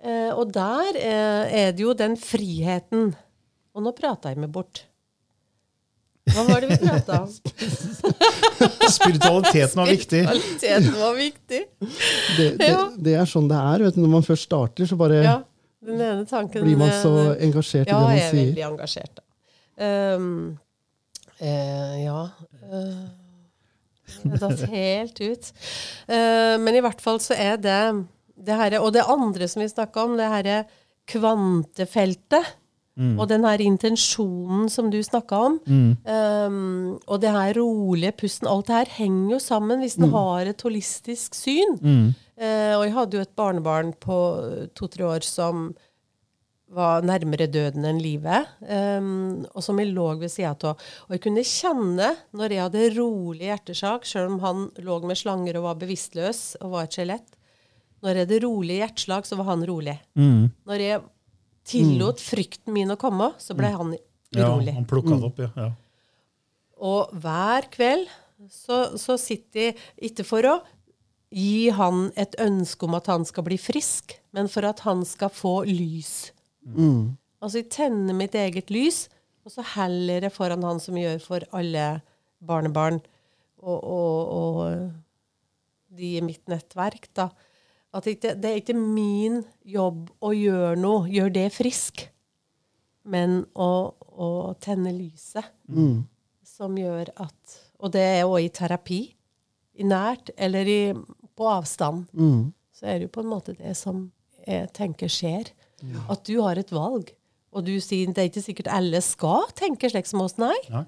eh, 0.00 0.32
og 0.32 0.54
der 0.54 0.96
eh, 0.96 1.60
er 1.64 1.76
det 1.76 1.84
jo 1.84 1.94
den 1.96 2.16
friheten. 2.20 3.12
Og 3.74 3.82
nå 3.82 3.92
prata 3.96 4.30
jeg 4.30 4.40
meg 4.40 4.52
bort. 4.54 4.84
Hva 6.32 6.44
var 6.48 6.62
det 6.64 6.70
vi 6.70 6.76
prata 6.80 7.18
om? 7.24 7.32
Spiritualiteten 8.96 9.80
var 9.80 9.90
viktig. 9.90 10.22
Spiritualiteten 10.24 10.94
var 10.96 11.18
viktig. 11.18 11.60
Det, 12.38 12.46
det, 12.60 12.68
Ja. 12.70 12.86
det 12.96 13.16
er 13.20 13.28
sånn 13.28 13.50
det 13.50 13.58
er. 13.60 13.84
Vet 13.84 13.98
du, 13.98 14.00
når 14.04 14.12
man 14.14 14.24
først 14.24 14.48
starter, 14.48 14.88
så 14.88 14.96
bare 14.96 15.20
Ja, 15.20 15.36
den 15.84 16.00
ene 16.00 16.24
tanken 16.28 16.64
blir 16.64 16.80
man 16.80 16.94
så 17.02 17.12
eh, 17.34 17.44
engasjert 17.44 17.90
Ja, 17.90 17.98
i 18.00 18.00
det 18.00 18.08
man 18.08 18.16
sier. 18.16 18.16
Ja, 18.16 18.22
jeg 18.22 18.30
er 18.30 18.40
veldig 18.40 18.66
engasjert. 18.70 19.20
Um, 19.74 20.58
eh, 21.42 21.94
ja 22.04 22.20
uh, 22.70 23.04
Det 24.22 24.40
datt 24.40 24.64
helt 24.70 25.20
ut. 25.20 25.52
Uh, 26.08 26.56
men 26.62 26.78
i 26.78 26.84
hvert 26.84 27.04
fall 27.04 27.20
så 27.20 27.36
er 27.36 27.60
det 27.60 27.80
det 28.36 28.58
her, 28.58 28.80
Og 28.80 28.92
det 28.92 29.06
andre 29.06 29.48
som 29.48 29.62
vi 29.62 29.68
snakka 29.68 30.04
om, 30.04 30.16
det 30.18 30.28
herre 30.28 30.64
kvantefeltet. 31.06 32.44
Og 33.18 33.26
den 33.26 33.42
her 33.42 33.58
intensjonen 33.58 34.68
som 34.70 34.90
du 34.90 35.00
snakka 35.02 35.34
om. 35.48 35.56
Um, 36.06 37.00
og 37.10 37.20
det 37.20 37.32
her 37.34 37.56
rolige 37.58 38.12
pusten. 38.12 38.46
Alt 38.46 38.68
det 38.68 38.76
her 38.76 38.92
henger 39.00 39.32
jo 39.32 39.38
sammen 39.42 39.80
hvis 39.82 39.98
en 39.98 40.12
har 40.14 40.46
et 40.46 40.62
holistisk 40.62 41.34
syn. 41.34 41.74
Uh, 42.38 42.78
og 42.78 42.84
jeg 42.84 42.94
hadde 42.94 43.16
jo 43.16 43.24
et 43.26 43.34
barnebarn 43.34 43.92
på 43.98 44.20
to-tre 44.78 45.04
år 45.04 45.26
som 45.26 45.74
var 46.74 47.02
nærmere 47.06 47.46
døden 47.46 47.84
enn 47.86 48.00
livet, 48.02 48.48
um, 48.66 49.44
og 49.54 49.62
som 49.62 49.78
jeg 49.78 49.92
lå 49.94 50.14
ved 50.18 50.30
sida 50.32 50.54
av. 50.54 50.78
Og 51.06 51.14
jeg 51.14 51.22
kunne 51.22 51.44
kjenne, 51.46 52.16
når 52.34 52.50
jeg 52.50 52.62
hadde 52.62 52.88
rolig 52.96 53.46
hjertesak, 53.46 54.06
sjøl 54.06 54.32
om 54.32 54.40
han 54.42 54.68
lå 54.82 55.00
med 55.06 55.18
slanger 55.18 55.58
og 55.58 55.68
var 55.68 55.80
bevisstløs 55.82 56.56
og 56.62 56.74
var 56.74 56.88
et 56.88 56.94
skjelett 56.94 57.30
Når 58.04 58.18
jeg 58.18 58.26
hadde 58.26 58.40
rolig 58.44 58.78
hjerteslag, 58.82 59.24
så 59.24 59.38
var 59.40 59.48
han 59.48 59.64
rolig. 59.64 59.96
Mm. 60.18 60.50
Når 60.68 60.82
jeg 60.84 61.02
tillot 61.64 62.20
frykten 62.20 62.74
min 62.76 62.92
å 62.92 62.98
komme, 63.00 63.30
så 63.40 63.56
ble 63.56 63.72
han 63.72 63.94
Ja, 64.34 64.50
han 64.52 64.86
plukka 64.90 65.16
det 65.16 65.30
opp, 65.30 65.40
ja. 65.40 65.50
ja. 65.56 65.70
Og 66.84 67.14
hver 67.22 67.70
kveld 67.72 68.10
så, 68.52 68.98
så 69.00 69.16
sitter 69.20 69.70
jeg 69.70 69.76
ikke 70.10 70.26
for 70.26 70.48
å 70.50 70.54
gi 71.34 71.70
han 71.74 72.10
et 72.20 72.36
ønske 72.42 72.86
om 72.86 72.96
at 72.98 73.08
han 73.10 73.24
skal 73.26 73.46
bli 73.46 73.56
frisk, 73.58 74.14
men 74.36 74.50
for 74.52 74.66
at 74.68 74.84
han 74.84 75.02
skal 75.08 75.32
få 75.32 75.62
lys. 75.66 76.34
Altså, 77.40 77.62
jeg 77.62 77.70
tenner 77.74 78.16
mitt 78.16 78.36
eget 78.38 78.70
lys, 78.74 79.06
og 79.44 79.54
så 79.54 79.64
heller 79.74 80.28
jeg 80.28 80.34
foran 80.34 80.64
han 80.64 80.82
som 80.82 80.96
jeg 80.98 81.08
gjør 81.08 81.24
for 81.24 81.48
alle 81.56 81.88
barnebarn 82.44 83.00
og, 83.64 83.80
og, 83.80 84.20
og 84.36 85.96
de 85.96 86.14
i 86.18 86.22
mitt 86.24 86.42
nettverk, 86.50 87.08
da. 87.16 87.30
At 87.94 88.04
det, 88.06 88.16
ikke, 88.16 88.32
det 88.42 88.50
er 88.50 88.58
ikke 88.58 88.74
min 88.78 89.42
jobb 89.70 90.08
å 90.24 90.32
gjøre 90.34 90.74
noe, 90.80 91.04
gjøre 91.14 91.34
det 91.36 91.44
frisk, 91.54 92.08
men 93.06 93.44
å, 93.54 93.68
å 93.94 94.30
tenne 94.64 94.90
lyset 94.96 95.46
som 96.44 96.74
gjør 96.78 97.10
at 97.22 97.60
Og 97.84 97.92
det 97.92 98.00
er 98.00 98.24
òg 98.24 98.40
i 98.46 98.48
terapi. 98.54 99.00
I 99.76 99.84
nært 99.84 100.30
eller 100.38 100.66
i, 100.70 100.80
på 101.36 101.48
avstand. 101.50 102.06
Så 102.72 102.86
er 102.86 102.98
det 102.98 103.08
jo 103.08 103.12
på 103.14 103.20
en 103.24 103.30
måte 103.30 103.54
det 103.58 103.74
som 103.76 104.06
jeg 104.46 104.70
tenker 104.72 105.10
skjer. 105.10 105.50
At 106.08 106.24
du 106.24 106.38
har 106.40 106.56
et 106.58 106.70
valg. 106.72 107.10
Og 107.52 107.64
du 107.66 107.74
sier 107.82 108.06
det 108.10 108.18
er 108.22 108.30
ikke 108.30 108.42
sikkert 108.46 108.70
alle 108.72 109.00
skal 109.04 109.44
tenke 109.54 109.90
slik 109.90 110.06
som 110.08 110.22
oss, 110.24 110.38
nei. 110.40 110.56
Nei. 110.72 110.84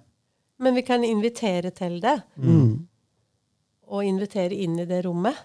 Men 0.58 0.74
vi 0.74 0.82
kan 0.82 1.04
invitere 1.04 1.70
til 1.76 1.98
det. 2.00 2.16
Og 3.86 4.02
invitere 4.08 4.54
inn 4.56 4.78
i 4.80 4.86
det 4.88 5.02
rommet. 5.04 5.36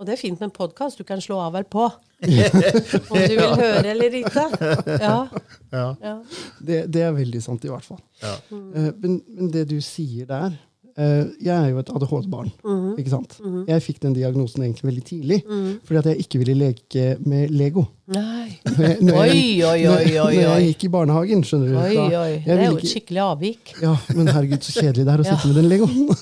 Og 0.00 0.06
det 0.08 0.14
er 0.14 0.20
fint 0.22 0.40
med 0.40 0.48
en 0.48 0.54
podkast. 0.54 0.98
Du 0.98 1.04
kan 1.04 1.20
slå 1.22 1.38
av 1.42 1.56
eller 1.58 1.68
på. 1.68 1.84
Om 3.12 3.18
du 3.18 3.34
vil 3.36 3.54
høre 3.60 3.86
eller 3.92 4.18
ikke. 4.22 4.44
Ja. 5.72 5.86
ja. 6.02 6.16
Det, 6.60 6.84
det 6.92 7.02
er 7.02 7.14
veldig 7.16 7.40
sant, 7.42 7.64
i 7.64 7.70
hvert 7.72 7.86
fall. 7.86 8.00
Eh, 8.22 8.90
men, 9.00 9.20
men 9.28 9.50
det 9.52 9.66
du 9.70 9.78
sier 9.84 10.28
der 10.28 10.56
Jeg 10.96 11.54
er 11.56 11.68
jo 11.70 11.78
et 11.80 11.88
ADHD-barn. 11.88 12.50
Mhm. 12.64 12.94
ikke 13.00 13.10
sant? 13.10 13.38
Jeg 13.68 13.80
fikk 13.82 14.00
den 14.02 14.12
diagnosen 14.14 14.62
egentlig 14.62 14.84
veldig 14.90 15.04
tidlig 15.08 15.38
fordi 15.86 15.98
at 15.98 16.04
jeg 16.12 16.18
ikke 16.26 16.38
ville 16.42 16.54
leke 16.58 17.04
med 17.26 17.50
Lego. 17.50 17.86
Nei. 18.12 18.58
Når 18.66 18.82
jeg- 18.84 19.00
når 19.00 19.24
jeg- 19.24 19.32
Oi, 19.32 19.62
oi, 19.62 19.86
oi, 19.88 20.18
oi, 20.18 20.34
Når 20.36 20.58
jeg 20.58 20.66
gikk 20.74 20.84
i 20.84 20.88
barnehagen, 20.92 21.42
skjønner 21.48 21.68
du. 21.72 21.76
Oi, 21.78 21.96
oi. 21.96 22.32
Det 22.44 22.52
er 22.58 22.64
jo 22.66 22.76
et 22.76 22.90
skikkelig 22.90 23.22
avvik. 23.24 23.72
Ja, 23.80 23.94
men 24.14 24.26
herregud, 24.28 24.60
så 24.66 24.74
kjedelig 24.82 25.06
det 25.06 25.14
er 25.14 25.22
å 25.22 25.28
sitte 25.30 25.46
med 25.50 25.56
den 25.62 25.70
Legoen. 25.72 26.08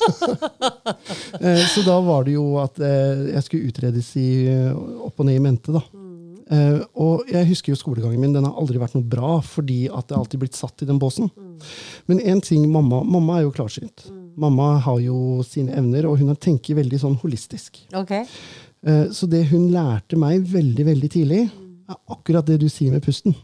Eh, 1.41 1.63
så 1.73 1.83
da 1.87 1.97
var 2.05 2.25
det 2.27 2.35
jo 2.35 2.45
at 2.61 2.79
eh, 2.85 3.31
jeg 3.35 3.43
skulle 3.47 3.71
utredes 3.71 4.09
i, 4.21 4.27
eh, 4.51 4.75
opp 5.07 5.21
og 5.23 5.27
ned 5.29 5.39
i 5.39 5.43
mente. 5.43 5.73
da. 5.73 5.83
Uh, 6.51 6.81
og 6.99 7.29
jeg 7.31 7.47
husker 7.47 7.71
jo 7.71 7.77
skolegangen 7.79 8.19
min. 8.19 8.33
Den 8.35 8.43
har 8.49 8.57
aldri 8.59 8.81
vært 8.83 8.97
noe 8.97 9.07
bra, 9.07 9.37
fordi 9.47 9.85
at 9.87 10.09
det 10.11 10.17
alltid 10.19 10.41
blitt 10.43 10.57
satt 10.59 10.83
i 10.83 10.89
den 10.89 10.99
båsen. 10.99 11.29
Men 12.11 12.19
en 12.27 12.41
ting, 12.43 12.65
mamma, 12.73 13.05
mamma 13.07 13.37
er 13.39 13.45
jo 13.45 13.53
klarsynt. 13.55 14.09
Mamma 14.41 14.71
har 14.81 14.99
jo 15.05 15.43
sine 15.45 15.75
evner, 15.77 16.07
og 16.09 16.19
hun 16.23 16.33
tenker 16.41 16.79
veldig 16.79 17.01
sånn 17.03 17.19
holistisk. 17.21 17.83
Ok. 17.99 18.15
Eh, 18.17 19.07
så 19.13 19.29
det 19.29 19.43
hun 19.51 19.69
lærte 19.75 20.17
meg 20.17 20.47
veldig, 20.49 20.87
veldig 20.89 21.11
tidlig, 21.13 21.43
er 21.91 21.99
akkurat 22.15 22.47
det 22.49 22.61
du 22.63 22.69
sier 22.73 22.95
med 22.95 23.05
pusten. 23.05 23.35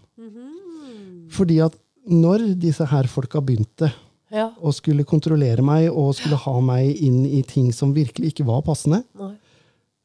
Fordi 1.37 1.59
at 1.65 1.75
når 2.07 2.45
disse 2.63 2.87
her 2.87 3.09
folka 3.11 3.41
begynte 3.43 3.91
Ja. 4.33 4.51
og 4.63 4.73
skulle 4.75 5.05
kontrollere 5.05 5.63
meg 5.63 5.89
og 5.91 6.15
skulle 6.15 6.37
ha 6.39 6.55
meg 6.61 6.97
inn 7.03 7.25
i 7.27 7.43
ting 7.43 7.73
som 7.75 7.93
virkelig 7.95 8.33
ikke 8.33 8.47
var 8.47 8.63
passende, 8.63 9.03
Nei. 9.19 9.35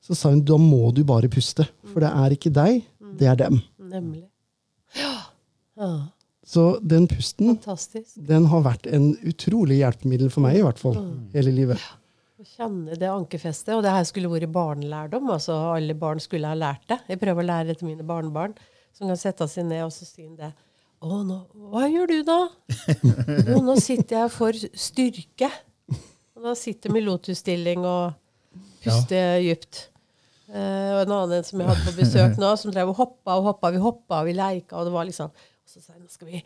så 0.02 0.16
sa 0.18 0.30
hun 0.30 0.42
da 0.46 0.58
må 0.58 0.92
du 0.94 1.04
bare 1.04 1.30
puste. 1.30 1.68
For 1.94 2.02
det 2.02 2.10
er 2.12 2.36
ikke 2.36 2.52
deg, 2.54 2.84
det 3.18 3.28
er 3.28 3.36
dem. 3.36 3.62
Nemlig. 3.80 4.24
Ja. 4.98 5.14
ja. 5.78 5.92
Så 6.52 6.66
den 6.84 7.08
pusten 7.08 7.54
Fantastisk. 7.54 8.18
den 8.28 8.50
har 8.52 8.64
vært 8.66 8.88
en 8.92 9.14
utrolig 9.28 9.78
hjelpemiddel 9.80 10.32
for 10.34 10.44
meg, 10.44 10.58
i 10.60 10.64
hvert 10.66 10.82
fall. 10.82 10.98
Hele 11.32 11.54
livet. 11.56 11.84
Å 12.42 12.48
kjenne 12.58 12.98
det 13.00 13.08
ankerfestet. 13.08 13.72
Og 13.78 13.86
det 13.86 13.94
her 13.94 14.04
skulle 14.10 14.32
vært 14.32 14.52
barnelærdom. 14.52 15.30
altså 15.32 15.56
Alle 15.72 15.96
barn 15.96 16.20
skulle 16.20 16.52
ha 16.52 16.58
lært 16.58 16.84
det. 16.92 16.98
Jeg 17.14 17.22
prøver 17.22 17.46
å 17.46 17.48
lære 17.48 17.70
det 17.70 17.78
til 17.80 17.88
mine 17.92 18.04
barnebarn, 18.08 18.58
som 18.98 19.08
kan 19.08 19.20
sette 19.20 19.48
seg 19.48 19.70
ned 19.70 19.86
og 19.86 19.94
så 19.96 20.08
si 20.10 20.28
det. 20.40 20.52
Å, 21.02 21.22
nå, 21.26 21.38
hva 21.72 21.88
gjør 21.90 22.12
du 22.12 22.18
da? 22.28 22.40
Jo, 23.48 23.62
nå 23.66 23.78
sitter 23.82 24.20
jeg 24.20 24.34
for 24.36 24.58
styrke. 24.58 25.48
Og 26.36 26.50
da 26.50 26.58
sitter 26.58 26.92
vi 26.94 27.00
i 27.00 27.06
lotusstilling 27.06 27.86
og 27.86 28.60
puster 28.84 29.40
dypt. 29.42 29.88
Uh, 30.52 30.98
og 30.98 31.06
en 31.06 31.14
annen 31.16 31.48
som 31.48 31.62
jeg 31.62 31.70
hadde 31.70 31.88
på 31.88 31.96
besøk 31.96 32.36
nå, 32.42 32.52
som 32.60 32.74
drev 32.76 32.92
og 32.92 33.00
hoppa 33.00 33.38
og 33.40 33.48
hoppa. 33.48 33.72
Vi 33.72 33.80
hoppa 33.82 34.20
og 34.20 34.28
vi 34.28 34.36
leika, 34.36 34.76
og 34.82 34.90
det 34.90 34.94
var 34.94 35.08
liksom 35.08 35.32
så 35.72 35.80
sa 35.80 35.94
jeg, 35.94 36.02
nå 36.04 36.10
skal 36.12 36.28
vi 36.28 36.40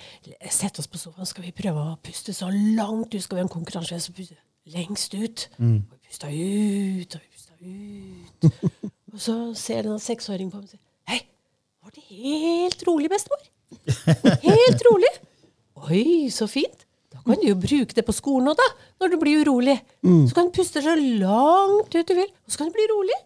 sette 0.53 0.83
oss 0.83 0.89
på 0.91 0.99
sofaen 1.01 1.25
skal 1.25 1.47
vi 1.47 1.53
prøve 1.55 1.81
å 1.81 1.95
puste 2.05 2.33
så 2.35 2.45
langt 2.53 3.09
ut. 3.15 3.21
Skal 3.23 3.39
vi 3.39 3.41
ha 3.41 3.45
en 3.47 3.53
konkurranse? 3.55 3.97
Så 4.03 4.13
puste 4.13 4.37
lengst 4.69 5.15
ut. 5.17 5.45
Og 5.57 5.95
vi 5.95 6.01
pusta 6.05 6.29
ut, 6.29 7.15
og 7.15 7.23
vi 7.23 7.29
pusta 7.33 7.55
ut. 7.57 8.45
og 9.15 9.23
så 9.23 9.35
ser 9.57 9.87
denne 9.87 10.01
seksåringen 10.03 10.51
på 10.53 10.61
meg 10.61 10.67
og 10.67 10.75
sier 10.75 10.83
Hei, 11.09 11.17
var 11.81 11.95
det 11.95 12.03
helt 12.11 12.83
rolig, 12.85 13.09
bestemor? 13.13 13.47
Helt 14.45 14.83
rolig? 14.85 15.09
Oi, 15.87 16.03
så 16.33 16.45
fint. 16.49 16.85
Da 17.11 17.23
kan 17.25 17.41
du 17.41 17.47
jo 17.49 17.55
bruke 17.57 17.97
det 17.97 18.03
på 18.05 18.13
skolen 18.13 18.51
òg, 18.51 18.59
da. 18.59 18.67
Når 19.01 19.11
du 19.11 19.17
blir 19.21 19.41
urolig. 19.41 19.75
Så 20.05 20.37
kan 20.37 20.51
du 20.51 20.53
puste 20.53 20.83
så 20.85 20.93
langt 20.93 21.97
ut 21.97 22.05
du 22.05 22.13
vil, 22.13 22.29
og 22.29 22.53
så 22.53 22.61
kan 22.61 22.69
du 22.69 22.77
bli 22.77 22.85
rolig. 22.93 23.17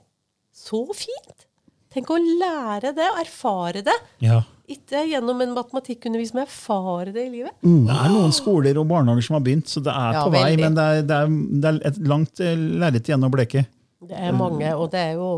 Så 0.55 0.79
fint. 0.95 1.45
Tenk 1.91 2.11
å 2.13 2.21
lære 2.23 2.93
det, 2.95 3.09
og 3.11 3.19
erfare 3.25 3.83
det. 3.85 3.97
Ja. 4.23 4.39
Ikke 4.69 5.01
gjennom 5.09 5.39
en 5.41 5.53
matematikkundervisning, 5.57 6.29
som 6.35 6.41
erfarer 6.43 7.09
det 7.15 7.23
i 7.25 7.31
livet. 7.33 7.55
Det 7.63 7.95
er 7.95 8.11
noen 8.13 8.33
skoler 8.35 8.77
og 8.77 8.85
barnehager 8.91 9.25
som 9.25 9.39
har 9.39 9.43
begynt, 9.47 9.67
så 9.71 9.81
det 9.81 9.93
er 9.95 10.13
Ja, 10.19 10.23
på 10.27 10.33
vei. 10.35 10.43
veldig. 10.45 10.63
Men 10.67 10.77
det 10.77 10.83
er, 10.85 11.01
det 11.09 11.15
er, 11.17 11.35
det 11.63 11.71
er 11.73 11.79
et 11.89 11.97
langt 12.11 12.39
eh, 12.45 12.55
lerret 12.83 13.09
igjen 13.09 13.25
å 13.25 13.31
bleke. 13.33 13.65
Det 14.09 14.15
er 14.15 14.31
mange, 14.37 14.69
og 14.77 14.91
det 14.93 15.01
er 15.07 15.13
jo 15.17 15.29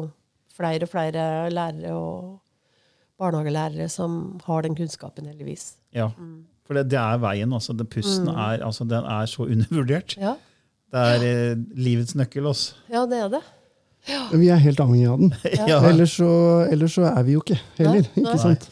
flere 0.57 0.85
og 0.85 0.91
flere 0.91 1.23
lærere 1.49 1.93
og 1.95 2.39
barnehagelærere 3.21 3.87
som 3.89 4.39
har 4.45 4.65
den 4.65 4.75
kunnskapen, 4.77 5.25
heldigvis. 5.31 5.75
Ja. 5.95 6.09
For 6.67 6.77
det, 6.77 6.87
det 6.91 6.99
er 6.99 7.17
veien. 7.21 7.53
Altså. 7.53 7.73
Den 7.77 7.87
pusten 7.91 8.27
er, 8.31 8.61
altså, 8.65 8.85
den 8.89 9.05
er 9.05 9.25
så 9.31 9.47
undervurdert. 9.47 10.17
Ja, 10.19 10.35
Det 10.91 10.99
er 11.07 11.23
ja. 11.23 11.55
livets 11.79 12.15
nøkkel. 12.19 12.47
Også. 12.51 12.73
ja 12.91 13.05
det 13.07 13.19
er 13.25 13.29
det. 13.37 13.41
Ja. 14.09 14.23
vi 14.33 14.47
er 14.49 14.57
helt 14.57 14.79
avhengig 14.81 15.07
av 15.11 15.19
den. 15.21 15.33
Ja. 15.69 15.77
Ellers, 15.87 16.15
så, 16.17 16.27
ellers 16.73 16.95
så 16.97 17.03
er 17.11 17.23
vi 17.27 17.35
jo 17.37 17.43
ikke 17.43 17.59
heller. 17.77 18.01
Nei, 18.15 18.23
ikke 18.25 18.39
sant? 18.41 18.65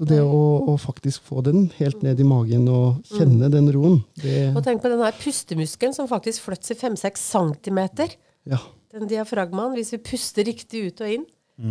Så 0.00 0.06
det 0.08 0.22
å, 0.24 0.44
å 0.64 0.74
faktisk 0.80 1.26
få 1.28 1.42
den 1.44 1.66
helt 1.76 2.00
ned 2.00 2.20
i 2.22 2.24
magen 2.24 2.64
og 2.72 3.02
kjenne 3.04 3.50
den 3.52 3.66
roen, 3.74 3.98
det 4.22 4.46
Og 4.54 4.62
tenk 4.64 4.80
på 4.80 4.88
den 4.88 5.02
her 5.04 5.12
pustemuskelen 5.20 5.92
som 5.92 6.08
faktisk 6.08 6.46
flytter 6.46 6.72
seg 6.72 6.80
5-6 6.80 7.24
centimeter. 7.34 8.14
ja. 8.48 8.62
Den 8.90 9.06
diafragmaen, 9.06 9.76
hvis 9.76 9.92
vi 9.92 10.00
puster 10.02 10.42
riktig 10.48 10.80
ut 10.88 11.02
og 11.04 11.12
inn, 11.14 11.26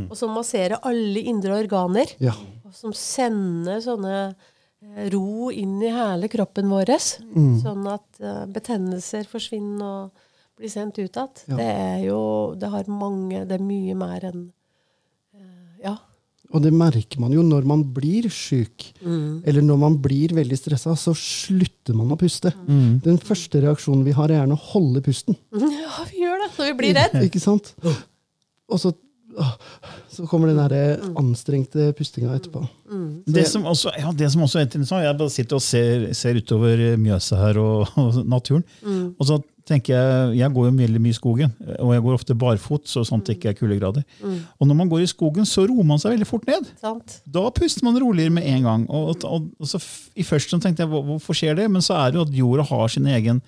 og 0.05 0.13
som 0.15 0.31
masserer 0.37 0.77
alle 0.85 1.23
indre 1.27 1.57
organer, 1.57 2.13
ja. 2.21 2.31
og 2.63 2.75
som 2.77 2.93
sender 2.95 3.81
sånne 3.83 4.13
eh, 4.29 5.09
ro 5.11 5.49
inn 5.49 5.81
i 5.81 5.89
hele 5.91 6.29
kroppen 6.31 6.69
vår, 6.71 6.93
sånn 7.59 7.89
at 7.91 8.21
eh, 8.21 8.45
betennelser 8.53 9.27
forsvinner 9.27 9.89
og 9.89 10.29
blir 10.59 10.71
sendt 10.71 11.01
ut 11.01 11.09
igjen. 11.09 11.43
Ja. 11.49 11.57
Det 11.57 11.67
er 11.73 11.99
jo 12.05 12.21
Det 12.59 12.69
har 12.71 12.87
mange 12.91 13.45
Det 13.47 13.55
er 13.55 13.63
mye 13.63 13.95
mer 13.97 14.29
enn 14.29 14.41
eh, 15.33 15.89
Ja. 15.89 15.97
Og 16.49 16.63
det 16.63 16.71
merker 16.73 17.19
man 17.21 17.33
jo 17.35 17.43
når 17.45 17.65
man 17.69 17.83
blir 17.93 18.25
syk, 18.33 18.87
eller 19.05 19.61
når 19.61 19.77
man 19.83 19.97
blir 20.01 20.33
veldig 20.33 20.57
stressa, 20.57 20.95
så 20.97 21.13
slutter 21.13 21.93
man 21.97 22.09
å 22.09 22.17
puste. 22.17 22.49
Den 23.05 23.19
første 23.21 23.61
reaksjonen 23.61 24.01
vi 24.07 24.15
har, 24.17 24.31
er 24.33 24.41
gjerne 24.41 24.57
å 24.57 24.63
holde 24.71 25.03
pusten. 25.05 25.37
ja, 25.53 26.07
vi 26.09 26.23
gjør 26.23 26.41
det 26.41 26.49
når 26.55 26.71
vi 26.71 26.77
blir 26.81 26.97
redd. 26.97 27.19
Ikke 27.29 27.43
sant? 27.43 27.69
Og 28.69 28.81
så, 28.81 28.93
så 30.09 30.25
kommer 30.27 30.49
den 30.51 30.59
der 30.59 31.03
anstrengte 31.19 31.91
pustinga 31.97 32.33
etterpå. 32.35 32.63
Det 33.29 33.45
som, 33.47 33.67
også, 33.69 33.93
ja, 33.99 34.11
det 34.15 34.31
som 34.33 34.43
også 34.45 34.59
er 34.59 34.67
interessant, 34.67 35.05
jeg 35.05 35.17
bare 35.19 35.33
sitter 35.33 35.59
og 35.59 35.63
ser, 35.63 36.09
ser 36.17 36.39
utover 36.41 36.81
eh, 36.89 36.97
Mjøsa 36.99 37.37
her 37.39 37.61
og, 37.61 37.87
og 38.01 38.19
naturen. 38.25 38.65
Og 39.15 39.29
så 39.29 39.39
tenker 39.69 39.93
jeg, 39.93 40.37
jeg 40.39 40.53
går 40.55 40.65
jo 40.65 40.73
veldig 40.79 41.01
mye 41.03 41.13
i 41.13 41.17
skogen, 41.17 41.51
og 41.77 41.91
jeg 41.93 42.03
går 42.05 42.15
ofte 42.17 42.37
barfot, 42.41 42.87
så 42.89 43.03
sånn 43.05 43.21
at 43.21 43.29
det 43.29 43.35
ikke 43.37 43.51
er 43.51 43.57
kuldegrader. 43.59 44.05
Og 44.57 44.69
når 44.69 44.79
man 44.79 44.89
går 44.89 45.03
i 45.05 45.09
skogen, 45.11 45.45
så 45.45 45.67
roer 45.69 45.85
man 45.85 46.01
seg 46.01 46.15
veldig 46.15 46.29
fort 46.29 46.49
ned. 46.49 46.71
Sant? 46.81 47.19
Da 47.29 47.43
puster 47.53 47.85
man 47.85 47.99
roligere 48.01 48.33
med 48.33 48.47
en 48.49 48.65
gang. 48.65 48.87
Og, 48.89 49.21
og, 49.29 49.51
og 49.59 49.69
så 49.69 49.81
I 50.17 50.25
første 50.25 50.57
tenkte 50.57 50.85
jeg, 50.85 50.89
hvorfor 50.89 51.37
skjer 51.37 51.59
det? 51.59 51.69
Men 51.69 51.85
så 51.85 51.99
er 51.99 52.09
det 52.09 52.21
jo 52.21 52.25
at 52.25 52.39
jorda 52.41 52.65
har 52.71 52.89
sin 52.95 53.09
egen 53.13 53.43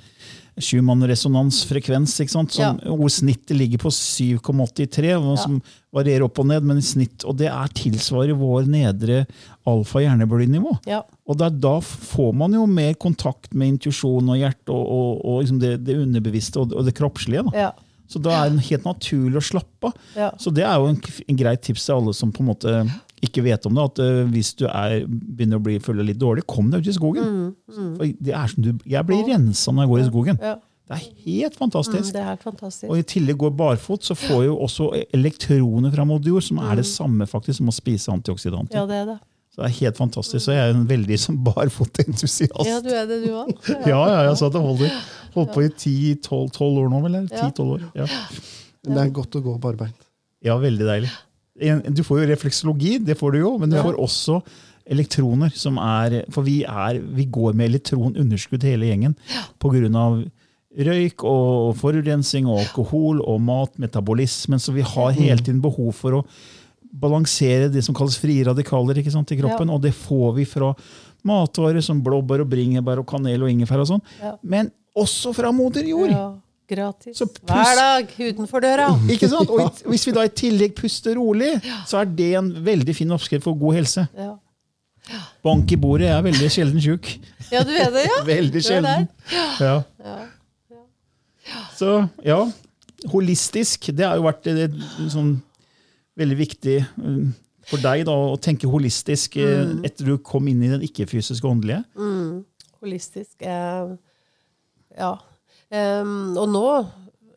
Schumann-resonansfrekvens? 0.63 2.15
Som, 2.31 2.47
hvor 2.85 3.11
snittet 3.11 3.55
ligger 3.57 3.81
på 3.81 3.91
7,83, 3.93 5.13
som 5.41 5.51
som 5.51 5.61
varierer 5.91 6.25
opp 6.25 6.39
og 6.39 6.47
ned, 6.47 6.65
men 6.67 6.79
i 6.79 6.85
snitt, 6.85 7.25
og 7.27 7.35
det 7.41 7.49
er 7.51 7.73
tilsvarer 7.75 8.37
vår 8.39 8.69
nedre 8.71 9.25
alfa-hjernebølgenivå. 9.67 10.77
Ja. 10.89 11.01
Og 11.27 11.39
da, 11.39 11.51
da 11.51 11.77
får 11.83 12.31
man 12.37 12.55
jo 12.55 12.65
mer 12.69 12.95
kontakt 13.01 13.53
med 13.53 13.75
intuisjon 13.75 14.31
og 14.31 14.39
hjerte 14.39 14.71
og, 14.73 14.83
og, 14.85 15.23
og 15.25 15.39
liksom 15.43 15.61
det, 15.61 15.75
det 15.87 15.99
underbevisste 15.99 16.61
og, 16.63 16.75
og 16.77 16.87
det 16.87 16.95
kroppslige. 16.97 17.43
Da. 17.49 17.67
Ja. 17.67 17.71
Så 18.11 18.19
da 18.23 18.35
er 18.35 18.51
det 18.51 18.65
helt 18.67 18.87
naturlig 18.87 19.39
å 19.39 19.45
slappe 19.51 19.91
av. 19.91 20.09
Ja. 20.19 20.31
Så 20.39 20.51
det 20.55 20.65
er 20.67 20.79
jo 20.79 20.89
en, 20.91 20.99
en 20.99 21.39
greit 21.39 21.63
tips 21.63 21.87
til 21.87 21.99
alle 21.99 22.15
som 22.17 22.33
på 22.35 22.43
en 22.43 22.51
måte 22.51 22.75
ikke 23.21 23.43
vet 23.45 23.65
om 23.69 23.75
det, 23.77 23.83
at 23.91 23.99
eh, 24.03 24.23
hvis 24.33 24.53
du 24.57 24.65
er, 24.67 25.05
begynner 25.07 25.59
å 25.61 25.63
bli 25.63 25.77
føle 25.83 26.03
litt 26.07 26.17
dårlig, 26.21 26.43
kom 26.49 26.71
deg 26.73 26.81
ut 26.81 26.89
i 26.91 26.95
skogen. 26.97 27.31
For 27.69 28.05
det 28.19 28.33
er 28.33 28.47
som 28.51 28.63
du, 28.65 28.71
jeg 28.89 29.05
blir 29.07 29.23
rensa 29.29 29.71
når 29.71 29.85
jeg 29.87 29.91
går 29.93 30.03
i 30.03 30.09
skogen. 30.11 30.41
Mm, 30.41 30.51
Ja. 30.51 30.57
Det 30.91 30.97
er 30.97 31.03
helt 31.23 31.53
Mm, 31.55 31.59
fantastisk. 31.61 32.11
det 32.11 32.19
er 32.21 32.35
fantastisk. 32.41 32.89
Og 32.91 32.97
i 32.99 33.03
tillegg 33.07 33.37
går 33.39 33.51
barfot, 33.55 34.03
så 34.03 34.11
får 34.17 34.41
jo 34.43 34.57
også 34.59 34.89
elektroner 35.15 35.93
fra 35.93 36.03
moder 36.03 36.27
jord, 36.33 36.43
som 36.43 36.57
er 36.59 36.75
det 36.81 36.85
samme 36.89 37.23
faktisk 37.29 37.61
som 37.61 37.69
å 37.71 37.75
spise 37.77 38.11
antioksidanter. 38.11 38.75
Mm. 38.75 38.81
Ja, 38.81 38.85
det 38.89 38.97
er 38.97 39.05
det. 39.13 39.15
Så 39.55 39.61
det 39.61 39.69
er 39.69 39.75
helt 39.77 39.97
fantastisk. 40.01 40.43
Så 40.45 40.51
jeg 40.51 40.59
er 40.65 40.73
en 40.75 40.83
veldig 40.89 41.17
sånn 41.19 41.37
barfotentusiast. 41.43 42.67
Ja, 42.67 42.81
du 42.83 42.89
er 42.91 43.07
det, 43.07 43.21
du 43.23 43.31
òg. 43.35 43.53
Ja, 43.87 44.01
ja, 44.09 44.19
jeg 44.29 44.37
sa 44.41 44.49
det 44.51 44.61
holder. 44.63 44.91
Holdt 45.35 45.53
på 45.55 45.63
i 45.63 45.69
10-12 45.69 46.59
år 46.59 46.89
nå, 46.91 47.01
vel? 47.05 47.15
eller? 47.21 47.27
Ja. 47.39 47.47
10-12 47.51 47.71
år. 47.77 47.83
Ja. 47.95 48.07
Men 48.83 48.97
det 48.97 49.03
er 49.05 49.13
godt 49.15 49.37
å 49.39 49.43
gå 49.47 49.55
barbeint. 49.63 50.07
ja, 50.43 50.57
veldig 50.59 50.87
deilig. 50.91 51.11
Du 51.61 52.03
får 52.03 52.21
jo 52.23 52.27
refleksologi, 52.31 52.97
det 53.05 53.17
får 53.19 53.31
du 53.35 53.39
jo, 53.43 53.57
men 53.61 53.69
du 53.69 53.77
får 53.77 53.99
også 54.01 54.41
elektroner, 54.91 55.51
som 55.55 55.77
er 55.77 56.23
For 56.33 56.41
vi, 56.43 56.63
er, 56.65 56.99
vi 56.99 57.25
går 57.29 57.53
med 57.53 57.69
elektronunderskudd 57.69 58.63
hele 58.65 58.89
gjengen 58.89 59.15
av 59.95 60.23
røyk 60.71 61.23
og 61.27 61.75
forurensning 61.77 62.47
og 62.47 62.61
alkohol 62.63 63.21
og 63.27 63.41
mat, 63.43 63.73
metabolismen, 63.77 64.59
så 64.59 64.71
vi 64.71 64.81
har 64.81 65.11
hele 65.11 65.37
tiden 65.43 65.61
behov 65.61 65.91
for 65.93 66.21
å 66.21 66.25
balansere 66.91 67.69
det 67.71 67.83
som 67.85 67.95
kalles 67.95 68.17
frie 68.19 68.43
radikaler 68.47 68.97
ikke 68.99 69.11
sant, 69.11 69.31
i 69.31 69.39
kroppen, 69.39 69.69
og 69.69 69.81
det 69.83 69.93
får 69.95 70.33
vi 70.35 70.45
fra 70.47 70.73
matvarer 71.27 71.83
som 71.83 72.01
blåbær 72.03 72.43
og 72.43 72.49
bringebær 72.51 72.99
og 73.03 73.07
kanel 73.07 73.43
og 73.45 73.51
ingefær 73.51 73.83
og 73.83 73.87
sånn, 73.93 74.01
Ja. 74.21 74.37
men 74.43 74.71
også 74.95 75.33
fra 75.35 75.51
moder 75.51 75.83
jord. 75.87 76.09
Ja. 76.11 76.40
Gratis. 76.71 77.19
Pust- 77.19 77.41
Hver 77.47 77.73
dag 77.79 78.13
utenfor 78.17 78.63
døra. 78.63 78.87
Ikke 79.13 79.29
sant? 79.31 79.51
Og 79.51 79.83
hvis 79.91 80.07
vi 80.07 80.15
da 80.15 80.25
i 80.27 80.31
tillegg 80.41 80.75
puster 80.77 81.19
rolig, 81.19 81.53
så 81.89 82.01
er 82.01 82.09
det 82.21 82.31
en 82.39 82.53
veldig 82.65 82.95
fin 82.95 83.11
oppskrift 83.11 83.45
for 83.47 83.59
god 83.59 83.81
helse. 83.81 84.07
Ja. 84.17 84.33
Bank 85.43 85.71
i 85.73 85.77
bordet. 85.81 86.07
Jeg 86.07 86.17
er 86.17 86.25
veldig 86.29 86.49
sjelden 86.53 86.83
sjuk. 86.83 87.09
ja, 87.51 87.63
du 87.67 87.71
er 87.73 87.89
det, 87.93 88.05
ja? 88.05 88.19
Veldig 88.35 88.63
sjelden. 88.63 89.07
Ja. 89.59 89.81
Ja. 89.99 90.17
Så 91.75 91.95
ja, 92.23 92.37
holistisk, 93.11 93.89
det 93.97 94.05
har 94.05 94.19
jo 94.19 94.27
vært 94.27 94.45
det, 94.45 94.67
sånn 95.09 95.33
veldig 96.21 96.37
viktig 96.37 96.75
eh, 96.77 97.23
for 97.65 97.81
deg 97.81 98.05
da, 98.05 98.13
å 98.13 98.37
tenke 98.41 98.69
holistisk 98.69 99.39
mm. 99.41 99.81
etter 99.87 100.11
du 100.11 100.19
kom 100.23 100.47
inn 100.51 100.61
i 100.63 100.69
den 100.69 100.85
ikke-fysiske 100.85 101.49
åndelige. 101.49 101.81
Holistisk. 102.81 103.33
Eh, 103.41 103.91
ja. 104.97 105.11
Em, 105.71 106.37
og 106.37 106.47
nå 106.51 106.65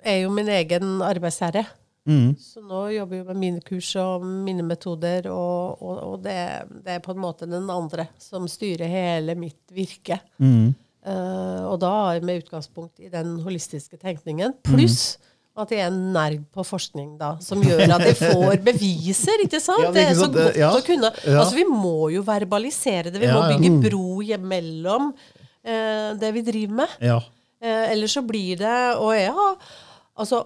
er 0.05 0.24
jo 0.24 0.32
min 0.35 0.51
egen 0.53 1.01
arbeidsherre. 1.05 1.64
Mm. 2.05 2.35
Så 2.37 2.61
nå 2.61 2.82
jobber 2.93 3.16
jeg 3.22 3.26
med 3.30 3.39
mine 3.41 3.61
kurs 3.64 3.89
og 3.97 4.24
mine 4.26 4.64
metoder, 4.66 5.30
og, 5.32 5.80
og, 5.80 6.01
og 6.11 6.16
det, 6.26 6.37
det 6.85 6.99
er 6.99 7.05
på 7.05 7.14
en 7.14 7.22
måte 7.22 7.49
den 7.49 7.70
andre 7.72 8.09
som 8.20 8.49
styrer 8.51 8.91
hele 8.91 9.37
mitt 9.39 9.62
virke. 9.72 10.18
Mm. 10.37 10.74
Uh, 11.05 11.62
og 11.68 11.78
da 11.82 11.95
med 12.24 12.45
utgangspunkt 12.45 13.01
i 13.01 13.11
den 13.12 13.39
holistiske 13.45 13.97
tenkningen, 14.01 14.55
pluss 14.64 15.16
at 15.55 15.70
jeg 15.70 15.85
er 15.85 15.91
en 15.93 15.99
nerd 16.14 16.41
på 16.51 16.64
forskning, 16.66 17.12
da, 17.20 17.35
som 17.45 17.61
gjør 17.62 17.85
at 17.95 18.03
jeg 18.09 18.16
får 18.18 18.57
beviser. 18.68 19.45
ikke 19.45 19.61
sant? 19.62 19.85
Ja, 19.87 19.93
det 19.95 20.07
er 20.09 20.16
så 20.18 20.26
godt 20.32 20.59
ja. 20.59 20.72
å 20.74 20.80
kunne. 20.82 21.12
Ja. 21.22 21.37
Altså, 21.45 21.55
Vi 21.61 21.66
må 21.68 22.09
jo 22.11 22.24
verbalisere 22.26 23.12
det. 23.12 23.22
Vi 23.22 23.30
Ja, 23.30 23.37
må 23.39 23.47
ja. 23.47 23.55
bygge 23.55 23.70
bro 23.87 24.41
mellom 24.51 25.12
uh, 25.14 26.11
det 26.18 26.32
vi 26.35 26.43
driver 26.49 26.80
med. 26.82 26.99
Eh, 27.65 27.87
ellers 27.95 28.12
så 28.19 28.23
blir 28.27 28.59
det 28.61 28.79
Og 29.01 29.15
jeg 29.17 29.33
har 29.33 29.55
altså 30.21 30.43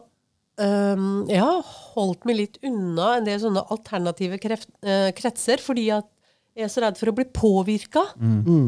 um, 0.60 1.24
Jeg 1.26 1.42
har 1.42 1.72
holdt 1.96 2.28
meg 2.28 2.38
litt 2.38 2.60
unna 2.62 3.16
en 3.18 3.26
del 3.26 3.40
sånne 3.42 3.64
alternative 3.74 4.38
kreft, 4.42 4.70
eh, 4.86 5.10
kretser, 5.18 5.62
fordi 5.62 5.88
at 5.96 6.06
jeg 6.58 6.66
er 6.66 6.72
så 6.72 6.82
redd 6.82 6.96
for 6.98 7.12
å 7.12 7.14
bli 7.14 7.24
påvirka. 7.30 8.02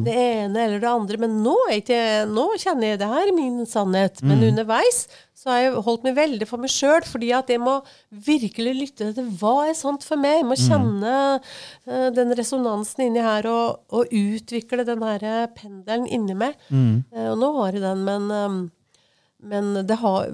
Det 0.07 0.13
ene 0.15 0.61
eller 0.63 0.79
det 0.83 0.91
andre. 0.91 1.19
Men 1.25 1.41
nå, 1.43 1.57
ikke, 1.75 1.99
nå 2.31 2.45
kjenner 2.63 2.93
jeg 2.93 3.01
det 3.03 3.09
her 3.11 3.25
er 3.27 3.35
min 3.35 3.65
sannhet. 3.67 4.23
Men 4.23 4.45
underveis 4.47 5.09
så 5.41 5.51
har 5.51 5.61
jeg 5.65 5.83
holdt 5.87 6.05
meg 6.05 6.15
veldig 6.19 6.47
for 6.47 6.61
meg 6.63 6.71
sjøl, 6.71 7.01
fordi 7.09 7.31
at 7.35 7.49
jeg 7.51 7.63
må 7.63 7.79
virkelig 8.29 8.75
lytte 8.77 9.11
til 9.17 9.31
hva 9.41 9.71
er 9.71 9.77
sant 9.79 10.05
for 10.07 10.21
meg. 10.21 10.43
Jeg 10.43 10.49
må 10.51 10.59
kjenne 10.61 11.15
uh, 11.41 12.09
den 12.15 12.35
resonansen 12.39 13.07
inni 13.09 13.25
her 13.25 13.49
og, 13.51 13.81
og 13.91 14.13
utvikle 14.13 14.85
den 14.87 15.03
her 15.09 15.25
eh, 15.25 15.47
pendelen 15.57 16.07
inni 16.13 16.37
meg. 16.39 16.61
Eh, 16.71 17.31
og 17.33 17.41
nå 17.41 17.55
har 17.57 17.73
jeg 17.79 17.83
den, 17.89 18.05
men 18.07 18.29
um, 18.31 18.61
men 19.41 19.71
det, 19.89 19.97
har, 20.03 20.27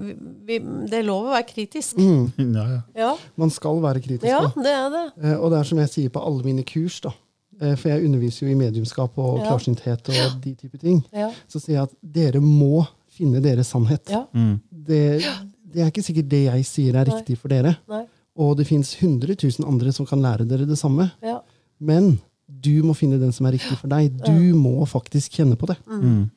vi, 0.43 0.57
det 0.59 0.97
er 0.99 1.05
lov 1.07 1.29
å 1.29 1.35
være 1.37 1.47
kritisk. 1.47 1.95
Ja, 2.57 2.65
ja. 2.67 2.81
Ja, 2.97 3.11
Man 3.39 3.53
skal 3.55 3.79
være 3.79 4.01
kritisk. 4.03 4.27
ja 4.27 4.41
da. 4.43 4.51
det 4.59 4.73
er 4.75 4.89
det. 4.91 5.05
Og 5.37 5.53
det 5.53 5.61
er 5.61 5.69
som 5.69 5.79
jeg 5.79 5.93
sier 5.93 6.11
på 6.11 6.19
alle 6.27 6.43
mine 6.43 6.65
kurs, 6.67 6.99
da. 7.05 7.13
Eh, 7.61 7.75
For 7.75 7.89
jeg 7.89 8.05
underviser 8.05 8.45
jo 8.47 8.53
i 8.53 8.59
mediumskap 8.59 9.17
og 9.17 9.39
Ja. 9.39 9.49
klarsynthet 9.49 10.09
og 10.13 10.41
de 10.43 10.53
type 10.55 10.77
ting. 10.81 11.03
Ja. 11.13 11.31
Så 11.49 11.59
sier 11.61 11.75
jeg 11.79 11.83
at 11.87 11.95
dere 12.01 12.39
må 12.41 12.85
finne 13.09 13.41
deres 13.41 13.71
sannhet. 13.73 14.05
Ja. 14.13 14.25
Det, 14.71 15.23
det 15.73 15.81
er 15.81 15.89
ikke 15.91 16.03
sikkert 16.05 16.29
det 16.29 16.43
jeg 16.45 16.65
sier 16.69 16.95
er 16.95 17.05
riktig 17.09 17.37
for 17.41 17.49
dere. 17.49 17.77
Nei. 17.89 18.05
Og 18.37 18.55
det 18.59 18.67
fins 18.69 18.93
100 19.01 19.33
000 19.41 19.67
andre 19.67 19.91
som 19.91 20.05
kan 20.05 20.21
lære 20.21 20.45
dere 20.47 20.67
det 20.69 20.77
samme. 20.77 21.11
Ja. 21.25 21.39
Men 21.81 22.19
du 22.47 22.83
må 22.85 22.93
finne 22.95 23.17
den 23.19 23.33
som 23.33 23.47
er 23.49 23.57
riktig 23.57 23.75
for 23.79 23.89
deg. 23.91 24.13
Du 24.23 24.53
må 24.55 24.85
faktisk 24.87 25.31
kjenne 25.39 25.57
på 25.57 25.65
det. 25.67 25.77
Mm. 25.89 26.29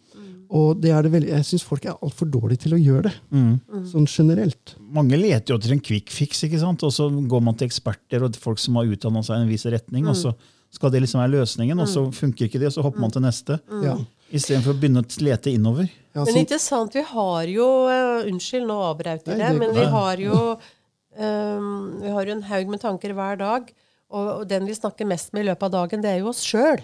Og 0.51 0.81
det 0.83 0.91
er 0.91 1.05
det 1.07 1.13
veldig, 1.13 1.29
jeg 1.31 1.47
syns 1.47 1.63
folk 1.63 1.85
er 1.87 1.95
altfor 2.03 2.27
dårlige 2.27 2.65
til 2.65 2.73
å 2.75 2.81
gjøre 2.81 3.05
det. 3.07 3.13
Mm. 3.31 3.85
Sånn 3.87 4.09
generelt. 4.11 4.73
Mange 4.81 5.15
leter 5.21 5.53
jo 5.55 5.59
etter 5.61 5.77
en 5.77 5.83
quick 5.85 6.11
fix, 6.11 6.41
ikke 6.49 6.59
sant? 6.59 6.83
og 6.83 6.91
så 6.91 7.07
går 7.07 7.45
man 7.47 7.55
til 7.55 7.69
eksperter 7.69 8.25
og 8.27 8.35
folk 8.41 8.59
som 8.59 8.75
har 8.81 8.89
utdanna 8.91 9.23
seg 9.23 9.37
i 9.37 9.45
en 9.45 9.53
viss 9.53 9.69
retning, 9.71 10.09
og 10.11 10.17
så 10.19 10.33
skal 10.71 10.93
det 10.95 11.03
liksom 11.03 11.21
være 11.23 11.35
løsningen, 11.35 11.83
og 11.83 11.89
så 11.91 12.05
funker 12.15 12.47
ikke 12.47 12.61
det, 12.63 12.71
og 12.71 12.77
så 12.77 12.85
hopper 12.87 13.03
man 13.03 13.13
til 13.15 13.25
neste. 13.25 13.59
Ja. 13.83 13.97
Istedenfor 14.31 14.77
å 14.77 14.79
begynne 14.79 15.03
å 15.03 15.23
lete 15.27 15.51
innover. 15.51 15.89
Ja, 16.15 16.25
Men 16.27 16.43
interessant, 16.45 16.95
vi 16.95 17.03
har 17.07 17.51
jo 17.51 17.67
uh, 17.91 18.27
Unnskyld, 18.27 18.67
nå 18.67 18.77
avbrøt 18.89 19.27
jeg 19.31 19.39
det, 19.39 19.51
men 19.59 19.75
vi 19.75 19.87
har 19.91 20.23
jo 20.23 20.37
um, 20.59 21.71
Vi 22.03 22.15
har 22.15 22.27
jo 22.27 22.35
en 22.37 22.45
haug 22.49 22.71
med 22.71 22.83
tanker 22.83 23.15
hver 23.19 23.41
dag. 23.41 23.73
Og, 24.11 24.29
og 24.41 24.45
den 24.51 24.67
vi 24.67 24.75
snakker 24.75 25.07
mest 25.07 25.35
med 25.35 25.45
i 25.45 25.49
løpet 25.51 25.69
av 25.69 25.75
dagen, 25.77 26.03
det 26.03 26.11
er 26.11 26.23
jo 26.23 26.31
oss 26.33 26.43
sjøl. 26.43 26.83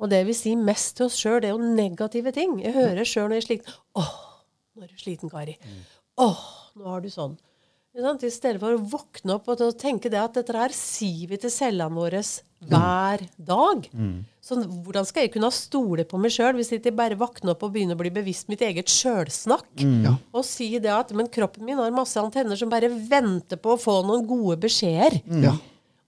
Og 0.00 0.08
det 0.08 0.22
vi 0.28 0.36
sier 0.36 0.60
mest 0.60 0.94
til 0.96 1.08
oss 1.08 1.18
sjøl, 1.20 1.40
det 1.44 1.50
er 1.50 1.56
jo 1.56 1.72
negative 1.76 2.32
ting. 2.36 2.58
Jeg 2.64 2.76
hører 2.76 3.08
sjøl 3.08 3.28
når 3.28 3.36
jeg 3.38 3.42
er 3.42 3.48
sliten. 3.48 3.74
Åh, 4.00 4.14
nå 4.72 4.86
er 4.86 4.92
du 4.92 5.02
sliten, 5.02 5.32
Kari. 5.32 5.58
Åh, 6.24 6.46
nå 6.80 6.88
har 6.88 7.04
du 7.04 7.10
sånn. 7.12 7.36
I 7.92 8.32
stedet 8.32 8.56
for 8.56 8.72
å 8.72 8.80
våkne 8.80 9.36
opp 9.36 9.50
og 9.52 9.66
tenke 9.76 10.08
det 10.08 10.20
at 10.20 10.38
dette 10.38 10.56
her 10.56 10.72
sier 10.72 11.28
vi 11.28 11.36
til 11.40 11.52
cellene 11.52 11.92
våre 11.92 12.22
hver 12.68 13.24
dag. 13.36 13.88
Så 14.42 14.58
hvordan 14.58 15.06
skal 15.06 15.26
jeg 15.26 15.32
kunne 15.36 15.52
stole 15.54 16.04
på 16.08 16.18
meg 16.18 16.34
sjøl 16.34 16.56
hvis 16.58 16.72
jeg 16.74 16.94
bare 16.98 17.18
våkner 17.18 17.54
opp 17.54 17.62
og 17.62 17.74
begynner 17.74 17.94
å 17.94 18.02
bli 18.02 18.10
bevisst 18.14 18.50
mitt 18.50 18.64
eget 18.66 18.90
sjølsnakk? 18.90 19.68
Mm. 19.78 20.18
Og 20.34 20.46
si 20.46 20.72
det 20.82 20.90
at 20.90 21.12
men 21.14 21.30
kroppen 21.30 21.66
min 21.66 21.78
har 21.78 21.94
masse 21.94 22.18
antenner 22.18 22.58
som 22.58 22.72
bare 22.72 22.90
venter 22.90 23.60
på 23.60 23.76
å 23.76 23.80
få 23.80 24.00
noen 24.06 24.26
gode 24.26 24.58
beskjeder. 24.64 25.20
Ja. 25.44 25.54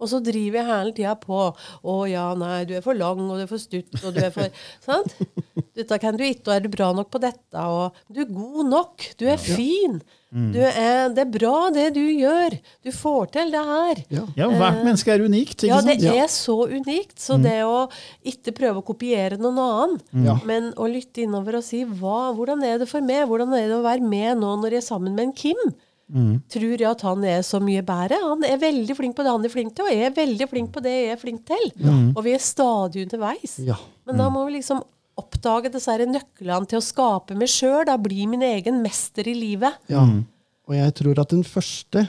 Og 0.05 0.11
så 0.12 0.20
driver 0.24 0.61
jeg 0.61 0.68
hele 0.70 0.94
tida 0.96 1.14
på. 1.20 1.42
'Å 1.82 1.96
ja, 2.11 2.26
nei, 2.38 2.64
du 2.68 2.74
er 2.76 2.84
for 2.84 2.96
lang, 2.98 3.22
og 3.24 3.38
du 3.40 3.46
er 3.46 3.50
for 3.50 3.62
stutt, 3.62 3.94
og 4.02 4.12
du 4.14 4.20
er 4.20 4.32
for 4.34 4.52
Sant? 4.86 5.16
Dette 5.74 5.96
kan 5.98 6.14
du 6.14 6.22
ikke, 6.26 6.46
og 6.50 6.55
er 6.59 6.66
du 6.66 6.68
bra 6.70 6.92
nok 6.94 7.09
på 7.11 7.18
dette? 7.22 7.62
Og 7.64 7.96
du 8.12 8.20
er 8.22 8.28
god 8.30 8.68
nok. 8.70 9.09
Du 9.18 9.24
er 9.26 9.40
fin. 9.40 9.98
Du 10.34 10.59
er, 10.59 11.12
det 11.14 11.22
er 11.22 11.30
bra, 11.30 11.68
det 11.70 11.84
du 11.94 12.00
gjør. 12.02 12.57
Du 12.82 12.90
får 12.90 13.28
til 13.36 13.52
det 13.55 13.61
her. 13.68 14.00
Ja. 14.11 14.24
Ja, 14.34 14.48
Hvert 14.50 14.80
menneske 14.82 15.12
er 15.14 15.22
unikt. 15.22 15.62
ikke 15.62 15.68
Ja, 15.70 15.76
det 15.86 16.00
sant? 16.00 16.16
er 16.18 16.26
så 16.32 16.57
unikt. 16.74 17.14
Så 17.22 17.38
det 17.42 17.61
å 17.62 17.84
ikke 18.26 18.55
prøve 18.57 18.82
å 18.82 18.86
kopiere 18.86 19.38
noen 19.38 19.61
annen, 19.62 20.00
mm. 20.11 20.42
men 20.50 20.72
å 20.74 20.88
lytte 20.90 21.22
innover 21.22 21.61
og 21.61 21.66
si 21.66 21.84
hva, 21.86 22.32
hvordan 22.34 22.66
er 22.66 22.82
det 22.82 22.90
for 22.90 23.00
meg? 23.07 23.28
Hvordan 23.30 23.55
er 23.55 23.68
det 23.70 23.78
å 23.78 23.86
være 23.86 24.02
med 24.02 24.42
nå 24.42 24.57
når 24.59 24.74
jeg 24.74 24.82
er 24.82 24.88
sammen 24.90 25.14
med 25.14 25.28
en 25.28 25.36
Kim? 25.38 25.62
Tror 26.52 26.74
jeg 26.74 26.88
at 26.88 27.05
han 27.07 27.24
er 27.26 27.42
så 27.46 27.61
mye 27.64 27.82
bedre? 27.86 28.18
Han 28.22 28.44
er 28.46 28.59
veldig 28.61 28.96
flink 28.98 29.16
på 29.16 29.24
det 29.24 29.32
han 29.32 29.46
er 29.46 29.52
flink 29.52 29.74
til, 29.76 29.86
og 29.86 29.94
jeg 29.94 30.09
er 30.11 30.16
veldig 30.16 30.48
flink 30.50 30.72
på 30.74 30.82
det 30.84 30.92
jeg 30.92 31.14
er 31.14 31.20
flink 31.22 31.44
til. 31.48 31.64
Og 32.14 32.20
vi 32.26 32.34
er 32.36 32.42
stadig 32.44 33.07
underveis. 33.07 33.57
Ja. 33.64 33.78
Men 34.07 34.20
da 34.20 34.28
må 34.32 34.44
vi 34.48 34.59
liksom 34.59 34.82
oppdage 35.20 35.70
disse 35.70 35.94
nøklene 36.11 36.66
til 36.70 36.80
å 36.80 36.84
skape 36.84 37.36
meg 37.38 37.50
sjøl. 37.50 37.84
Da 37.88 37.96
bli 38.00 38.26
min 38.30 38.42
egen 38.42 38.82
mester 38.84 39.26
i 39.30 39.34
livet. 39.38 39.80
Ja. 39.92 40.05
Og 40.64 40.76
jeg 40.76 40.94
tror 41.00 41.20
at 41.22 41.32
den 41.32 41.44
første 41.46 42.07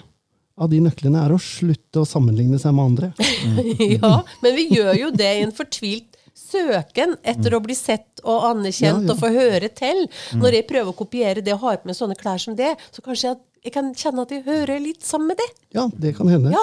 av 0.56 0.70
de 0.72 0.80
nøklene 0.80 1.20
er 1.26 1.34
å 1.36 1.40
slutte 1.42 2.02
å 2.02 2.08
sammenligne 2.08 2.60
seg 2.62 2.76
med 2.76 2.92
andre. 2.92 3.10
ja, 3.98 4.14
men 4.44 4.56
vi 4.56 4.70
gjør 4.72 4.94
jo 5.02 5.10
det 5.16 5.32
i 5.40 5.42
en 5.44 5.56
fortvilt 5.56 6.16
søken 6.36 7.16
etter 7.24 7.56
å 7.56 7.62
bli 7.64 7.76
sett 7.76 8.22
og 8.24 8.46
anerkjent 8.52 9.04
Ja, 9.04 9.08
ja. 9.08 9.14
og 9.14 9.20
få 9.20 9.32
høre 9.36 9.70
til. 9.76 10.06
Når 10.40 10.60
jeg 10.60 10.68
prøver 10.70 10.92
å 10.92 10.98
kopiere 10.98 11.44
det 11.44 11.56
og 11.56 11.64
har 11.66 11.82
på 11.82 11.90
meg 11.92 11.98
sånne 11.98 12.18
klær 12.20 12.40
som 12.44 12.56
det, 12.58 12.74
så 12.92 13.04
kanskje 13.04 13.32
jeg, 13.34 13.42
jeg 13.66 13.74
kan 13.74 13.90
kjenne 13.98 14.24
at 14.24 14.32
jeg 14.36 14.44
hører 14.46 14.80
litt 14.84 15.02
sammen 15.06 15.32
med 15.34 15.40
det. 15.42 15.48
Ja, 15.76 15.88
det 16.00 16.14
kan 16.18 16.30
hende. 16.32 16.52
Ja. 16.54 16.62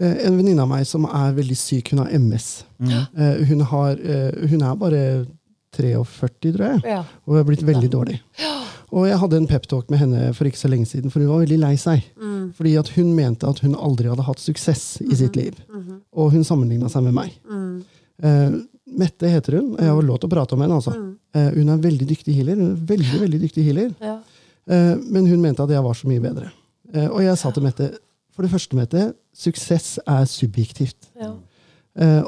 Eh, 0.00 0.26
En 0.26 0.38
venninne 0.40 0.64
av 0.64 0.68
meg 0.72 0.86
som 0.88 1.04
er 1.06 1.34
veldig 1.36 1.56
syk, 1.60 1.92
hun 1.92 2.00
har 2.02 2.10
MS. 2.16 2.48
Mm. 2.80 3.44
Hun, 3.50 3.60
har, 3.70 3.92
eh, 4.00 4.48
hun 4.48 4.62
er 4.64 4.74
bare 4.80 5.02
43, 5.76 6.52
tror 6.56 6.64
jeg, 6.66 6.80
Ja. 6.84 7.04
og 7.28 7.36
er 7.38 7.44
blitt 7.44 7.62
veldig 7.62 7.90
dårlig. 7.92 8.20
Og 8.92 9.06
jeg 9.06 9.18
hadde 9.22 9.36
en 9.38 9.46
peptalk 9.46 9.88
med 9.90 10.00
henne 10.00 10.34
for 10.34 10.44
ikke 10.48 10.58
så 10.58 10.68
lenge 10.68 10.86
siden, 10.90 11.10
for 11.12 11.20
hun 11.22 11.28
var 11.30 11.44
veldig 11.44 11.58
lei 11.62 11.74
seg. 11.78 12.02
Fordi 12.56 12.72
at 12.80 12.88
hun 12.96 13.12
mente 13.14 13.46
at 13.46 13.60
hun 13.62 13.76
aldri 13.76 14.08
hadde 14.10 14.24
hatt 14.26 14.40
suksess 14.42 15.00
i 15.06 15.14
sitt 15.14 15.36
liv. 15.36 15.54
Og 16.12 16.32
hun 16.32 16.42
sammenligna 16.42 16.90
seg 16.90 17.04
med 17.06 17.14
meg. 17.14 17.30
Eh, 18.22 18.50
Mette 18.90 19.28
heter 19.30 19.54
hun, 19.60 19.68
og 19.76 19.78
jeg 19.78 19.86
har 19.94 20.02
lov 20.02 20.16
til 20.18 20.26
å 20.28 20.32
prate 20.32 20.52
om 20.56 20.60
henne. 20.64 20.74
altså. 20.74 20.92
Eh, 21.32 21.50
hun 21.54 21.68
er 21.70 21.76
veldig 21.78 22.08
dyktig 22.10 22.34
healer. 22.34 22.56
Hun 22.58 22.72
er 22.72 22.80
veldig, 22.90 23.20
veldig 23.20 23.40
dyktig 23.44 23.64
healer. 23.68 23.92
Ja. 24.02 24.16
Eh, 24.70 24.96
men 25.10 25.26
hun 25.26 25.42
mente 25.42 25.64
at 25.64 25.72
jeg 25.74 25.82
var 25.84 25.96
så 25.98 26.08
mye 26.10 26.22
bedre. 26.22 26.50
Eh, 26.94 27.08
og 27.08 27.22
jeg 27.24 27.38
sa 27.40 27.50
til 27.54 27.64
Mette 27.66 27.90
for 28.34 28.46
det 28.46 28.52
første, 28.52 28.76
Mette, 28.78 29.04
suksess 29.36 29.96
er 30.06 30.26
subjektivt. 30.30 31.10
Ja. 31.20 31.32
Eh, 31.98 32.22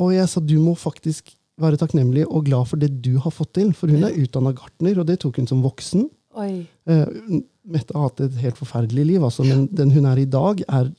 og 0.00 0.12
jeg 0.14 0.28
sa 0.30 0.42
du 0.44 0.58
må 0.62 0.74
faktisk 0.78 1.32
være 1.60 1.80
takknemlig 1.80 2.26
og 2.28 2.44
glad 2.46 2.68
for 2.70 2.80
det 2.80 2.92
du 3.04 3.16
har 3.20 3.32
fått 3.34 3.54
til. 3.58 3.72
For 3.76 3.90
hun 3.92 4.04
er 4.06 4.16
utdanna 4.20 4.52
gartner, 4.56 5.00
og 5.00 5.08
det 5.08 5.18
tok 5.24 5.40
hun 5.40 5.48
som 5.50 5.64
voksen. 5.64 6.06
Oi. 6.40 6.62
Mette 6.86 7.92
har 7.96 8.06
hatt 8.06 8.22
et 8.24 8.36
helt 8.40 8.56
forferdelig 8.60 9.04
liv, 9.08 9.24
altså, 9.26 9.44
men 9.44 9.66
den 9.76 9.90
hun 9.92 10.06
er 10.08 10.20
i 10.22 10.28
dag, 10.30 10.62
er 10.68 10.92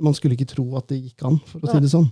Man 0.00 0.14
skulle 0.14 0.32
ikke 0.32 0.46
tro 0.48 0.62
at 0.78 0.86
det 0.88 0.96
gikk 1.02 1.24
an, 1.28 1.34
for 1.44 1.60
å 1.60 1.68
si 1.68 1.80
det 1.82 1.90
sånn. 1.92 2.06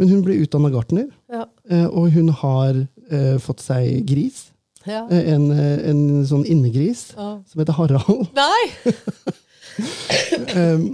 Men 0.00 0.08
hun 0.08 0.22
ble 0.24 0.38
utdanna 0.40 0.70
gartner, 0.72 1.10
Ja. 1.28 1.42
og 1.90 2.06
hun 2.14 2.30
har 2.30 2.78
fått 3.44 3.60
seg 3.60 4.06
gris. 4.08 4.46
Ja. 4.88 5.02
Eh, 5.12 5.32
en, 5.34 5.50
eh, 5.52 5.90
en 5.90 6.02
sånn 6.28 6.46
innegris 6.48 7.12
Ja. 7.16 7.30
som 7.46 7.60
heter 7.62 7.76
Harald. 7.78 8.28
Nei! 8.38 8.94
Um, 10.56 10.86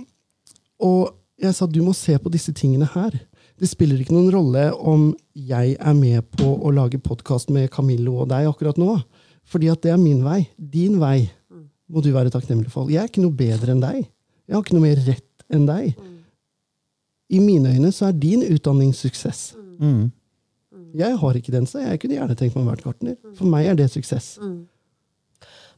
og 0.84 1.14
jeg 1.40 1.54
sa 1.56 1.66
du 1.70 1.80
må 1.84 1.94
se 1.96 2.16
på 2.20 2.32
disse 2.32 2.52
tingene 2.56 2.88
her. 2.94 3.14
Det 3.60 3.68
spiller 3.70 4.00
ikke 4.02 4.14
noen 4.16 4.32
rolle 4.34 4.64
om 4.74 5.12
jeg 5.38 5.76
er 5.78 5.94
med 5.96 6.26
på 6.34 6.46
å 6.58 6.72
lage 6.74 6.98
podkast 7.02 7.52
med 7.54 7.70
Camillo 7.74 8.18
og 8.24 8.28
deg 8.32 8.48
akkurat 8.50 8.78
nå. 8.80 8.96
Fordi 9.46 9.70
at 9.70 9.82
det 9.84 9.92
er 9.94 10.00
min 10.00 10.24
vei. 10.24 10.40
Din 10.58 10.98
vei 11.02 11.28
må 11.88 12.02
du 12.02 12.10
være 12.14 12.32
takknemlig 12.34 12.72
for. 12.72 12.90
Jeg 12.90 13.02
er 13.04 13.10
ikke 13.12 13.22
noe 13.24 13.36
bedre 13.36 13.74
enn 13.74 13.82
deg. 13.84 14.02
Jeg 14.48 14.56
har 14.56 14.64
ikke 14.64 14.76
noe 14.76 14.86
mer 14.88 15.00
rett 15.06 15.44
enn 15.54 15.66
deg. 15.68 15.94
I 17.34 17.40
mine 17.40 17.72
øyne 17.76 17.92
så 17.94 18.08
er 18.08 18.18
din 18.20 18.42
utdanning 18.46 18.92
suksess. 18.96 19.52
Mm. 19.80 20.10
Jeg 20.94 21.16
har 21.18 21.34
ikke 21.40 21.52
den, 21.54 21.66
så 21.66 21.80
jeg 21.82 22.00
kunne 22.02 22.14
gjerne 22.20 22.36
tenkt 22.38 22.54
meg 22.56 22.64
å 22.66 22.70
være 22.70 22.84
gartner. 22.86 23.16
For 23.34 23.50
meg 23.50 23.66
er 23.72 23.74
det 23.80 23.90
suksess. 23.90 24.38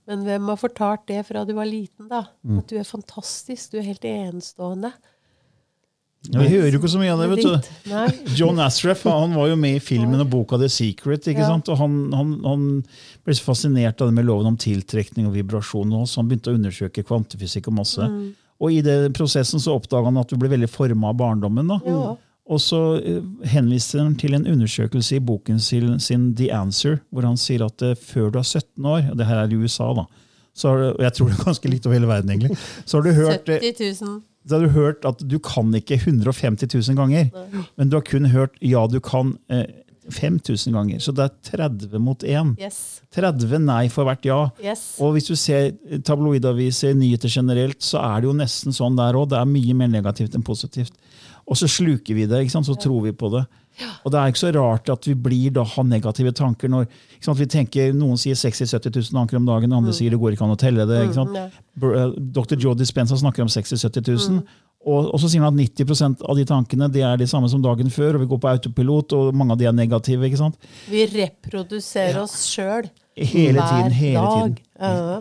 Men 0.07 0.23
hvem 0.27 0.49
har 0.53 0.59
fortalt 0.61 1.07
det 1.09 1.23
fra 1.27 1.43
du 1.49 1.55
var 1.57 1.67
liten, 1.67 2.07
da? 2.11 2.25
Mm. 2.47 2.61
At 2.61 2.69
du 2.71 2.77
er 2.79 2.85
fantastisk, 2.87 3.73
du 3.73 3.79
er 3.81 3.87
helt 3.89 4.05
enestående. 4.07 4.93
Ja, 6.27 6.41
vi 6.43 6.49
hører 6.57 6.73
jo 6.75 6.79
ikke 6.81 6.91
så 6.91 6.99
mye 6.99 7.13
av 7.15 7.21
det. 7.23 7.27
vet 7.33 7.45
du. 7.47 8.31
John 8.39 8.59
Astroff 8.63 9.05
han 9.07 9.35
var 9.37 9.47
jo 9.51 9.57
med 9.61 9.77
i 9.79 9.83
filmen 9.83 10.23
og 10.25 10.31
boka 10.33 10.59
The 10.59 10.69
Secret. 10.73 11.27
ikke 11.31 11.45
Ja. 11.45 11.51
sant? 11.53 11.69
Og 11.71 11.79
han, 11.79 11.95
han, 12.17 12.33
han 12.45 12.65
ble 13.27 13.37
så 13.39 13.45
fascinert 13.47 14.01
av 14.03 14.11
det 14.11 14.17
med 14.19 14.27
loven 14.27 14.49
om 14.53 14.57
tiltrekning 14.59 15.29
og 15.29 15.37
vibrasjon. 15.39 15.93
Og 15.95 16.09
så 16.11 16.21
han 16.23 16.31
begynte 16.31 16.51
å 16.51 16.59
undersøke 16.59 17.05
kvantefysikk 17.07 17.69
og 17.71 17.79
masse. 17.79 18.03
Mm. 18.11 18.33
Og 18.59 18.73
i 18.73 18.81
den 18.83 19.13
prosessen 19.15 19.63
så 19.63 19.75
oppdaga 19.79 20.09
han 20.11 20.19
at 20.19 20.31
du 20.33 20.39
ble 20.41 20.51
veldig 20.51 20.71
forma 20.73 21.13
av 21.13 21.19
barndommen. 21.21 21.71
da. 21.71 21.79
Ja. 21.87 22.17
Og 22.47 22.61
så 22.63 22.79
henviser 23.51 24.05
han 24.05 24.15
til 24.19 24.37
en 24.37 24.47
undersøkelse 24.47 25.19
i 25.19 25.25
boken 25.25 25.59
sin, 25.63 25.97
sin 26.03 26.29
The 26.39 26.53
Answer, 26.55 27.01
hvor 27.11 27.27
han 27.27 27.39
sier 27.41 27.65
at 27.67 27.83
eh, 27.83 27.97
før 27.99 28.31
du 28.31 28.39
er 28.39 28.47
17 28.47 28.87
år, 28.87 29.09
og 29.11 29.19
det 29.19 29.27
her 29.27 29.41
er 29.43 29.51
i 29.51 29.59
USA, 29.59 29.89
da, 29.99 30.07
så 30.57 30.71
har 30.71 30.79
du, 30.79 30.87
og 30.93 31.03
jeg 31.05 31.17
tror 31.17 31.33
det 31.33 31.37
er 31.37 31.49
ganske 31.49 31.73
likt 31.73 31.89
over 31.89 31.99
hele 31.99 32.11
verden, 32.11 32.31
egentlig, 32.31 32.59
så 32.85 32.99
har 33.01 33.09
du 33.09 33.17
hørt 33.17 33.51
eh, 33.51 33.67
70 33.67 34.05
000. 34.07 34.21
så 34.47 34.55
har 34.55 34.63
du 34.63 34.77
hørt 34.77 35.09
at 35.11 35.27
du 35.27 35.41
kan 35.43 35.75
ikke 35.75 35.99
150 35.99 36.71
000 36.71 37.01
ganger, 37.01 37.35
men 37.77 37.91
du 37.91 37.99
har 37.99 38.07
kun 38.07 38.31
hørt 38.31 38.55
ja, 38.63 38.87
du 38.87 39.01
kan 39.03 39.35
eh, 39.51 39.67
5000 40.07 40.71
ganger. 40.71 41.01
Så 41.03 41.11
det 41.11 41.25
er 41.25 41.67
30 41.67 41.99
mot 41.99 42.23
1. 42.23 42.55
Yes. 42.63 43.01
30 43.15 43.59
nei 43.65 43.89
for 43.91 44.07
hvert 44.07 44.23
ja. 44.27 44.39
Yes. 44.63 44.85
Og 45.03 45.17
hvis 45.17 45.27
du 45.27 45.35
ser 45.35 45.73
tabloidaviser, 46.07 46.95
nyheter 46.95 47.33
generelt, 47.33 47.81
så 47.83 47.99
er 48.05 48.23
det 48.23 48.31
jo 48.31 48.37
nesten 48.39 48.77
sånn 48.77 48.95
der 48.99 49.19
òg. 49.19 49.33
Det 49.33 49.41
er 49.41 49.51
mye 49.51 49.75
mer 49.75 49.91
negativt 49.91 50.37
enn 50.39 50.47
positivt. 50.47 50.95
Og 51.47 51.59
så 51.59 51.69
sluker 51.71 52.17
vi 52.19 52.27
det, 52.27 52.43
ikke 52.43 52.57
sant? 52.57 52.67
så 52.67 52.75
tror 52.75 53.05
vi 53.05 53.15
på 53.15 53.31
det. 53.31 53.45
Og 54.05 54.13
det 54.13 54.19
er 54.19 54.33
ikke 54.33 54.41
så 54.41 54.53
rart 54.57 54.89
at 54.91 55.07
vi 55.07 55.15
blir 55.27 55.53
da 55.55 55.63
ha 55.69 55.83
negative 55.85 56.33
tanker 56.35 56.71
når 56.73 56.87
vi 57.37 57.47
tenker, 57.51 57.93
noen 57.95 58.19
sier 58.21 58.39
60 58.39 58.71
000-70 58.73 58.95
000 59.13 59.19
tanker 59.19 59.39
om 59.39 59.49
dagen, 59.49 59.75
andre 59.77 59.93
sier 59.95 60.15
det 60.15 60.21
går 60.23 60.35
ikke 60.35 60.47
an 60.47 60.55
å 60.55 60.61
telle 60.61 60.87
det. 60.89 61.03
ikke 61.07 61.19
sant? 61.19 61.37
ja. 61.37 61.49
Eh, 61.51 62.17
Dr. 62.17 62.57
Joe 62.63 62.75
Dispenza 62.79 63.19
snakker 63.21 63.45
om 63.45 63.53
60 63.53 63.77
000-70 63.77 64.17
000. 64.33 64.41
Og, 64.87 65.09
og 65.11 65.19
så 65.19 65.29
sier 65.31 65.43
han 65.43 65.51
at 65.51 65.59
90% 65.59 66.23
av 66.23 66.39
de 66.39 66.45
tankene 66.47 66.89
det 66.95 67.03
er 67.05 67.19
de 67.19 67.27
samme 67.31 67.51
som 67.51 67.63
dagen 67.63 67.91
før, 67.93 68.17
og 68.17 68.23
vi 68.23 68.31
går 68.31 68.43
på 68.43 68.51
autopilot, 68.53 69.17
og 69.19 69.37
mange 69.37 69.57
av 69.57 69.61
de 69.61 69.69
er 69.69 69.75
negative. 69.77 70.29
ikke 70.29 70.41
sant? 70.41 70.69
Vi 70.91 71.07
reproduserer 71.11 72.23
oss 72.23 72.39
sjøl. 72.49 72.91
Hele 73.17 73.65
tiden, 73.65 73.97
hele 73.97 74.27
tiden. 74.29 74.59
Ja. 74.79 75.21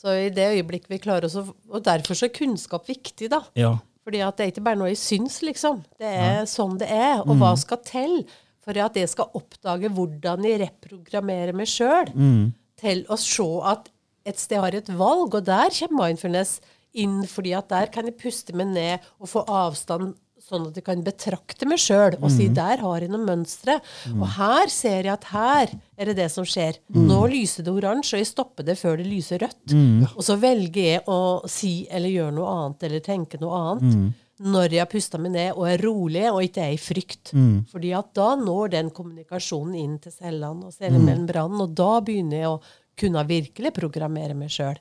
Så 0.00 0.12
i 0.20 0.28
det 0.32 0.44
øyeblikket 0.54 0.92
vi 0.92 1.00
klarer 1.02 1.24
oss 1.26 1.34
Og 1.34 1.80
derfor 1.82 2.14
så 2.14 2.28
er 2.28 2.34
kunnskap 2.36 2.88
viktig, 2.88 3.30
da. 3.32 3.40
Ja. 3.58 3.76
Fordi 4.04 4.20
at 4.20 4.36
det 4.36 4.44
er 4.46 4.50
ikke 4.52 4.64
bare 4.64 4.76
noe 4.76 4.90
jeg 4.92 5.00
syns, 5.00 5.38
liksom. 5.42 5.78
Det 5.98 6.06
er 6.06 6.42
sånn 6.44 6.76
det 6.78 6.90
er. 6.90 7.20
Og 7.22 7.32
Mm. 7.34 7.40
hva 7.40 7.54
skal 7.58 7.78
til 7.78 8.26
for 8.64 8.76
at 8.78 8.94
jeg 8.94 9.08
skal 9.08 9.30
oppdage 9.34 9.88
hvordan 9.92 10.44
jeg 10.44 10.60
reprogrammerer 10.60 11.54
meg 11.54 11.66
sjøl 11.66 12.12
Mm. 12.14 12.52
til 12.76 13.04
å 13.08 13.16
se 13.18 13.48
at 13.64 13.88
et 14.26 14.38
sted 14.38 14.58
har 14.60 14.74
et 14.74 14.86
valg, 14.88 15.34
og 15.34 15.44
der 15.44 15.68
kommer 15.70 16.08
mindfulness 16.08 16.60
inn, 16.94 17.22
fordi 17.26 17.52
at 17.56 17.68
der 17.68 17.86
kan 17.86 18.04
jeg 18.06 18.16
puste 18.18 18.54
meg 18.54 18.68
ned 18.68 19.00
og 19.20 19.28
få 19.28 19.44
avstand 19.46 20.14
sånn 20.44 20.66
at 20.68 20.74
jeg 20.76 20.84
kan 20.84 21.02
betrakte 21.02 21.66
meg 21.66 21.78
sjøl 21.80 22.14
og 22.18 22.26
Mm. 22.28 22.34
si 22.36 22.48
der 22.48 22.76
har 22.82 23.00
jeg 23.00 23.08
noen 23.10 23.24
mønstre. 23.26 23.80
Og 24.20 24.26
her 24.36 24.66
ser 24.68 25.02
jeg 25.04 25.12
at 25.14 25.24
her 25.24 25.70
er 25.98 26.04
det 26.10 26.16
det 26.16 26.30
som 26.30 26.44
skjer. 26.44 26.76
Nå 26.92 27.22
lyser 27.32 27.64
det 27.64 27.72
oransje, 27.72 28.14
og 28.18 28.20
jeg 28.20 28.26
stopper 28.32 28.62
det 28.64 28.76
før 28.78 28.98
det 28.98 29.06
lyser 29.06 29.38
rødt. 29.40 29.72
Og 30.16 30.22
så 30.22 30.36
velger 30.38 30.82
jeg 30.84 31.02
å 31.08 31.48
si 31.48 31.86
eller 31.90 32.08
gjøre 32.12 32.34
noe 32.34 32.52
annet 32.58 32.82
eller 32.82 33.00
tenke 33.00 33.40
noe 33.40 33.56
annet. 33.78 34.12
Når 34.44 34.68
jeg 34.74 34.80
har 34.82 34.86
pusta 34.90 35.16
meg 35.16 35.30
ned 35.32 35.52
og 35.56 35.64
er 35.70 35.78
rolig 35.78 36.24
og 36.32 36.42
ikke 36.42 36.58
er 36.66 36.72
i 36.74 36.76
frykt. 36.76 37.30
Fordi 37.70 37.92
at 37.96 38.12
da 38.14 38.34
når 38.36 38.70
den 38.70 38.90
kommunikasjonen 38.90 39.76
inn 39.78 39.98
til 40.02 40.12
cellene 40.12 40.66
og 40.66 40.72
cellemembranen, 40.74 41.60
og 41.62 41.72
da 41.74 42.00
begynner 42.00 42.36
jeg 42.42 42.48
å 42.50 42.60
kunne 42.98 43.24
virkelig 43.26 43.72
programmere 43.72 44.34
meg 44.34 44.50
sjøl. 44.50 44.76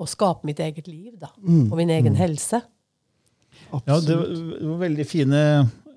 Og 0.00 0.08
skape 0.08 0.44
mitt 0.48 0.58
eget 0.58 0.88
liv, 0.88 1.18
da. 1.20 1.28
Og 1.70 1.76
min 1.76 1.90
egen 1.90 2.16
helse. 2.16 2.62
Ja, 3.70 4.00
det 4.00 4.16
var, 4.16 4.26
det 4.60 4.66
var 4.66 4.80
veldig 4.84 5.06
fine 5.06 5.42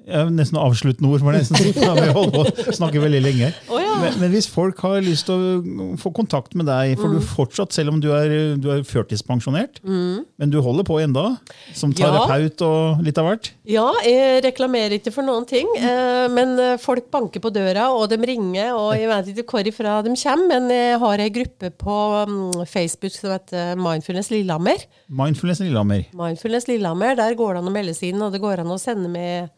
ja, 0.07 0.25
Nesten 0.29 0.57
avsluttende 0.59 1.09
ord. 1.11 1.21
det 1.23 1.39
nesten 1.41 1.57
sikkert, 1.59 1.83
for 1.85 2.01
Vi 2.03 2.13
holder 2.17 2.51
på 2.57 2.69
å 2.71 2.75
snakke 2.75 3.01
veldig 3.03 3.21
lenge. 3.23 3.51
Oh, 3.71 3.79
ja. 3.79 3.93
men, 4.01 4.17
men 4.19 4.31
hvis 4.33 4.47
folk 4.51 4.79
har 4.83 4.99
lyst 5.05 5.27
til 5.29 5.35
å 5.35 5.87
få 6.01 6.11
kontakt 6.15 6.55
med 6.59 6.67
deg, 6.67 6.97
for 6.99 7.07
du 7.13 7.19
Mm. 7.21 7.27
fortsatt, 7.35 7.71
selv 7.73 7.93
om 7.93 7.99
du 8.01 8.09
er, 8.11 8.55
du 8.59 8.69
er 8.73 8.81
førtidspensjonert, 8.83 9.79
men 9.85 10.49
du 10.51 10.57
holder 10.65 10.83
på 10.87 10.97
enda 11.03 11.37
som 11.77 11.93
terapeut 11.93 12.59
Ja. 12.59 12.67
og 12.67 13.03
litt 13.05 13.17
av 13.21 13.25
hvert? 13.29 13.51
Ja, 13.69 13.85
jeg 14.03 14.43
reklamerer 14.43 14.97
ikke 14.97 15.13
for 15.13 15.23
noen 15.23 15.45
ting. 15.47 15.67
Eh, 15.77 16.27
men 16.33 16.57
eh, 16.59 16.77
folk 16.81 17.09
banker 17.13 17.39
på 17.43 17.51
døra, 17.53 17.89
og 17.93 18.09
de 18.09 18.17
ringer, 18.17 18.73
og 18.75 18.93
jeg 18.97 19.07
vet 19.11 19.31
ikke 19.37 19.45
hvor 19.53 19.67
ifra 19.69 20.01
de 20.03 20.15
kommer. 20.15 20.47
Men 20.53 20.69
jeg 20.73 20.99
har 20.99 21.17
ei 21.23 21.29
gruppe 21.29 21.69
på 21.71 21.97
mm, 22.27 22.65
Facebook 22.67 23.11
som 23.15 23.31
heter 23.37 23.75
Mindfulness 23.79 24.29
Lillehammer. 24.33 24.83
Mindfulness 25.09 25.59
Lillehammer. 25.63 26.05
Mindfulness 26.13 26.67
Lillehammer, 26.67 27.15
Der 27.15 27.35
går 27.39 27.53
det 27.53 27.63
an 27.63 27.69
å 27.71 27.73
melde 27.73 27.93
seg 27.95 28.09
inn, 28.13 28.21
og 28.25 28.31
det 28.33 28.41
går 28.43 28.59
an 28.65 28.73
å 28.73 28.79
sende 28.81 29.09
med 29.09 29.49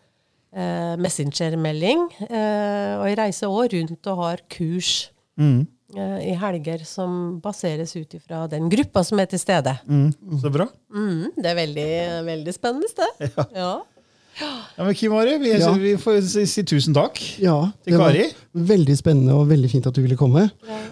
eh, 0.53 0.95
messengermelding. 1.01 2.05
Eh, 2.29 2.93
og 2.99 3.07
jeg 3.09 3.17
reiser 3.19 3.47
òg 3.47 3.73
rundt 3.73 4.07
og 4.11 4.17
har 4.23 4.43
kurs 4.49 5.09
Mm. 5.37 5.67
eh, 5.97 6.19
i 6.31 6.33
helger 6.39 6.85
som 6.87 7.39
baseres 7.43 7.91
ut 7.95 8.13
ifra 8.15 8.45
den 8.49 8.69
gruppa 8.71 9.03
som 9.03 9.19
er 9.19 9.25
til 9.25 9.39
stede. 9.39 9.73
Mm. 9.87 10.13
Så 10.39 10.51
bra. 10.51 10.67
Mm, 10.93 11.31
det 11.35 11.45
er 11.51 11.55
veldig, 11.55 11.89
veldig 12.25 12.53
spennende 12.55 12.87
sted. 12.89 13.19
Ja. 13.35 13.45
Ja, 13.55 13.73
men 14.77 14.95
Kim 14.95 15.13
Ari, 15.15 15.38
vi, 15.38 15.51
Ja. 15.59 15.71
vi 15.79 15.93
får 15.97 16.21
si, 16.27 16.45
si 16.47 16.63
tusen 16.67 16.93
takk. 16.95 17.19
Ja, 17.39 17.71
Til 17.86 17.93
det 17.93 17.99
var 17.99 18.11
Kari? 18.11 18.25
veldig 18.55 18.97
spennende 18.97 19.36
og 19.36 19.47
veldig 19.47 19.69
fint 19.71 19.88
at 19.88 19.95
du 19.95 20.01
ville 20.03 20.17
komme. 20.19 20.49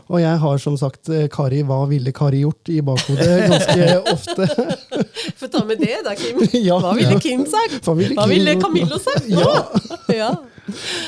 Og 0.08 0.20
jeg 0.22 0.38
har 0.40 0.62
som 0.64 0.78
sagt 0.80 1.10
eh, 1.10 1.28
Kari, 1.32 1.62
hva 1.68 1.82
ville 1.90 2.14
Kari 2.16 2.44
gjort 2.44 2.72
i 2.72 2.80
bakhodet 2.82 3.28
ganske 3.52 3.90
ofte. 4.14 4.48
Få 5.42 5.50
ta 5.52 5.64
med 5.68 5.84
det, 5.84 6.00
da, 6.08 6.16
Kim. 6.16 6.40
Ja. 6.70 6.80
Hva 6.80 6.94
ville 6.96 7.20
Kim 7.24 7.44
sagt? 7.50 7.82
Hva 7.84 7.98
ville 8.00 8.16
Hva 8.16 8.28
ville? 8.32 8.56
Camillo 8.62 9.00
sagt? 9.04 9.28
Ja. 9.28 9.52
ja. 10.14 10.32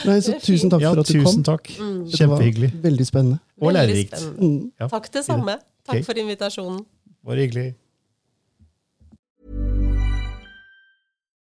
Nei, 0.05 0.19
så 0.19 0.35
tusen 0.43 0.73
takk 0.73 0.83
for 0.83 0.99
at 1.05 1.07
du 1.07 1.15
kom. 1.21 1.29
tusen 1.31 1.47
takk. 1.47 1.71
Mm. 1.79 1.95
Kjempehyggelig. 2.11 2.73
Veldig 2.83 3.07
spennende. 3.07 3.39
Og 3.61 3.71
lærerikt. 3.77 4.19
Mm. 4.35 4.59
Ja. 4.81 4.91
Takk 4.91 5.07
det 5.15 5.23
samme. 5.27 5.59
Takk 5.85 6.01
okay. 6.01 6.03
for 6.07 6.19
invitasjonen. 6.19 6.83
Bare 7.25 7.45
hyggelig. 7.45 7.69